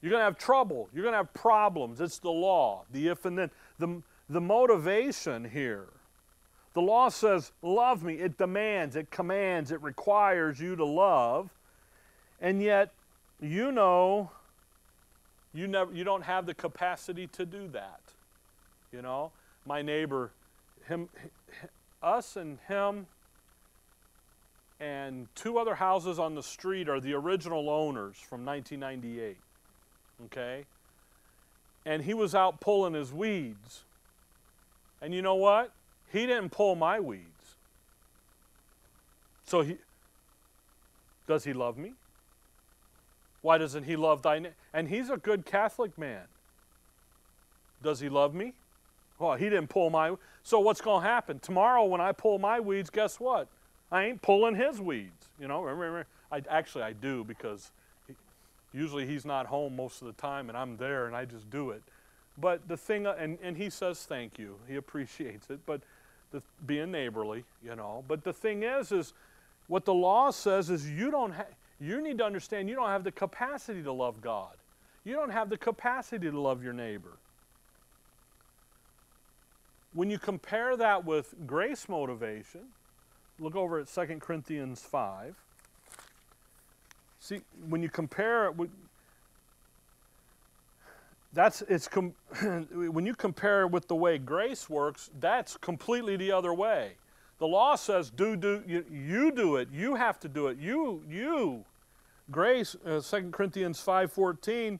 You're 0.00 0.10
going 0.10 0.20
to 0.20 0.24
have 0.24 0.38
trouble. 0.38 0.88
You're 0.94 1.02
going 1.02 1.12
to 1.12 1.18
have 1.18 1.34
problems. 1.34 2.00
It's 2.00 2.18
the 2.18 2.30
law, 2.30 2.84
the 2.92 3.08
if 3.08 3.24
and 3.24 3.36
then. 3.36 3.50
The, 3.78 4.02
the 4.28 4.40
motivation 4.40 5.44
here 5.44 5.88
the 6.72 6.80
law 6.80 7.08
says, 7.08 7.52
Love 7.62 8.02
me. 8.02 8.14
It 8.14 8.38
demands, 8.38 8.96
it 8.96 9.10
commands, 9.10 9.70
it 9.70 9.82
requires 9.82 10.60
you 10.60 10.76
to 10.76 10.84
love. 10.84 11.50
And 12.40 12.62
yet, 12.62 12.92
you 13.40 13.72
know, 13.72 14.30
you, 15.52 15.66
never, 15.66 15.92
you 15.92 16.04
don't 16.04 16.22
have 16.22 16.46
the 16.46 16.54
capacity 16.54 17.26
to 17.28 17.44
do 17.44 17.68
that. 17.68 18.00
You 18.92 19.02
know, 19.02 19.32
my 19.66 19.82
neighbor, 19.82 20.30
him, 20.86 21.08
us 22.02 22.36
and 22.36 22.58
him, 22.68 23.06
and 24.80 25.28
two 25.34 25.58
other 25.58 25.74
houses 25.74 26.18
on 26.18 26.34
the 26.34 26.42
street 26.42 26.88
are 26.88 27.00
the 27.00 27.12
original 27.12 27.68
owners 27.68 28.16
from 28.16 28.44
1998. 28.44 29.36
Okay? 30.26 30.64
And 31.84 32.02
he 32.02 32.14
was 32.14 32.34
out 32.34 32.60
pulling 32.60 32.94
his 32.94 33.12
weeds. 33.12 33.82
And 35.02 35.14
you 35.14 35.22
know 35.22 35.34
what? 35.34 35.72
He 36.10 36.26
didn't 36.26 36.50
pull 36.50 36.74
my 36.74 36.98
weeds. 36.98 37.26
So 39.46 39.60
he 39.62 39.78
does 41.26 41.44
he 41.44 41.52
love 41.52 41.78
me? 41.78 41.92
Why 43.42 43.58
doesn't 43.58 43.84
he 43.84 43.96
love 43.96 44.22
thy? 44.22 44.42
And 44.72 44.88
he's 44.88 45.10
a 45.10 45.16
good 45.16 45.46
Catholic 45.46 45.96
man. 45.96 46.24
Does 47.82 48.00
he 48.00 48.08
love 48.08 48.34
me? 48.34 48.54
Well, 49.18 49.36
he 49.36 49.44
didn't 49.44 49.68
pull 49.68 49.90
my 49.90 50.14
so 50.42 50.58
what's 50.58 50.80
going 50.80 51.02
to 51.02 51.08
happen 51.08 51.38
tomorrow 51.38 51.84
when 51.84 52.00
I 52.00 52.12
pull 52.12 52.38
my 52.38 52.60
weeds? 52.60 52.90
Guess 52.90 53.20
what? 53.20 53.48
I 53.92 54.04
ain't 54.04 54.22
pulling 54.22 54.54
his 54.54 54.80
weeds. 54.80 55.28
You 55.40 55.48
know, 55.48 56.04
I 56.30 56.42
actually 56.48 56.84
I 56.84 56.92
do 56.92 57.24
because 57.24 57.70
usually 58.72 59.06
he's 59.06 59.24
not 59.24 59.46
home 59.46 59.76
most 59.76 60.00
of 60.00 60.06
the 60.06 60.12
time, 60.14 60.48
and 60.48 60.56
I'm 60.56 60.76
there, 60.76 61.06
and 61.06 61.16
I 61.16 61.24
just 61.24 61.50
do 61.50 61.70
it. 61.70 61.82
But 62.38 62.68
the 62.68 62.76
thing, 62.76 63.06
uh, 63.06 63.16
and 63.18 63.38
and 63.42 63.56
he 63.56 63.70
says 63.70 64.04
thank 64.04 64.38
you. 64.38 64.56
He 64.68 64.76
appreciates 64.76 65.50
it. 65.50 65.60
But 65.66 65.80
the, 66.30 66.42
being 66.66 66.90
neighborly, 66.90 67.44
you 67.64 67.74
know. 67.74 68.04
But 68.06 68.24
the 68.24 68.32
thing 68.32 68.62
is, 68.62 68.92
is 68.92 69.12
what 69.66 69.84
the 69.84 69.94
law 69.94 70.30
says 70.30 70.70
is 70.70 70.88
you 70.88 71.10
don't 71.10 71.32
have, 71.32 71.48
you 71.80 72.02
need 72.02 72.18
to 72.18 72.24
understand 72.24 72.68
you 72.68 72.76
don't 72.76 72.88
have 72.88 73.04
the 73.04 73.12
capacity 73.12 73.82
to 73.82 73.92
love 73.92 74.20
God. 74.20 74.54
You 75.04 75.14
don't 75.14 75.30
have 75.30 75.48
the 75.48 75.56
capacity 75.56 76.30
to 76.30 76.40
love 76.40 76.62
your 76.62 76.74
neighbor. 76.74 77.16
When 79.92 80.10
you 80.10 80.18
compare 80.18 80.76
that 80.76 81.04
with 81.04 81.34
grace 81.46 81.88
motivation, 81.88 82.60
look 83.40 83.56
over 83.56 83.78
at 83.78 83.88
2 83.88 84.18
Corinthians 84.20 84.82
5. 84.82 85.34
See, 87.18 87.40
when 87.68 87.82
you 87.82 87.88
compare 87.88 88.46
it 88.46 88.56
with, 88.56 88.70
that's 91.32 91.62
it's 91.62 91.86
when 92.72 93.06
you 93.06 93.14
compare 93.14 93.66
with 93.66 93.88
the 93.88 93.94
way 93.94 94.18
grace 94.18 94.68
works 94.68 95.10
that's 95.20 95.56
completely 95.56 96.16
the 96.16 96.32
other 96.32 96.52
way. 96.54 96.92
The 97.38 97.46
law 97.46 97.76
says 97.76 98.10
do 98.10 98.36
do 98.36 98.62
you, 98.66 98.84
you 98.90 99.30
do 99.30 99.56
it. 99.56 99.68
You 99.72 99.94
have 99.94 100.18
to 100.20 100.28
do 100.28 100.48
it. 100.48 100.58
You 100.58 101.02
you. 101.08 101.64
Grace 102.30 102.76
uh, 102.86 103.00
2 103.00 103.30
corinthians 103.30 103.84
5.14 103.84 104.78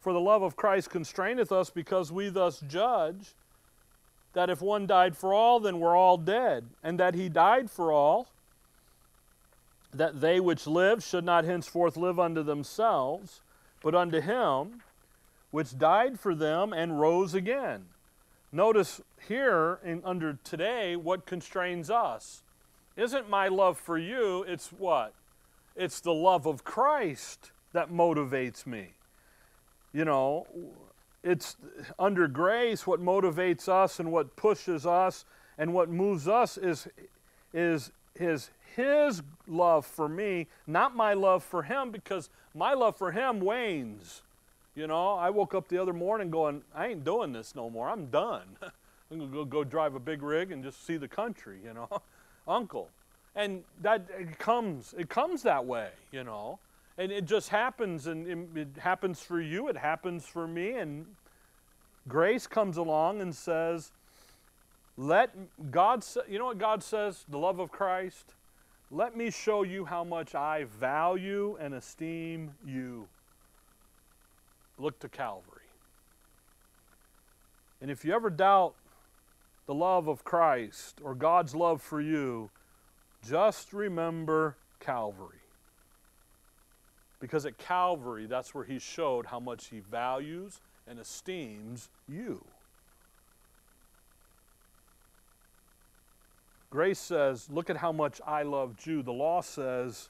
for 0.00 0.12
the 0.12 0.20
love 0.20 0.42
of 0.42 0.54
christ 0.54 0.88
constraineth 0.90 1.50
us 1.50 1.68
because 1.68 2.12
we 2.12 2.28
thus 2.28 2.60
judge 2.68 3.34
that 4.36 4.50
if 4.50 4.60
one 4.60 4.86
died 4.86 5.16
for 5.16 5.32
all 5.32 5.58
then 5.58 5.80
we're 5.80 5.96
all 5.96 6.18
dead 6.18 6.66
and 6.82 7.00
that 7.00 7.14
he 7.14 7.28
died 7.28 7.70
for 7.70 7.90
all 7.90 8.28
that 9.94 10.20
they 10.20 10.38
which 10.38 10.66
live 10.66 11.02
should 11.02 11.24
not 11.24 11.46
henceforth 11.46 11.96
live 11.96 12.20
unto 12.20 12.42
themselves 12.42 13.40
but 13.82 13.94
unto 13.94 14.20
him 14.20 14.82
which 15.50 15.78
died 15.78 16.20
for 16.20 16.34
them 16.34 16.74
and 16.74 17.00
rose 17.00 17.32
again. 17.32 17.86
Notice 18.52 19.00
here 19.26 19.78
in, 19.82 20.02
under 20.04 20.38
today 20.44 20.96
what 20.96 21.24
constrains 21.24 21.88
us. 21.88 22.42
Isn't 22.94 23.30
my 23.30 23.48
love 23.48 23.78
for 23.78 23.96
you, 23.96 24.42
it's 24.42 24.68
what? 24.68 25.14
It's 25.74 26.00
the 26.00 26.12
love 26.12 26.46
of 26.46 26.62
Christ 26.62 27.52
that 27.72 27.90
motivates 27.90 28.66
me. 28.66 28.96
You 29.94 30.04
know, 30.04 30.46
it's 31.26 31.56
under 31.98 32.28
grace 32.28 32.86
what 32.86 33.00
motivates 33.00 33.68
us 33.68 33.98
and 33.98 34.12
what 34.12 34.36
pushes 34.36 34.86
us 34.86 35.24
and 35.58 35.74
what 35.74 35.88
moves 35.88 36.28
us 36.28 36.56
is 36.56 36.88
is 37.52 37.90
his 38.14 38.50
his 38.76 39.22
love 39.48 39.86
for 39.86 40.08
me, 40.08 40.46
not 40.66 40.94
my 40.94 41.14
love 41.14 41.42
for 41.42 41.62
him 41.62 41.90
because 41.90 42.28
my 42.54 42.74
love 42.74 42.96
for 42.96 43.10
him 43.10 43.40
wanes. 43.40 44.22
You 44.74 44.86
know, 44.86 45.14
I 45.14 45.30
woke 45.30 45.54
up 45.54 45.68
the 45.68 45.78
other 45.78 45.94
morning 45.94 46.30
going, 46.30 46.62
I 46.74 46.88
ain't 46.88 47.02
doing 47.02 47.32
this 47.32 47.54
no 47.54 47.70
more. 47.70 47.88
I'm 47.88 48.06
done. 48.06 48.42
I'm 49.10 49.18
going 49.18 49.30
to 49.30 49.34
go, 49.34 49.44
go 49.44 49.64
drive 49.64 49.94
a 49.94 50.00
big 50.00 50.22
rig 50.22 50.52
and 50.52 50.62
just 50.62 50.84
see 50.86 50.98
the 50.98 51.08
country, 51.08 51.58
you 51.64 51.72
know. 51.72 51.88
Uncle. 52.48 52.90
And 53.34 53.64
that 53.80 54.06
it 54.18 54.38
comes, 54.38 54.94
it 54.98 55.08
comes 55.08 55.42
that 55.44 55.64
way, 55.64 55.88
you 56.12 56.24
know. 56.24 56.58
And 56.98 57.12
it 57.12 57.26
just 57.26 57.50
happens, 57.50 58.06
and 58.06 58.56
it, 58.56 58.68
happens 58.78 59.20
for 59.20 59.40
you, 59.40 59.68
it 59.68 59.76
happens 59.76 60.24
for 60.24 60.46
me. 60.46 60.72
And 60.72 61.06
grace 62.08 62.46
comes 62.46 62.76
along 62.76 63.20
and 63.20 63.34
says, 63.34 63.92
let 64.96 65.30
God, 65.70 66.04
you 66.28 66.38
know 66.38 66.46
what 66.46 66.58
God 66.58 66.82
says? 66.82 67.24
The 67.28 67.38
love 67.38 67.58
of 67.58 67.70
Christ. 67.70 68.34
Let 68.90 69.16
me 69.16 69.30
show 69.30 69.62
you 69.62 69.84
how 69.84 70.04
much 70.04 70.34
I 70.34 70.64
value 70.64 71.58
and 71.60 71.74
esteem 71.74 72.52
you 72.64 73.08
look 74.78 74.98
to 75.00 75.08
Calvary. 75.08 75.62
And 77.82 77.90
if 77.90 78.04
you 78.04 78.14
ever 78.14 78.30
doubt 78.30 78.74
the 79.66 79.74
love 79.74 80.08
of 80.08 80.24
Christ 80.24 81.00
or 81.02 81.14
God's 81.14 81.54
love 81.54 81.82
for 81.82 82.00
you, 82.00 82.48
just 83.28 83.72
remember 83.72 84.56
Calvary. 84.80 85.40
Because 87.20 87.46
at 87.46 87.58
Calvary, 87.58 88.26
that's 88.26 88.54
where 88.54 88.64
He 88.64 88.78
showed 88.78 89.26
how 89.26 89.40
much 89.40 89.66
He 89.66 89.80
values 89.80 90.60
and 90.86 90.98
esteems 90.98 91.88
you. 92.08 92.44
Grace 96.70 96.98
says, 96.98 97.48
Look 97.50 97.70
at 97.70 97.76
how 97.76 97.92
much 97.92 98.20
I 98.26 98.42
loved 98.42 98.86
you. 98.86 99.02
The 99.02 99.12
law 99.12 99.40
says, 99.40 100.08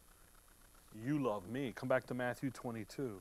You 1.04 1.22
love 1.22 1.48
me. 1.48 1.72
Come 1.74 1.88
back 1.88 2.06
to 2.06 2.14
Matthew 2.14 2.50
22 2.50 3.20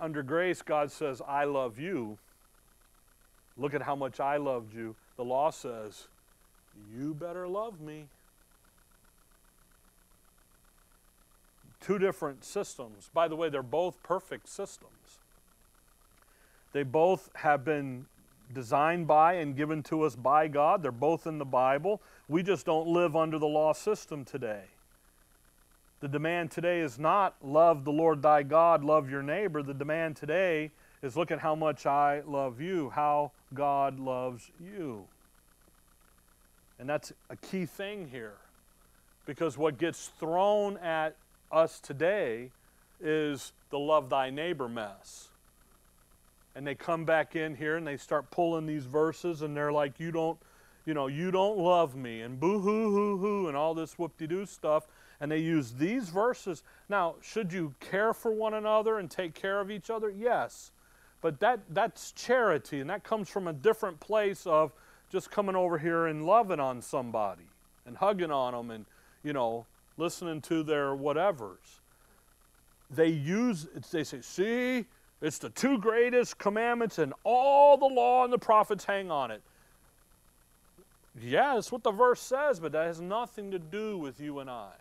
under 0.00 0.22
grace, 0.22 0.62
God 0.62 0.90
says, 0.90 1.22
I 1.26 1.44
love 1.44 1.78
you. 1.78 2.18
Look 3.56 3.74
at 3.74 3.82
how 3.82 3.96
much 3.96 4.20
I 4.20 4.36
loved 4.36 4.74
you. 4.74 4.94
The 5.16 5.24
law 5.24 5.50
says, 5.50 6.08
you 6.94 7.14
better 7.14 7.48
love 7.48 7.80
me. 7.80 8.06
Two 11.80 11.98
different 11.98 12.44
systems. 12.44 13.10
By 13.12 13.28
the 13.28 13.36
way, 13.36 13.48
they're 13.48 13.62
both 13.62 14.02
perfect 14.02 14.48
systems. 14.48 15.18
They 16.72 16.82
both 16.82 17.30
have 17.36 17.64
been 17.64 18.06
designed 18.52 19.06
by 19.06 19.34
and 19.34 19.56
given 19.56 19.82
to 19.84 20.02
us 20.02 20.14
by 20.14 20.48
God. 20.48 20.82
They're 20.82 20.92
both 20.92 21.26
in 21.26 21.38
the 21.38 21.44
Bible. 21.44 22.02
We 22.28 22.42
just 22.42 22.66
don't 22.66 22.86
live 22.86 23.16
under 23.16 23.38
the 23.38 23.46
law 23.46 23.72
system 23.72 24.24
today. 24.24 24.64
The 26.00 26.08
demand 26.08 26.50
today 26.50 26.80
is 26.80 26.98
not 26.98 27.36
love 27.42 27.84
the 27.84 27.92
Lord 27.92 28.20
thy 28.20 28.42
God, 28.42 28.84
love 28.84 29.10
your 29.10 29.22
neighbor. 29.22 29.62
The 29.62 29.74
demand 29.74 30.16
today 30.16 30.70
is 31.02 31.16
look 31.16 31.30
at 31.30 31.38
how 31.38 31.54
much 31.54 31.86
I 31.86 32.20
love 32.26 32.60
you, 32.60 32.90
how 32.90 33.32
God 33.54 33.98
loves 33.98 34.50
you. 34.60 35.04
And 36.78 36.88
that's 36.88 37.12
a 37.30 37.36
key 37.36 37.64
thing 37.64 38.08
here. 38.08 38.36
Because 39.24 39.56
what 39.56 39.78
gets 39.78 40.08
thrown 40.20 40.76
at 40.76 41.16
us 41.50 41.80
today 41.80 42.50
is 43.00 43.52
the 43.70 43.78
love 43.78 44.08
thy 44.08 44.30
neighbor 44.30 44.68
mess. 44.68 45.28
And 46.54 46.66
they 46.66 46.74
come 46.74 47.04
back 47.04 47.36
in 47.36 47.54
here 47.54 47.76
and 47.76 47.86
they 47.86 47.96
start 47.96 48.30
pulling 48.30 48.66
these 48.66 48.86
verses 48.86 49.42
and 49.42 49.56
they're 49.56 49.72
like, 49.72 50.00
you 50.00 50.10
don't, 50.10 50.38
you 50.86 50.94
know, 50.94 51.06
you 51.06 51.30
don't 51.30 51.58
love 51.58 51.94
me 51.94 52.22
and 52.22 52.40
boo 52.40 52.60
hoo 52.60 52.90
hoo 52.90 53.18
hoo 53.18 53.48
and 53.48 53.56
all 53.56 53.74
this 53.74 53.98
whoop 53.98 54.16
de 54.16 54.26
doo 54.26 54.46
stuff. 54.46 54.86
And 55.20 55.30
they 55.30 55.38
use 55.38 55.72
these 55.72 56.08
verses. 56.10 56.62
Now, 56.88 57.16
should 57.22 57.52
you 57.52 57.74
care 57.80 58.12
for 58.12 58.30
one 58.30 58.54
another 58.54 58.98
and 58.98 59.10
take 59.10 59.34
care 59.34 59.60
of 59.60 59.70
each 59.70 59.90
other? 59.90 60.10
Yes. 60.10 60.72
But 61.20 61.40
that, 61.40 61.60
that's 61.70 62.12
charity, 62.12 62.80
and 62.80 62.90
that 62.90 63.02
comes 63.02 63.28
from 63.28 63.48
a 63.48 63.52
different 63.52 63.98
place 63.98 64.46
of 64.46 64.72
just 65.10 65.30
coming 65.30 65.56
over 65.56 65.78
here 65.78 66.06
and 66.06 66.26
loving 66.26 66.60
on 66.60 66.82
somebody 66.82 67.48
and 67.86 67.96
hugging 67.96 68.30
on 68.30 68.52
them 68.52 68.70
and, 68.70 68.84
you 69.22 69.32
know, 69.32 69.66
listening 69.96 70.40
to 70.42 70.62
their 70.62 70.88
whatevers. 70.88 71.80
They 72.90 73.08
use, 73.08 73.66
they 73.90 74.04
say, 74.04 74.20
see, 74.20 74.84
it's 75.20 75.38
the 75.38 75.50
two 75.50 75.78
greatest 75.78 76.38
commandments, 76.38 76.98
and 76.98 77.12
all 77.24 77.76
the 77.76 77.86
law 77.86 78.24
and 78.24 78.32
the 78.32 78.38
prophets 78.38 78.84
hang 78.84 79.10
on 79.10 79.30
it. 79.30 79.42
Yeah, 81.20 81.54
that's 81.54 81.72
what 81.72 81.82
the 81.82 81.90
verse 81.90 82.20
says, 82.20 82.60
but 82.60 82.72
that 82.72 82.86
has 82.86 83.00
nothing 83.00 83.50
to 83.50 83.58
do 83.58 83.96
with 83.96 84.20
you 84.20 84.38
and 84.38 84.50
I. 84.50 84.72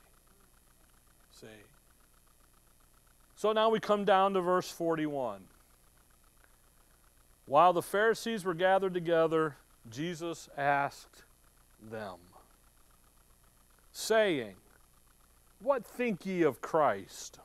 See? 1.31 1.47
So 3.37 3.53
now 3.53 3.69
we 3.69 3.79
come 3.79 4.05
down 4.05 4.33
to 4.33 4.41
verse 4.41 4.69
41. 4.69 5.41
While 7.45 7.73
the 7.73 7.81
Pharisees 7.81 8.43
were 8.43 8.53
gathered 8.53 8.93
together, 8.93 9.55
Jesus 9.89 10.49
asked 10.57 11.23
them, 11.81 12.17
saying, 13.91 14.55
What 15.65 15.83
think 15.83 16.27
ye 16.27 16.43
of 16.43 16.61
Christ? 16.61 17.39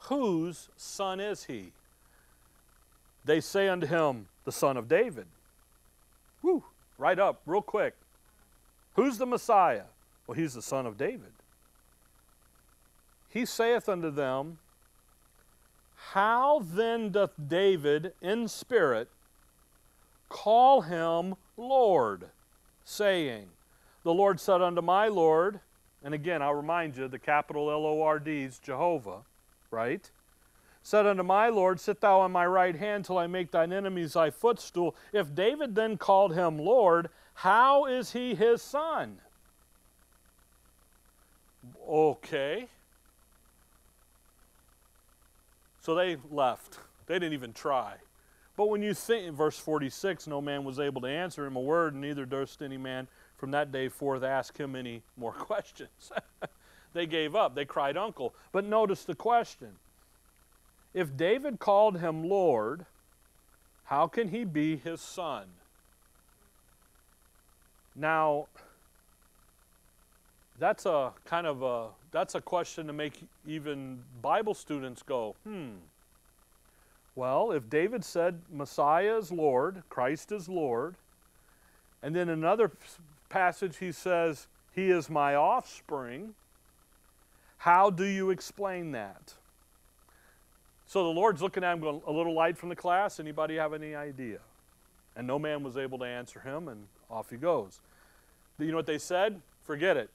Whose 0.00 0.68
son 0.76 1.18
is 1.18 1.44
he? 1.44 1.72
They 3.24 3.40
say 3.40 3.68
unto 3.68 3.86
him, 3.86 4.28
The 4.44 4.52
son 4.52 4.76
of 4.76 4.86
David. 4.86 5.24
Whew, 6.42 6.62
right 6.98 7.18
up, 7.18 7.40
real 7.46 7.62
quick. 7.62 7.94
Who's 8.96 9.16
the 9.16 9.24
Messiah? 9.24 9.84
Well, 10.26 10.34
he's 10.36 10.52
the 10.52 10.60
son 10.60 10.84
of 10.84 10.98
David. 10.98 11.32
He 13.30 13.46
saith 13.46 13.88
unto 13.88 14.10
them, 14.10 14.58
How 16.12 16.60
then 16.62 17.12
doth 17.12 17.32
David 17.48 18.12
in 18.20 18.46
spirit 18.46 19.08
call 20.28 20.82
him 20.82 21.36
Lord, 21.56 22.26
saying, 22.84 23.48
The 24.02 24.12
Lord 24.12 24.38
said 24.38 24.60
unto 24.60 24.82
my 24.82 25.08
Lord, 25.08 25.60
and 26.02 26.14
again, 26.14 26.42
I'll 26.42 26.54
remind 26.54 26.96
you, 26.96 27.08
the 27.08 27.18
capital 27.18 27.70
L 27.70 27.84
O 27.84 28.02
R 28.02 28.18
D 28.18 28.42
is 28.42 28.58
Jehovah, 28.58 29.18
right? 29.70 30.10
Said 30.82 31.06
unto 31.06 31.22
my 31.22 31.48
Lord, 31.48 31.78
Sit 31.78 32.00
thou 32.00 32.20
on 32.20 32.32
my 32.32 32.46
right 32.46 32.74
hand 32.74 33.04
till 33.04 33.18
I 33.18 33.26
make 33.26 33.50
thine 33.50 33.72
enemies 33.72 34.14
thy 34.14 34.30
footstool. 34.30 34.96
If 35.12 35.34
David 35.34 35.74
then 35.74 35.98
called 35.98 36.34
him 36.34 36.58
Lord, 36.58 37.10
how 37.34 37.84
is 37.84 38.12
he 38.12 38.34
his 38.34 38.62
son? 38.62 39.18
Okay. 41.86 42.68
So 45.82 45.94
they 45.94 46.16
left. 46.30 46.78
They 47.06 47.14
didn't 47.14 47.34
even 47.34 47.52
try. 47.52 47.94
But 48.56 48.68
when 48.68 48.82
you 48.82 48.94
think, 48.94 49.34
verse 49.34 49.58
46, 49.58 50.26
no 50.26 50.40
man 50.40 50.64
was 50.64 50.78
able 50.78 51.00
to 51.02 51.08
answer 51.08 51.46
him 51.46 51.56
a 51.56 51.60
word, 51.60 51.94
neither 51.94 52.26
durst 52.26 52.62
any 52.62 52.76
man 52.76 53.08
from 53.40 53.52
that 53.52 53.72
day 53.72 53.88
forth 53.88 54.22
ask 54.22 54.58
him 54.58 54.76
any 54.76 55.02
more 55.16 55.32
questions. 55.48 56.12
they 56.92 57.06
gave 57.06 57.34
up. 57.34 57.54
They 57.54 57.64
cried 57.64 57.96
uncle. 57.96 58.34
But 58.52 58.66
notice 58.66 59.04
the 59.04 59.14
question 59.14 59.70
if 60.92 61.16
David 61.16 61.58
called 61.58 61.98
him 61.98 62.28
Lord, 62.28 62.84
how 63.84 64.06
can 64.08 64.28
he 64.28 64.44
be 64.44 64.76
his 64.76 65.00
son? 65.00 65.46
Now, 67.96 68.46
that's 70.58 70.84
a 70.84 71.12
kind 71.24 71.46
of 71.46 71.62
a 71.62 71.88
that's 72.10 72.34
a 72.34 72.40
question 72.40 72.86
to 72.88 72.92
make 72.92 73.22
even 73.46 74.02
Bible 74.20 74.54
students 74.54 75.02
go, 75.02 75.34
hmm. 75.44 75.76
Well, 77.14 77.52
if 77.52 77.68
David 77.68 78.04
said 78.04 78.40
Messiah 78.52 79.16
is 79.16 79.32
Lord, 79.32 79.82
Christ 79.88 80.30
is 80.32 80.48
Lord, 80.48 80.94
and 82.02 82.14
then 82.14 82.28
another 82.28 82.70
passage 83.30 83.78
he 83.78 83.92
says, 83.92 84.48
He 84.72 84.90
is 84.90 85.08
my 85.08 85.34
offspring, 85.34 86.34
how 87.58 87.90
do 87.90 88.04
you 88.04 88.30
explain 88.30 88.92
that? 88.92 89.34
So 90.86 91.04
the 91.04 91.10
Lord's 91.10 91.40
looking 91.40 91.62
at 91.62 91.74
him 91.74 91.80
going, 91.80 92.02
a 92.06 92.10
little 92.10 92.34
light 92.34 92.58
from 92.58 92.68
the 92.68 92.76
class. 92.76 93.20
Anybody 93.20 93.56
have 93.56 93.72
any 93.72 93.94
idea? 93.94 94.38
And 95.14 95.26
no 95.26 95.38
man 95.38 95.62
was 95.62 95.76
able 95.76 95.98
to 95.98 96.04
answer 96.04 96.40
him, 96.40 96.68
and 96.68 96.86
off 97.10 97.30
he 97.30 97.36
goes. 97.36 97.80
You 98.58 98.70
know 98.70 98.76
what 98.76 98.86
they 98.86 98.98
said? 98.98 99.40
Forget 99.62 99.96
it. 99.96 100.10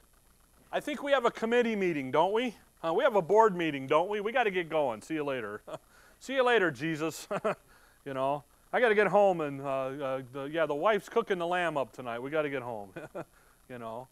I 0.72 0.80
think 0.80 1.02
we 1.02 1.12
have 1.12 1.26
a 1.26 1.32
committee 1.32 1.76
meeting, 1.76 2.12
don't 2.12 2.34
we? 2.34 2.56
Uh, 2.84 2.94
we 2.94 3.04
have 3.04 3.16
a 3.16 3.22
board 3.22 3.56
meeting, 3.56 3.88
don't 3.88 4.10
we? 4.10 4.22
We 4.22 4.32
got 4.32 4.44
to 4.44 4.52
get 4.52 4.70
going. 4.70 5.02
See 5.02 5.14
you 5.14 5.24
later. 5.24 5.62
See 6.20 6.34
you 6.34 6.44
later, 6.44 6.72
Jesus. 6.72 7.28
you 8.06 8.14
know, 8.14 8.44
I 8.76 8.82
got 8.82 8.90
to 8.90 8.96
get 8.96 9.08
home, 9.08 9.40
and 9.40 9.62
uh, 9.62 9.66
uh, 9.66 10.22
the, 10.34 10.44
yeah, 10.52 10.66
the 10.66 10.76
wife's 10.76 11.08
cooking 11.08 11.38
the 11.38 11.48
lamb 11.48 11.78
up 11.78 11.94
tonight. 11.94 12.20
We 12.20 12.30
got 12.30 12.42
to 12.42 12.50
get 12.50 12.62
home. 12.62 12.90
you 13.70 13.80
know, 13.80 14.10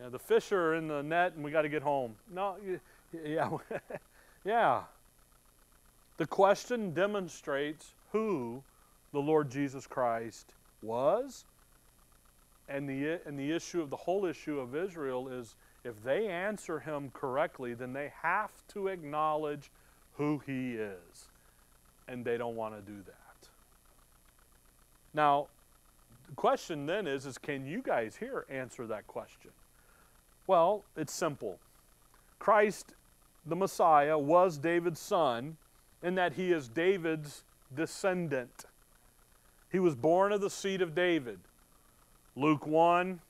yeah, 0.00 0.08
the 0.08 0.18
fish 0.18 0.50
are 0.50 0.74
in 0.74 0.88
the 0.88 1.00
net, 1.00 1.34
and 1.36 1.44
we 1.44 1.52
got 1.52 1.62
to 1.62 1.68
get 1.68 1.80
home. 1.80 2.16
No, 2.28 2.56
yeah, 3.24 3.56
yeah. 4.44 4.82
The 6.16 6.26
question 6.26 6.92
demonstrates 6.92 7.94
who 8.10 8.64
the 9.12 9.20
Lord 9.20 9.48
Jesus 9.48 9.86
Christ 9.86 10.54
was, 10.82 11.44
and 12.68 12.88
the 12.88 13.20
and 13.26 13.38
the 13.38 13.52
issue 13.52 13.80
of 13.80 13.90
the 13.90 13.96
whole 13.96 14.24
issue 14.24 14.58
of 14.58 14.74
Israel 14.74 15.28
is 15.28 15.54
if 15.84 16.02
they 16.02 16.26
answer 16.26 16.80
him 16.80 17.12
correctly, 17.14 17.74
then 17.74 17.92
they 17.92 18.12
have 18.22 18.50
to 18.72 18.88
acknowledge 18.88 19.70
who 20.14 20.42
he 20.44 20.72
is. 20.72 21.28
And 22.08 22.24
they 22.24 22.36
don't 22.36 22.56
want 22.56 22.74
to 22.74 22.80
do 22.92 22.98
that. 23.06 23.19
Now, 25.12 25.48
the 26.28 26.34
question 26.36 26.86
then 26.86 27.06
is, 27.06 27.26
is 27.26 27.38
can 27.38 27.66
you 27.66 27.82
guys 27.82 28.16
here 28.16 28.46
answer 28.48 28.86
that 28.86 29.06
question? 29.06 29.50
Well, 30.46 30.84
it's 30.96 31.12
simple. 31.12 31.58
Christ, 32.38 32.94
the 33.44 33.56
Messiah, 33.56 34.18
was 34.18 34.58
David's 34.58 35.00
son 35.00 35.56
in 36.02 36.14
that 36.14 36.34
he 36.34 36.52
is 36.52 36.68
David's 36.68 37.44
descendant. 37.74 38.64
He 39.70 39.78
was 39.78 39.94
born 39.94 40.32
of 40.32 40.40
the 40.40 40.50
seed 40.50 40.82
of 40.82 40.94
David. 40.94 41.38
Luke 42.36 42.66
1, 42.66 43.20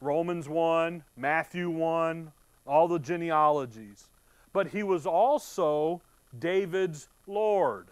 Romans 0.00 0.48
1, 0.48 1.02
Matthew 1.16 1.70
1, 1.70 2.32
all 2.66 2.88
the 2.88 2.98
genealogies. 2.98 4.08
But 4.52 4.68
he 4.68 4.82
was 4.82 5.06
also 5.06 6.00
David's 6.38 7.08
Lord. 7.26 7.88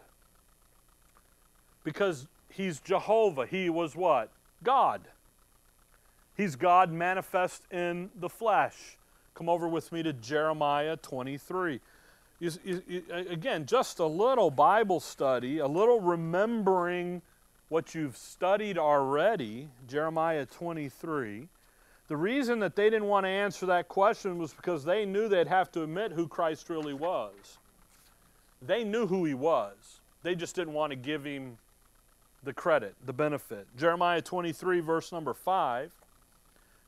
Because 1.83 2.29
he's 2.51 2.81
Jehovah. 2.81 3.47
He 3.47 3.71
was 3.71 3.97
what? 3.97 4.31
God. 4.63 5.03
He's 6.37 6.57
God 6.57 6.91
manifest 6.91 7.63
in 7.71 8.11
the 8.19 8.29
flesh. 8.29 8.97
Come 9.35 9.49
over 9.49 9.69
with 9.69 9.93
me 9.93 10.03
to 10.03 10.13
Jeremiah 10.13 10.97
23. 10.97 11.81
You, 12.41 12.51
you, 12.65 12.83
you, 12.89 13.03
again, 13.29 13.67
just 13.67 13.99
a 13.99 14.07
little 14.07 14.51
Bible 14.51 15.01
study, 15.01 15.59
a 15.59 15.67
little 15.67 16.01
remembering 16.01 17.21
what 17.69 17.95
you've 17.95 18.17
studied 18.17 18.79
already, 18.79 19.69
Jeremiah 19.87 20.47
23. 20.47 21.49
The 22.09 22.17
reason 22.17 22.59
that 22.59 22.75
they 22.75 22.91
didn't 22.91 23.07
want 23.07 23.25
to 23.25 23.31
answer 23.31 23.67
that 23.67 23.89
question 23.89 24.39
was 24.39 24.53
because 24.53 24.85
they 24.85 25.07
knew 25.07 25.29
they'd 25.29 25.47
have 25.47 25.71
to 25.73 25.85
admit 25.85 26.13
who 26.13 26.27
Christ 26.27 26.69
really 26.69 26.95
was. 26.95 27.59
They 28.61 28.83
knew 28.83 29.07
who 29.07 29.25
he 29.25 29.35
was. 29.35 30.01
They 30.23 30.35
just 30.35 30.57
didn't 30.57 30.75
want 30.75 30.91
to 30.91 30.97
give 30.97 31.25
him 31.25 31.57
the 32.43 32.53
credit, 32.53 32.95
the 33.05 33.13
benefit. 33.13 33.67
Jeremiah 33.77 34.23
23, 34.23 34.81
verse 34.81 35.13
number 35.13 35.35
5. 35.35 35.93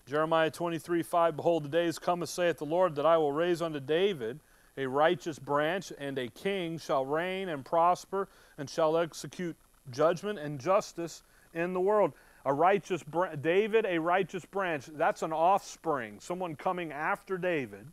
Jeremiah 0.06 0.50
23, 0.50 1.02
5 1.02 1.36
Behold, 1.36 1.64
the 1.64 1.68
days 1.68 1.98
come, 1.98 2.24
saith 2.26 2.58
the 2.58 2.64
Lord, 2.64 2.96
that 2.96 3.06
I 3.06 3.16
will 3.16 3.32
raise 3.32 3.62
unto 3.62 3.80
David 3.80 4.40
a 4.76 4.86
righteous 4.86 5.38
branch, 5.38 5.92
and 5.98 6.18
a 6.18 6.28
king 6.28 6.78
shall 6.78 7.04
reign 7.04 7.48
and 7.48 7.64
prosper, 7.64 8.28
and 8.58 8.68
shall 8.68 8.96
execute 8.96 9.56
judgment 9.90 10.38
and 10.38 10.58
justice 10.58 11.22
in 11.54 11.72
the 11.72 11.80
world 11.80 12.12
a 12.44 12.52
righteous 12.52 13.04
David, 13.40 13.86
a 13.86 13.98
righteous 13.98 14.44
branch. 14.44 14.86
That's 14.94 15.22
an 15.22 15.32
offspring, 15.32 16.18
someone 16.20 16.56
coming 16.56 16.92
after 16.92 17.38
David. 17.38 17.86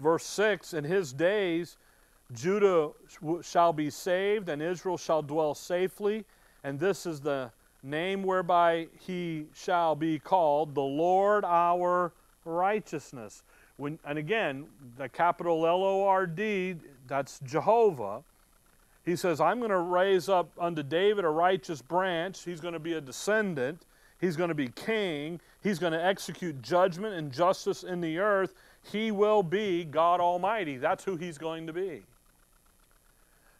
Verse 0.00 0.24
6 0.24 0.74
In 0.74 0.84
his 0.84 1.12
days 1.12 1.76
Judah 2.32 2.90
shall 3.42 3.72
be 3.72 3.90
saved, 3.90 4.48
and 4.48 4.60
Israel 4.60 4.98
shall 4.98 5.22
dwell 5.22 5.54
safely. 5.54 6.24
And 6.64 6.80
this 6.80 7.06
is 7.06 7.20
the 7.20 7.52
name 7.82 8.22
whereby 8.22 8.88
he 8.98 9.44
shall 9.54 9.94
be 9.94 10.18
called 10.18 10.74
the 10.74 10.80
Lord 10.80 11.44
our 11.44 12.12
righteousness. 12.44 13.42
When, 13.76 13.98
and 14.04 14.18
again, 14.18 14.66
the 14.96 15.08
capital 15.08 15.66
L 15.66 15.84
O 15.84 16.04
R 16.06 16.26
D, 16.26 16.76
that's 17.06 17.38
Jehovah. 17.40 18.22
He 19.04 19.16
says, 19.16 19.40
I'm 19.40 19.58
going 19.58 19.70
to 19.70 19.78
raise 19.78 20.30
up 20.30 20.50
unto 20.58 20.82
David 20.82 21.26
a 21.26 21.28
righteous 21.28 21.82
branch. 21.82 22.42
He's 22.44 22.60
going 22.60 22.72
to 22.72 22.80
be 22.80 22.94
a 22.94 23.00
descendant. 23.00 23.84
He's 24.18 24.36
going 24.36 24.48
to 24.48 24.54
be 24.54 24.68
king. 24.68 25.40
He's 25.62 25.78
going 25.78 25.92
to 25.92 26.02
execute 26.02 26.62
judgment 26.62 27.14
and 27.14 27.30
justice 27.30 27.82
in 27.82 28.00
the 28.00 28.18
earth. 28.18 28.54
He 28.90 29.10
will 29.10 29.42
be 29.42 29.84
God 29.84 30.20
Almighty. 30.20 30.78
That's 30.78 31.04
who 31.04 31.16
he's 31.16 31.36
going 31.36 31.66
to 31.66 31.74
be. 31.74 32.02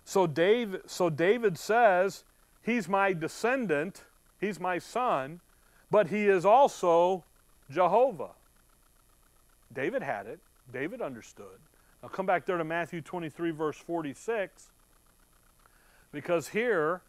So 0.06 0.26
David, 0.26 0.82
so 0.86 1.10
David 1.10 1.58
says, 1.58 2.24
He's 2.64 2.88
my 2.88 3.12
descendant, 3.12 4.04
he's 4.40 4.58
my 4.58 4.78
son, 4.78 5.40
but 5.90 6.08
he 6.08 6.26
is 6.26 6.46
also 6.46 7.24
Jehovah. 7.70 8.30
David 9.72 10.02
had 10.02 10.26
it, 10.26 10.40
David 10.72 11.02
understood. 11.02 11.58
Now 12.02 12.08
come 12.08 12.26
back 12.26 12.46
there 12.46 12.56
to 12.56 12.64
Matthew 12.64 13.00
23, 13.00 13.50
verse 13.50 13.76
46, 13.76 14.70
because 16.10 16.48
here, 16.48 17.02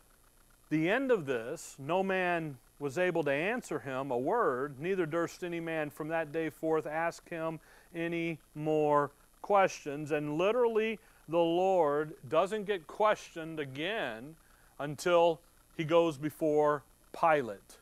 the 0.69 0.89
end 0.89 1.11
of 1.11 1.25
this, 1.25 1.75
no 1.79 2.03
man 2.03 2.57
was 2.79 2.97
able 2.97 3.23
to 3.23 3.31
answer 3.31 3.79
him 3.79 4.11
a 4.11 4.17
word, 4.17 4.79
neither 4.79 5.05
durst 5.05 5.43
any 5.43 5.59
man 5.61 5.89
from 5.89 6.09
that 6.09 6.31
day 6.31 6.49
forth 6.49 6.85
ask 6.85 7.29
him 7.29 7.59
any 7.93 8.39
more 8.53 9.11
questions. 9.41 10.11
And 10.11 10.37
literally, 10.37 10.99
the 11.29 11.37
Lord 11.37 12.13
doesn't 12.27 12.65
get 12.65 12.87
questioned 12.87 13.59
again 13.59 14.35
until 14.79 15.39
he 15.75 15.83
goes 15.83 16.17
before 16.17 16.83
Pilate. 17.19 17.77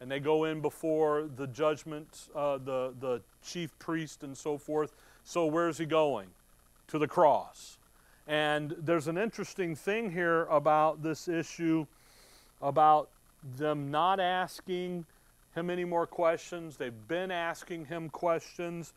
And 0.00 0.10
they 0.10 0.20
go 0.20 0.44
in 0.44 0.60
before 0.60 1.28
the 1.36 1.46
judgment, 1.46 2.28
uh, 2.34 2.58
the, 2.58 2.92
the 3.00 3.22
chief 3.42 3.78
priest, 3.78 4.22
and 4.22 4.36
so 4.36 4.58
forth. 4.58 4.92
So, 5.24 5.46
where's 5.46 5.78
he 5.78 5.86
going? 5.86 6.28
To 6.88 6.98
the 6.98 7.08
cross. 7.08 7.78
And 8.26 8.74
there's 8.78 9.08
an 9.08 9.16
interesting 9.16 9.74
thing 9.74 10.10
here 10.10 10.44
about 10.44 11.02
this 11.02 11.28
issue 11.28 11.86
about 12.64 13.10
them 13.56 13.90
not 13.90 14.18
asking 14.18 15.04
him 15.54 15.70
any 15.70 15.84
more 15.84 16.06
questions. 16.06 16.76
They've 16.76 17.08
been 17.08 17.30
asking 17.30 17.86
him 17.86 18.08
questions. 18.08 18.94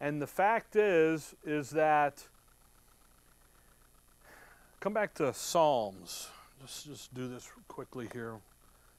And 0.00 0.20
the 0.20 0.26
fact 0.26 0.76
is, 0.76 1.34
is 1.44 1.70
that, 1.70 2.22
come 4.80 4.92
back 4.92 5.14
to 5.14 5.32
Psalms. 5.32 6.28
Let's 6.60 6.82
just 6.82 7.14
do 7.14 7.28
this 7.28 7.48
quickly 7.68 8.08
here. 8.12 8.36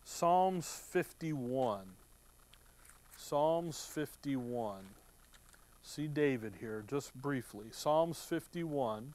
Psalms 0.04 0.82
51. 0.92 1.82
Psalms 3.18 3.84
51. 3.94 4.76
See 5.82 6.08
David 6.08 6.54
here 6.60 6.84
just 6.88 7.14
briefly. 7.16 7.66
Psalms 7.72 8.20
51. 8.20 9.14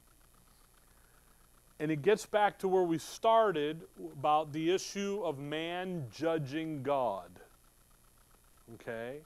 And 1.78 1.90
it 1.90 2.02
gets 2.02 2.26
back 2.26 2.58
to 2.58 2.68
where 2.68 2.82
we 2.82 2.98
started 2.98 3.82
about 4.12 4.52
the 4.52 4.72
issue 4.72 5.22
of 5.24 5.38
man 5.38 6.06
judging 6.12 6.82
God. 6.82 7.30
Okay? 8.74 9.18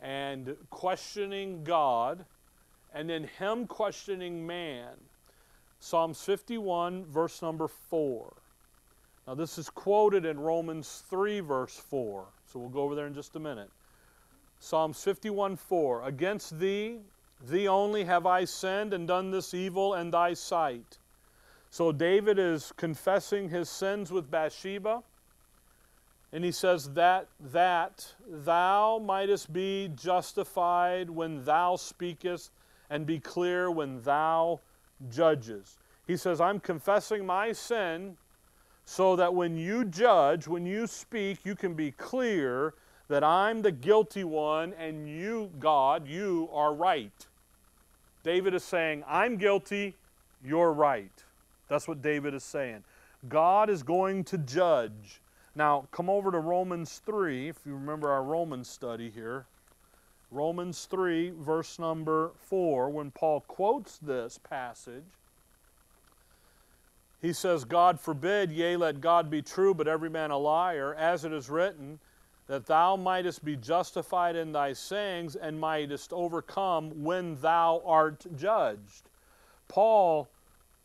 And 0.00 0.56
questioning 0.70 1.64
God, 1.64 2.24
and 2.94 3.08
then 3.08 3.28
him 3.38 3.66
questioning 3.66 4.46
man. 4.46 4.94
Psalms 5.82 6.22
51, 6.22 7.06
verse 7.06 7.42
number 7.42 7.66
4. 7.66 8.32
Now, 9.26 9.34
this 9.34 9.58
is 9.58 9.68
quoted 9.68 10.24
in 10.24 10.38
Romans 10.38 11.02
3, 11.08 11.40
verse 11.40 11.76
4. 11.76 12.26
So 12.46 12.58
we'll 12.58 12.68
go 12.68 12.82
over 12.82 12.94
there 12.94 13.06
in 13.06 13.14
just 13.14 13.36
a 13.36 13.40
minute. 13.40 13.70
Psalms 14.60 15.02
51, 15.02 15.56
4. 15.56 16.04
Against 16.04 16.58
thee, 16.58 16.98
thee 17.48 17.68
only 17.68 18.04
have 18.04 18.26
I 18.26 18.44
sinned 18.44 18.94
and 18.94 19.06
done 19.06 19.30
this 19.30 19.54
evil 19.54 19.94
in 19.94 20.10
thy 20.10 20.34
sight 20.34 20.98
so 21.72 21.90
David 21.90 22.38
is 22.38 22.70
confessing 22.76 23.48
his 23.48 23.70
sins 23.70 24.12
with 24.12 24.30
Bathsheba. 24.30 25.02
And 26.30 26.44
he 26.44 26.52
says 26.52 26.90
that 26.90 27.28
that 27.40 28.14
thou 28.28 28.98
mightest 28.98 29.54
be 29.54 29.90
justified 29.96 31.08
when 31.08 31.42
thou 31.46 31.76
speakest 31.76 32.50
and 32.90 33.06
be 33.06 33.18
clear 33.18 33.70
when 33.70 34.02
thou 34.02 34.60
judges. 35.10 35.78
He 36.06 36.16
says, 36.16 36.40
I'm 36.40 36.60
confessing 36.60 37.24
my 37.24 37.52
sin 37.52 38.16
so 38.84 39.16
that 39.16 39.34
when 39.34 39.56
you 39.56 39.84
judge, 39.84 40.48
when 40.48 40.66
you 40.66 40.86
speak, 40.86 41.44
you 41.44 41.54
can 41.54 41.74
be 41.74 41.92
clear 41.92 42.74
that 43.08 43.22
I'm 43.22 43.62
the 43.62 43.72
guilty 43.72 44.24
one 44.24 44.72
and 44.74 45.08
you, 45.08 45.50
God, 45.58 46.06
you 46.06 46.48
are 46.52 46.74
right. 46.74 47.26
David 48.22 48.54
is 48.54 48.64
saying, 48.64 49.04
I'm 49.06 49.36
guilty, 49.36 49.96
you're 50.44 50.72
right. 50.72 51.12
That's 51.68 51.88
what 51.88 52.02
David 52.02 52.34
is 52.34 52.44
saying. 52.44 52.84
God 53.28 53.70
is 53.70 53.82
going 53.82 54.24
to 54.24 54.38
judge. 54.38 55.20
Now, 55.54 55.86
come 55.90 56.08
over 56.08 56.30
to 56.30 56.38
Romans 56.38 57.00
3, 57.04 57.48
if 57.48 57.56
you 57.66 57.74
remember 57.74 58.10
our 58.10 58.22
Romans 58.22 58.68
study 58.68 59.10
here. 59.10 59.46
Romans 60.32 60.86
3, 60.86 61.34
verse 61.38 61.78
number 61.78 62.32
4, 62.36 62.88
when 62.88 63.10
Paul 63.10 63.40
quotes 63.42 63.98
this 63.98 64.38
passage, 64.38 65.04
he 67.20 67.32
says, 67.32 67.64
God 67.64 68.00
forbid, 68.00 68.50
yea, 68.50 68.76
let 68.76 69.00
God 69.00 69.30
be 69.30 69.42
true, 69.42 69.74
but 69.74 69.86
every 69.86 70.08
man 70.10 70.30
a 70.30 70.38
liar, 70.38 70.94
as 70.94 71.24
it 71.26 71.32
is 71.32 71.50
written, 71.50 72.00
that 72.46 72.66
thou 72.66 72.96
mightest 72.96 73.44
be 73.44 73.56
justified 73.56 74.34
in 74.34 74.52
thy 74.52 74.72
sayings 74.72 75.36
and 75.36 75.60
mightest 75.60 76.12
overcome 76.12 77.04
when 77.04 77.36
thou 77.36 77.82
art 77.84 78.24
judged. 78.34 79.10
Paul 79.68 80.28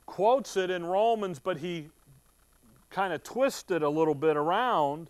quotes 0.06 0.58
it 0.58 0.70
in 0.70 0.86
Romans, 0.86 1.40
but 1.40 1.58
he 1.58 1.88
kind 2.90 3.14
of 3.14 3.24
twisted 3.24 3.78
it 3.78 3.82
a 3.84 3.90
little 3.90 4.16
bit 4.16 4.38
around 4.38 5.10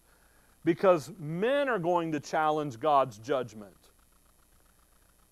because 0.63 1.11
men 1.19 1.69
are 1.69 1.79
going 1.79 2.11
to 2.11 2.19
challenge 2.19 2.79
God's 2.79 3.17
judgment. 3.17 3.76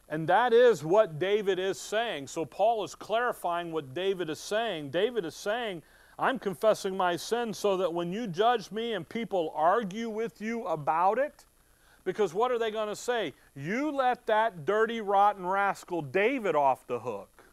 And 0.08 0.28
that 0.30 0.54
is 0.54 0.84
what 0.84 1.18
David 1.18 1.58
is 1.58 1.80
saying. 1.80 2.28
So 2.28 2.46
Paul 2.46 2.84
is 2.84 2.94
clarifying 2.94 3.72
what 3.72 3.94
David 3.94 4.30
is 4.30 4.40
saying. 4.40 4.92
David 4.92 5.26
is 5.26 5.36
saying, 5.36 5.82
I'm 6.20 6.40
confessing 6.40 6.96
my 6.96 7.16
sin 7.16 7.54
so 7.54 7.78
that 7.78 7.94
when 7.94 8.14
you 8.14 8.28
judge 8.28 8.72
me 8.72 8.94
and 8.94 9.08
people 9.08 9.52
argue 9.56 10.10
with 10.10 10.42
you 10.42 10.66
about 10.66 11.18
it, 11.18 11.46
because 12.04 12.34
what 12.34 12.52
are 12.52 12.60
they 12.60 12.70
going 12.70 12.88
to 12.88 12.96
say? 12.96 13.34
You 13.56 13.92
let 13.92 14.28
that 14.28 14.66
dirty, 14.66 15.02
rotten 15.02 15.46
rascal 15.46 16.04
David 16.04 16.56
off 16.56 16.86
the 16.86 17.00
hook 17.00 17.44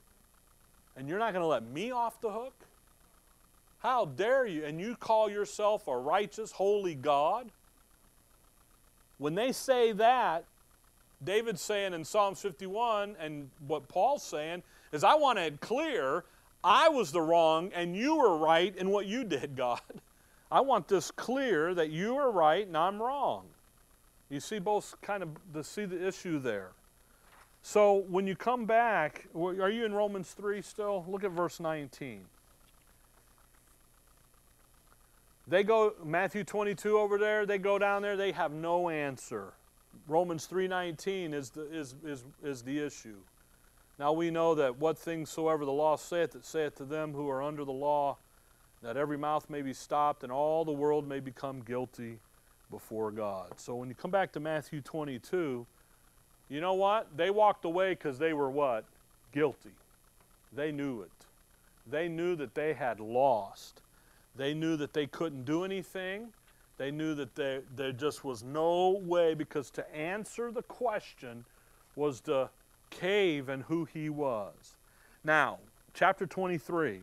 and 0.97 1.09
you're 1.09 1.19
not 1.19 1.33
going 1.33 1.43
to 1.43 1.49
let 1.49 1.67
me 1.67 1.91
off 1.91 2.21
the 2.21 2.31
hook? 2.31 2.55
How 3.79 4.05
dare 4.05 4.47
you? 4.47 4.65
And 4.65 4.81
you 4.81 4.95
call 4.95 5.29
yourself 5.31 5.89
a 5.89 5.97
righteous, 5.97 6.53
holy 6.53 6.95
God? 6.95 7.51
When 9.19 9.35
they 9.35 9.53
say 9.53 9.93
that, 9.93 10.45
David's 11.25 11.61
saying 11.61 11.95
in 11.95 12.05
Psalms 12.05 12.41
51, 12.41 13.16
and 13.20 13.51
what 13.66 13.89
Paul's 13.89 14.23
saying 14.23 14.62
is, 14.93 15.05
I 15.05 15.14
want 15.14 15.39
it 15.39 15.61
clear 15.61 16.25
I 16.64 16.89
was 16.89 17.12
the 17.12 17.20
wrong 17.20 17.70
and 17.75 17.97
you 17.97 18.16
were 18.16 18.37
right 18.37 18.75
in 18.77 18.91
what 18.91 19.07
you 19.07 19.25
did, 19.25 19.57
God. 19.57 19.81
I 20.51 20.61
want 20.61 20.89
this 20.89 21.11
clear 21.11 21.75
that 21.75 21.91
you 21.91 22.16
are 22.16 22.31
right 22.31 22.66
and 22.66 22.77
I'm 22.77 23.01
wrong. 23.01 23.47
You 24.29 24.41
see 24.41 24.59
both 24.59 24.95
kind 25.03 25.23
of 25.23 25.31
the 25.53 25.64
see 25.64 25.85
the 25.85 26.07
issue 26.07 26.39
there. 26.39 26.73
So 27.62 28.05
when 28.09 28.27
you 28.27 28.35
come 28.35 28.66
back, 28.66 29.29
are 29.35 29.70
you 29.70 29.85
in 29.85 29.95
Romans 29.95 30.33
3 30.33 30.62
still? 30.62 31.05
Look 31.07 31.25
at 31.25 31.31
verse 31.31 31.61
19. 31.61 32.25
They 35.47 35.62
go 35.62 35.95
Matthew 36.05 36.45
22 36.45 36.99
over 36.99 37.18
there, 37.18 37.47
they 37.47 37.59
go 37.59 37.79
down 37.79 38.03
there, 38.03 38.16
they 38.16 38.33
have 38.33 38.53
no 38.53 38.89
answer. 38.89 39.53
Romans 40.07 40.47
3:19 40.47 41.34
is 41.34 41.51
the 41.51 41.62
is, 41.72 41.95
is 42.05 42.24
is 42.43 42.62
the 42.62 42.78
issue. 42.84 43.18
Now 43.99 44.12
we 44.12 44.30
know 44.30 44.55
that 44.55 44.78
what 44.78 44.99
things 44.99 45.30
soever 45.30 45.64
the 45.64 45.72
law 45.72 45.97
saith, 45.97 46.34
it 46.34 46.45
saith 46.45 46.76
to 46.76 46.84
them 46.84 47.12
who 47.12 47.28
are 47.28 47.43
under 47.43 47.64
the 47.64 47.72
law, 47.72 48.16
that 48.82 48.97
every 48.97 49.18
mouth 49.18 49.49
may 49.49 49.62
be 49.62 49.72
stopped 49.72 50.22
and 50.22 50.32
all 50.32 50.64
the 50.64 50.72
world 50.72 51.07
may 51.07 51.20
become 51.20 51.61
guilty 51.61 52.18
before 52.70 53.11
God. 53.11 53.53
So 53.59 53.74
when 53.76 53.88
you 53.88 53.95
come 53.95 54.11
back 54.11 54.32
to 54.32 54.40
Matthew 54.40 54.80
22, 54.80 55.66
you 56.49 56.61
know 56.61 56.74
what? 56.74 57.16
They 57.16 57.30
walked 57.30 57.64
away 57.64 57.90
because 57.90 58.18
they 58.18 58.32
were 58.32 58.51
what? 58.51 58.84
Guilty. 59.32 59.70
They 60.53 60.72
knew 60.72 61.03
it. 61.03 61.11
They 61.86 62.09
knew 62.09 62.34
that 62.36 62.55
they 62.55 62.72
had 62.72 63.01
lost. 63.01 63.82
They 64.34 64.55
knew 64.55 64.76
that 64.76 64.93
they 64.93 65.07
couldn't 65.07 65.45
do 65.45 65.64
anything. 65.64 66.32
They 66.83 66.91
knew 66.91 67.14
that 67.14 67.37
there, 67.37 67.62
there 67.76 67.93
just 67.93 68.24
was 68.24 68.43
no 68.43 69.01
way 69.05 69.35
because 69.35 69.70
to 69.70 69.95
answer 69.95 70.51
the 70.51 70.64
question 70.64 71.45
was 71.95 72.20
to 72.22 72.51
cave 72.91 73.49
in 73.49 73.61
who 73.61 73.85
he 73.85 74.09
was. 74.09 74.74
Now, 75.22 75.61
chapter 75.95 76.26
23. 76.26 77.03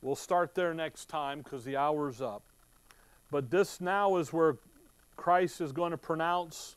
We'll 0.00 0.14
start 0.14 0.54
there 0.54 0.72
next 0.72 1.08
time 1.08 1.38
because 1.38 1.64
the 1.64 1.76
hour's 1.76 2.20
up. 2.20 2.44
But 3.32 3.50
this 3.50 3.80
now 3.80 4.16
is 4.18 4.32
where 4.32 4.58
Christ 5.16 5.60
is 5.60 5.72
going 5.72 5.90
to 5.90 5.98
pronounce 5.98 6.76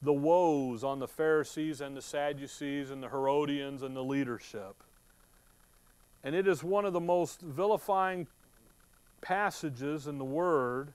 the 0.00 0.12
woes 0.12 0.84
on 0.84 1.00
the 1.00 1.08
Pharisees 1.08 1.80
and 1.80 1.96
the 1.96 2.02
Sadducees 2.02 2.92
and 2.92 3.02
the 3.02 3.08
Herodians 3.08 3.82
and 3.82 3.96
the 3.96 4.04
leadership. 4.04 4.76
And 6.22 6.36
it 6.36 6.46
is 6.46 6.62
one 6.62 6.84
of 6.84 6.92
the 6.92 7.00
most 7.00 7.40
vilifying 7.40 8.28
passages 9.20 10.06
in 10.06 10.18
the 10.18 10.24
Word 10.24 10.92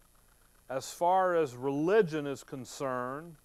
as 0.69 0.91
far 0.91 1.35
as 1.35 1.55
religion 1.55 2.25
is 2.25 2.43
concerned, 2.43 3.35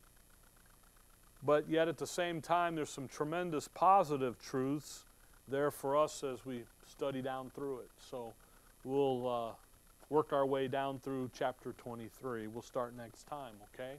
but 1.42 1.68
yet 1.68 1.88
at 1.88 1.98
the 1.98 2.06
same 2.06 2.40
time, 2.40 2.74
there's 2.74 2.90
some 2.90 3.08
tremendous 3.08 3.68
positive 3.68 4.40
truths 4.40 5.04
there 5.46 5.70
for 5.70 5.96
us 5.96 6.24
as 6.24 6.44
we 6.44 6.64
study 6.86 7.22
down 7.22 7.50
through 7.54 7.80
it. 7.80 7.90
So 8.10 8.32
we'll 8.84 9.28
uh, 9.28 9.50
work 10.10 10.32
our 10.32 10.46
way 10.46 10.68
down 10.68 10.98
through 11.00 11.30
chapter 11.36 11.74
23. 11.78 12.46
We'll 12.46 12.62
start 12.62 12.96
next 12.96 13.26
time, 13.26 13.54
okay? 13.74 13.96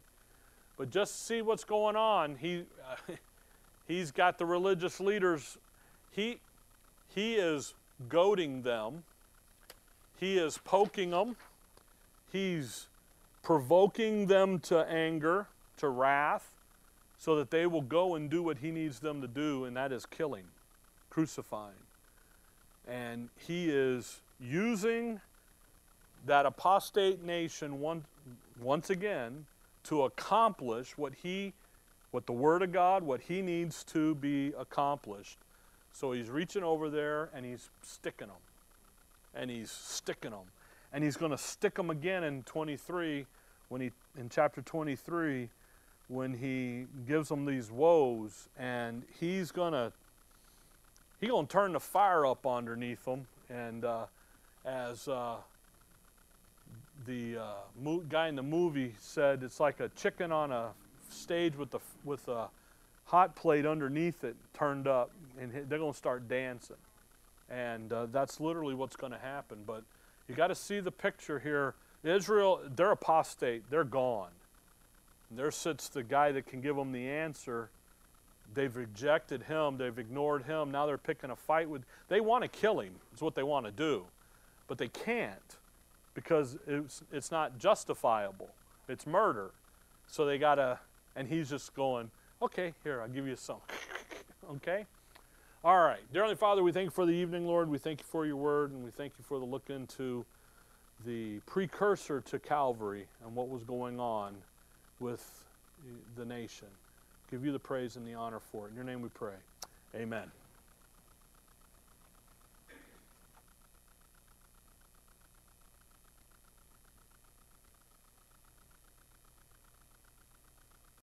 But 0.77 0.89
just 0.89 1.27
see 1.27 1.41
what's 1.41 1.63
going 1.63 1.95
on. 1.95 2.35
He, 2.35 2.63
he's 3.87 4.11
got 4.11 4.37
the 4.37 4.45
religious 4.45 4.99
leaders. 4.99 5.57
He, 6.11 6.39
he 7.13 7.35
is 7.35 7.73
goading 8.07 8.61
them. 8.61 9.03
He 10.19 10.37
is 10.37 10.57
poking 10.57 11.11
them. 11.11 11.35
He's 12.31 12.87
provoking 13.41 14.27
them 14.27 14.59
to 14.59 14.79
anger, 14.79 15.47
to 15.77 15.89
wrath, 15.89 16.51
so 17.17 17.35
that 17.37 17.51
they 17.51 17.65
will 17.65 17.81
go 17.81 18.15
and 18.15 18.29
do 18.29 18.43
what 18.43 18.59
he 18.59 18.71
needs 18.71 18.99
them 18.99 19.21
to 19.21 19.27
do, 19.27 19.65
and 19.65 19.75
that 19.75 19.91
is 19.91 20.05
killing, 20.05 20.45
crucifying. 21.09 21.73
And 22.87 23.29
he 23.35 23.69
is 23.69 24.21
using 24.39 25.21
that 26.25 26.45
apostate 26.45 27.23
nation 27.23 27.79
one, 27.79 28.03
once 28.61 28.89
again 28.89 29.45
to 29.85 30.03
accomplish 30.03 30.97
what 30.97 31.13
he 31.13 31.53
what 32.11 32.25
the 32.25 32.33
word 32.33 32.63
of 32.63 32.71
God, 32.71 33.03
what 33.03 33.21
he 33.21 33.41
needs 33.41 33.83
to 33.85 34.15
be 34.15 34.51
accomplished. 34.57 35.37
So 35.93 36.11
he's 36.11 36.29
reaching 36.29 36.63
over 36.63 36.89
there 36.89 37.29
and 37.35 37.45
he's 37.45 37.69
sticking 37.83 38.27
them. 38.27 38.37
And 39.33 39.49
he's 39.49 39.71
sticking 39.71 40.31
them. 40.31 40.45
And 40.91 41.03
he's 41.03 41.17
going 41.17 41.31
to 41.31 41.37
stick 41.37 41.75
them 41.75 41.89
again 41.89 42.23
in 42.23 42.43
23 42.43 43.25
when 43.69 43.81
he 43.81 43.91
in 44.17 44.29
chapter 44.29 44.61
23 44.61 45.49
when 46.07 46.33
he 46.33 46.85
gives 47.07 47.29
them 47.29 47.45
these 47.45 47.71
woes 47.71 48.49
and 48.57 49.03
he's 49.19 49.51
going 49.51 49.73
to 49.73 49.93
he's 51.21 51.29
going 51.29 51.45
to 51.45 51.51
turn 51.51 51.73
the 51.73 51.79
fire 51.79 52.25
up 52.25 52.47
underneath 52.47 53.05
them 53.05 53.27
and 53.51 53.85
uh, 53.85 54.05
as 54.65 55.07
uh, 55.07 55.35
the 57.05 57.37
uh, 57.37 57.97
guy 58.09 58.27
in 58.27 58.35
the 58.35 58.41
movie 58.41 58.95
said 58.99 59.43
it's 59.43 59.59
like 59.59 59.79
a 59.79 59.89
chicken 59.89 60.31
on 60.31 60.51
a 60.51 60.69
stage 61.09 61.55
with 61.55 61.69
the 61.69 61.79
with 62.03 62.27
a 62.27 62.49
hot 63.09 63.35
plate 63.35 63.65
underneath 63.65 64.23
it 64.23 64.35
turned 64.53 64.87
up, 64.87 65.09
and 65.39 65.51
they're 65.67 65.79
going 65.79 65.91
to 65.91 65.97
start 65.97 66.27
dancing, 66.27 66.75
and 67.49 67.91
uh, 67.91 68.07
that's 68.07 68.39
literally 68.39 68.75
what's 68.75 68.95
going 68.95 69.11
to 69.11 69.19
happen. 69.19 69.59
But 69.65 69.83
you 70.27 70.35
got 70.35 70.47
to 70.47 70.55
see 70.55 70.79
the 70.79 70.91
picture 70.91 71.39
here. 71.39 71.75
Israel, 72.03 72.61
they're 72.75 72.91
apostate. 72.91 73.69
They're 73.69 73.83
gone. 73.83 74.29
And 75.29 75.37
there 75.37 75.51
sits 75.51 75.89
the 75.89 76.03
guy 76.03 76.31
that 76.31 76.47
can 76.47 76.61
give 76.61 76.75
them 76.75 76.91
the 76.91 77.07
answer. 77.07 77.69
They've 78.53 78.75
rejected 78.75 79.43
him. 79.43 79.77
They've 79.77 79.97
ignored 79.97 80.43
him. 80.43 80.71
Now 80.71 80.85
they're 80.85 80.97
picking 80.97 81.29
a 81.29 81.35
fight 81.35 81.69
with. 81.69 81.83
They 82.07 82.21
want 82.21 82.43
to 82.43 82.47
kill 82.47 82.79
him. 82.79 82.93
Is 83.13 83.21
what 83.21 83.35
they 83.35 83.43
want 83.43 83.65
to 83.65 83.71
do, 83.71 84.05
but 84.67 84.77
they 84.77 84.87
can't 84.87 85.57
because 86.13 86.57
it's, 86.67 87.03
it's 87.11 87.31
not 87.31 87.57
justifiable. 87.59 88.49
It's 88.87 89.05
murder. 89.05 89.51
So 90.07 90.25
they 90.25 90.37
got 90.37 90.55
to, 90.55 90.79
and 91.15 91.27
he's 91.27 91.49
just 91.49 91.75
going, 91.75 92.09
okay, 92.41 92.73
here, 92.83 93.01
I'll 93.01 93.07
give 93.07 93.27
you 93.27 93.35
some. 93.35 93.59
okay? 94.51 94.85
All 95.61 95.77
right. 95.77 95.99
Dear 96.13 96.21
Heavenly 96.21 96.37
Father, 96.37 96.63
we 96.63 96.71
thank 96.71 96.85
you 96.85 96.91
for 96.91 97.05
the 97.05 97.11
evening, 97.11 97.45
Lord. 97.45 97.69
We 97.69 97.79
thank 97.79 97.99
you 97.99 98.05
for 98.09 98.25
your 98.25 98.37
word, 98.37 98.71
and 98.71 98.81
we 98.81 98.91
thank 98.91 99.11
you 99.17 99.25
for 99.25 99.39
the 99.39 99.45
look 99.45 99.69
into 99.69 100.25
the 101.05 101.39
precursor 101.47 102.21
to 102.21 102.39
Calvary 102.39 103.07
and 103.21 103.35
what 103.35 103.49
was 103.49 103.65
going 103.65 103.99
on 103.99 104.35
with 105.01 105.43
the 106.15 106.23
nation. 106.23 106.69
Give 107.29 107.43
you 107.43 107.51
the 107.51 107.59
praise 107.59 107.97
and 107.97 108.07
the 108.07 108.13
honor 108.13 108.39
for 108.39 108.67
it. 108.67 108.69
In 108.69 108.75
your 108.75 108.85
name 108.85 109.01
we 109.01 109.09
pray. 109.09 109.35
Amen. 109.95 110.31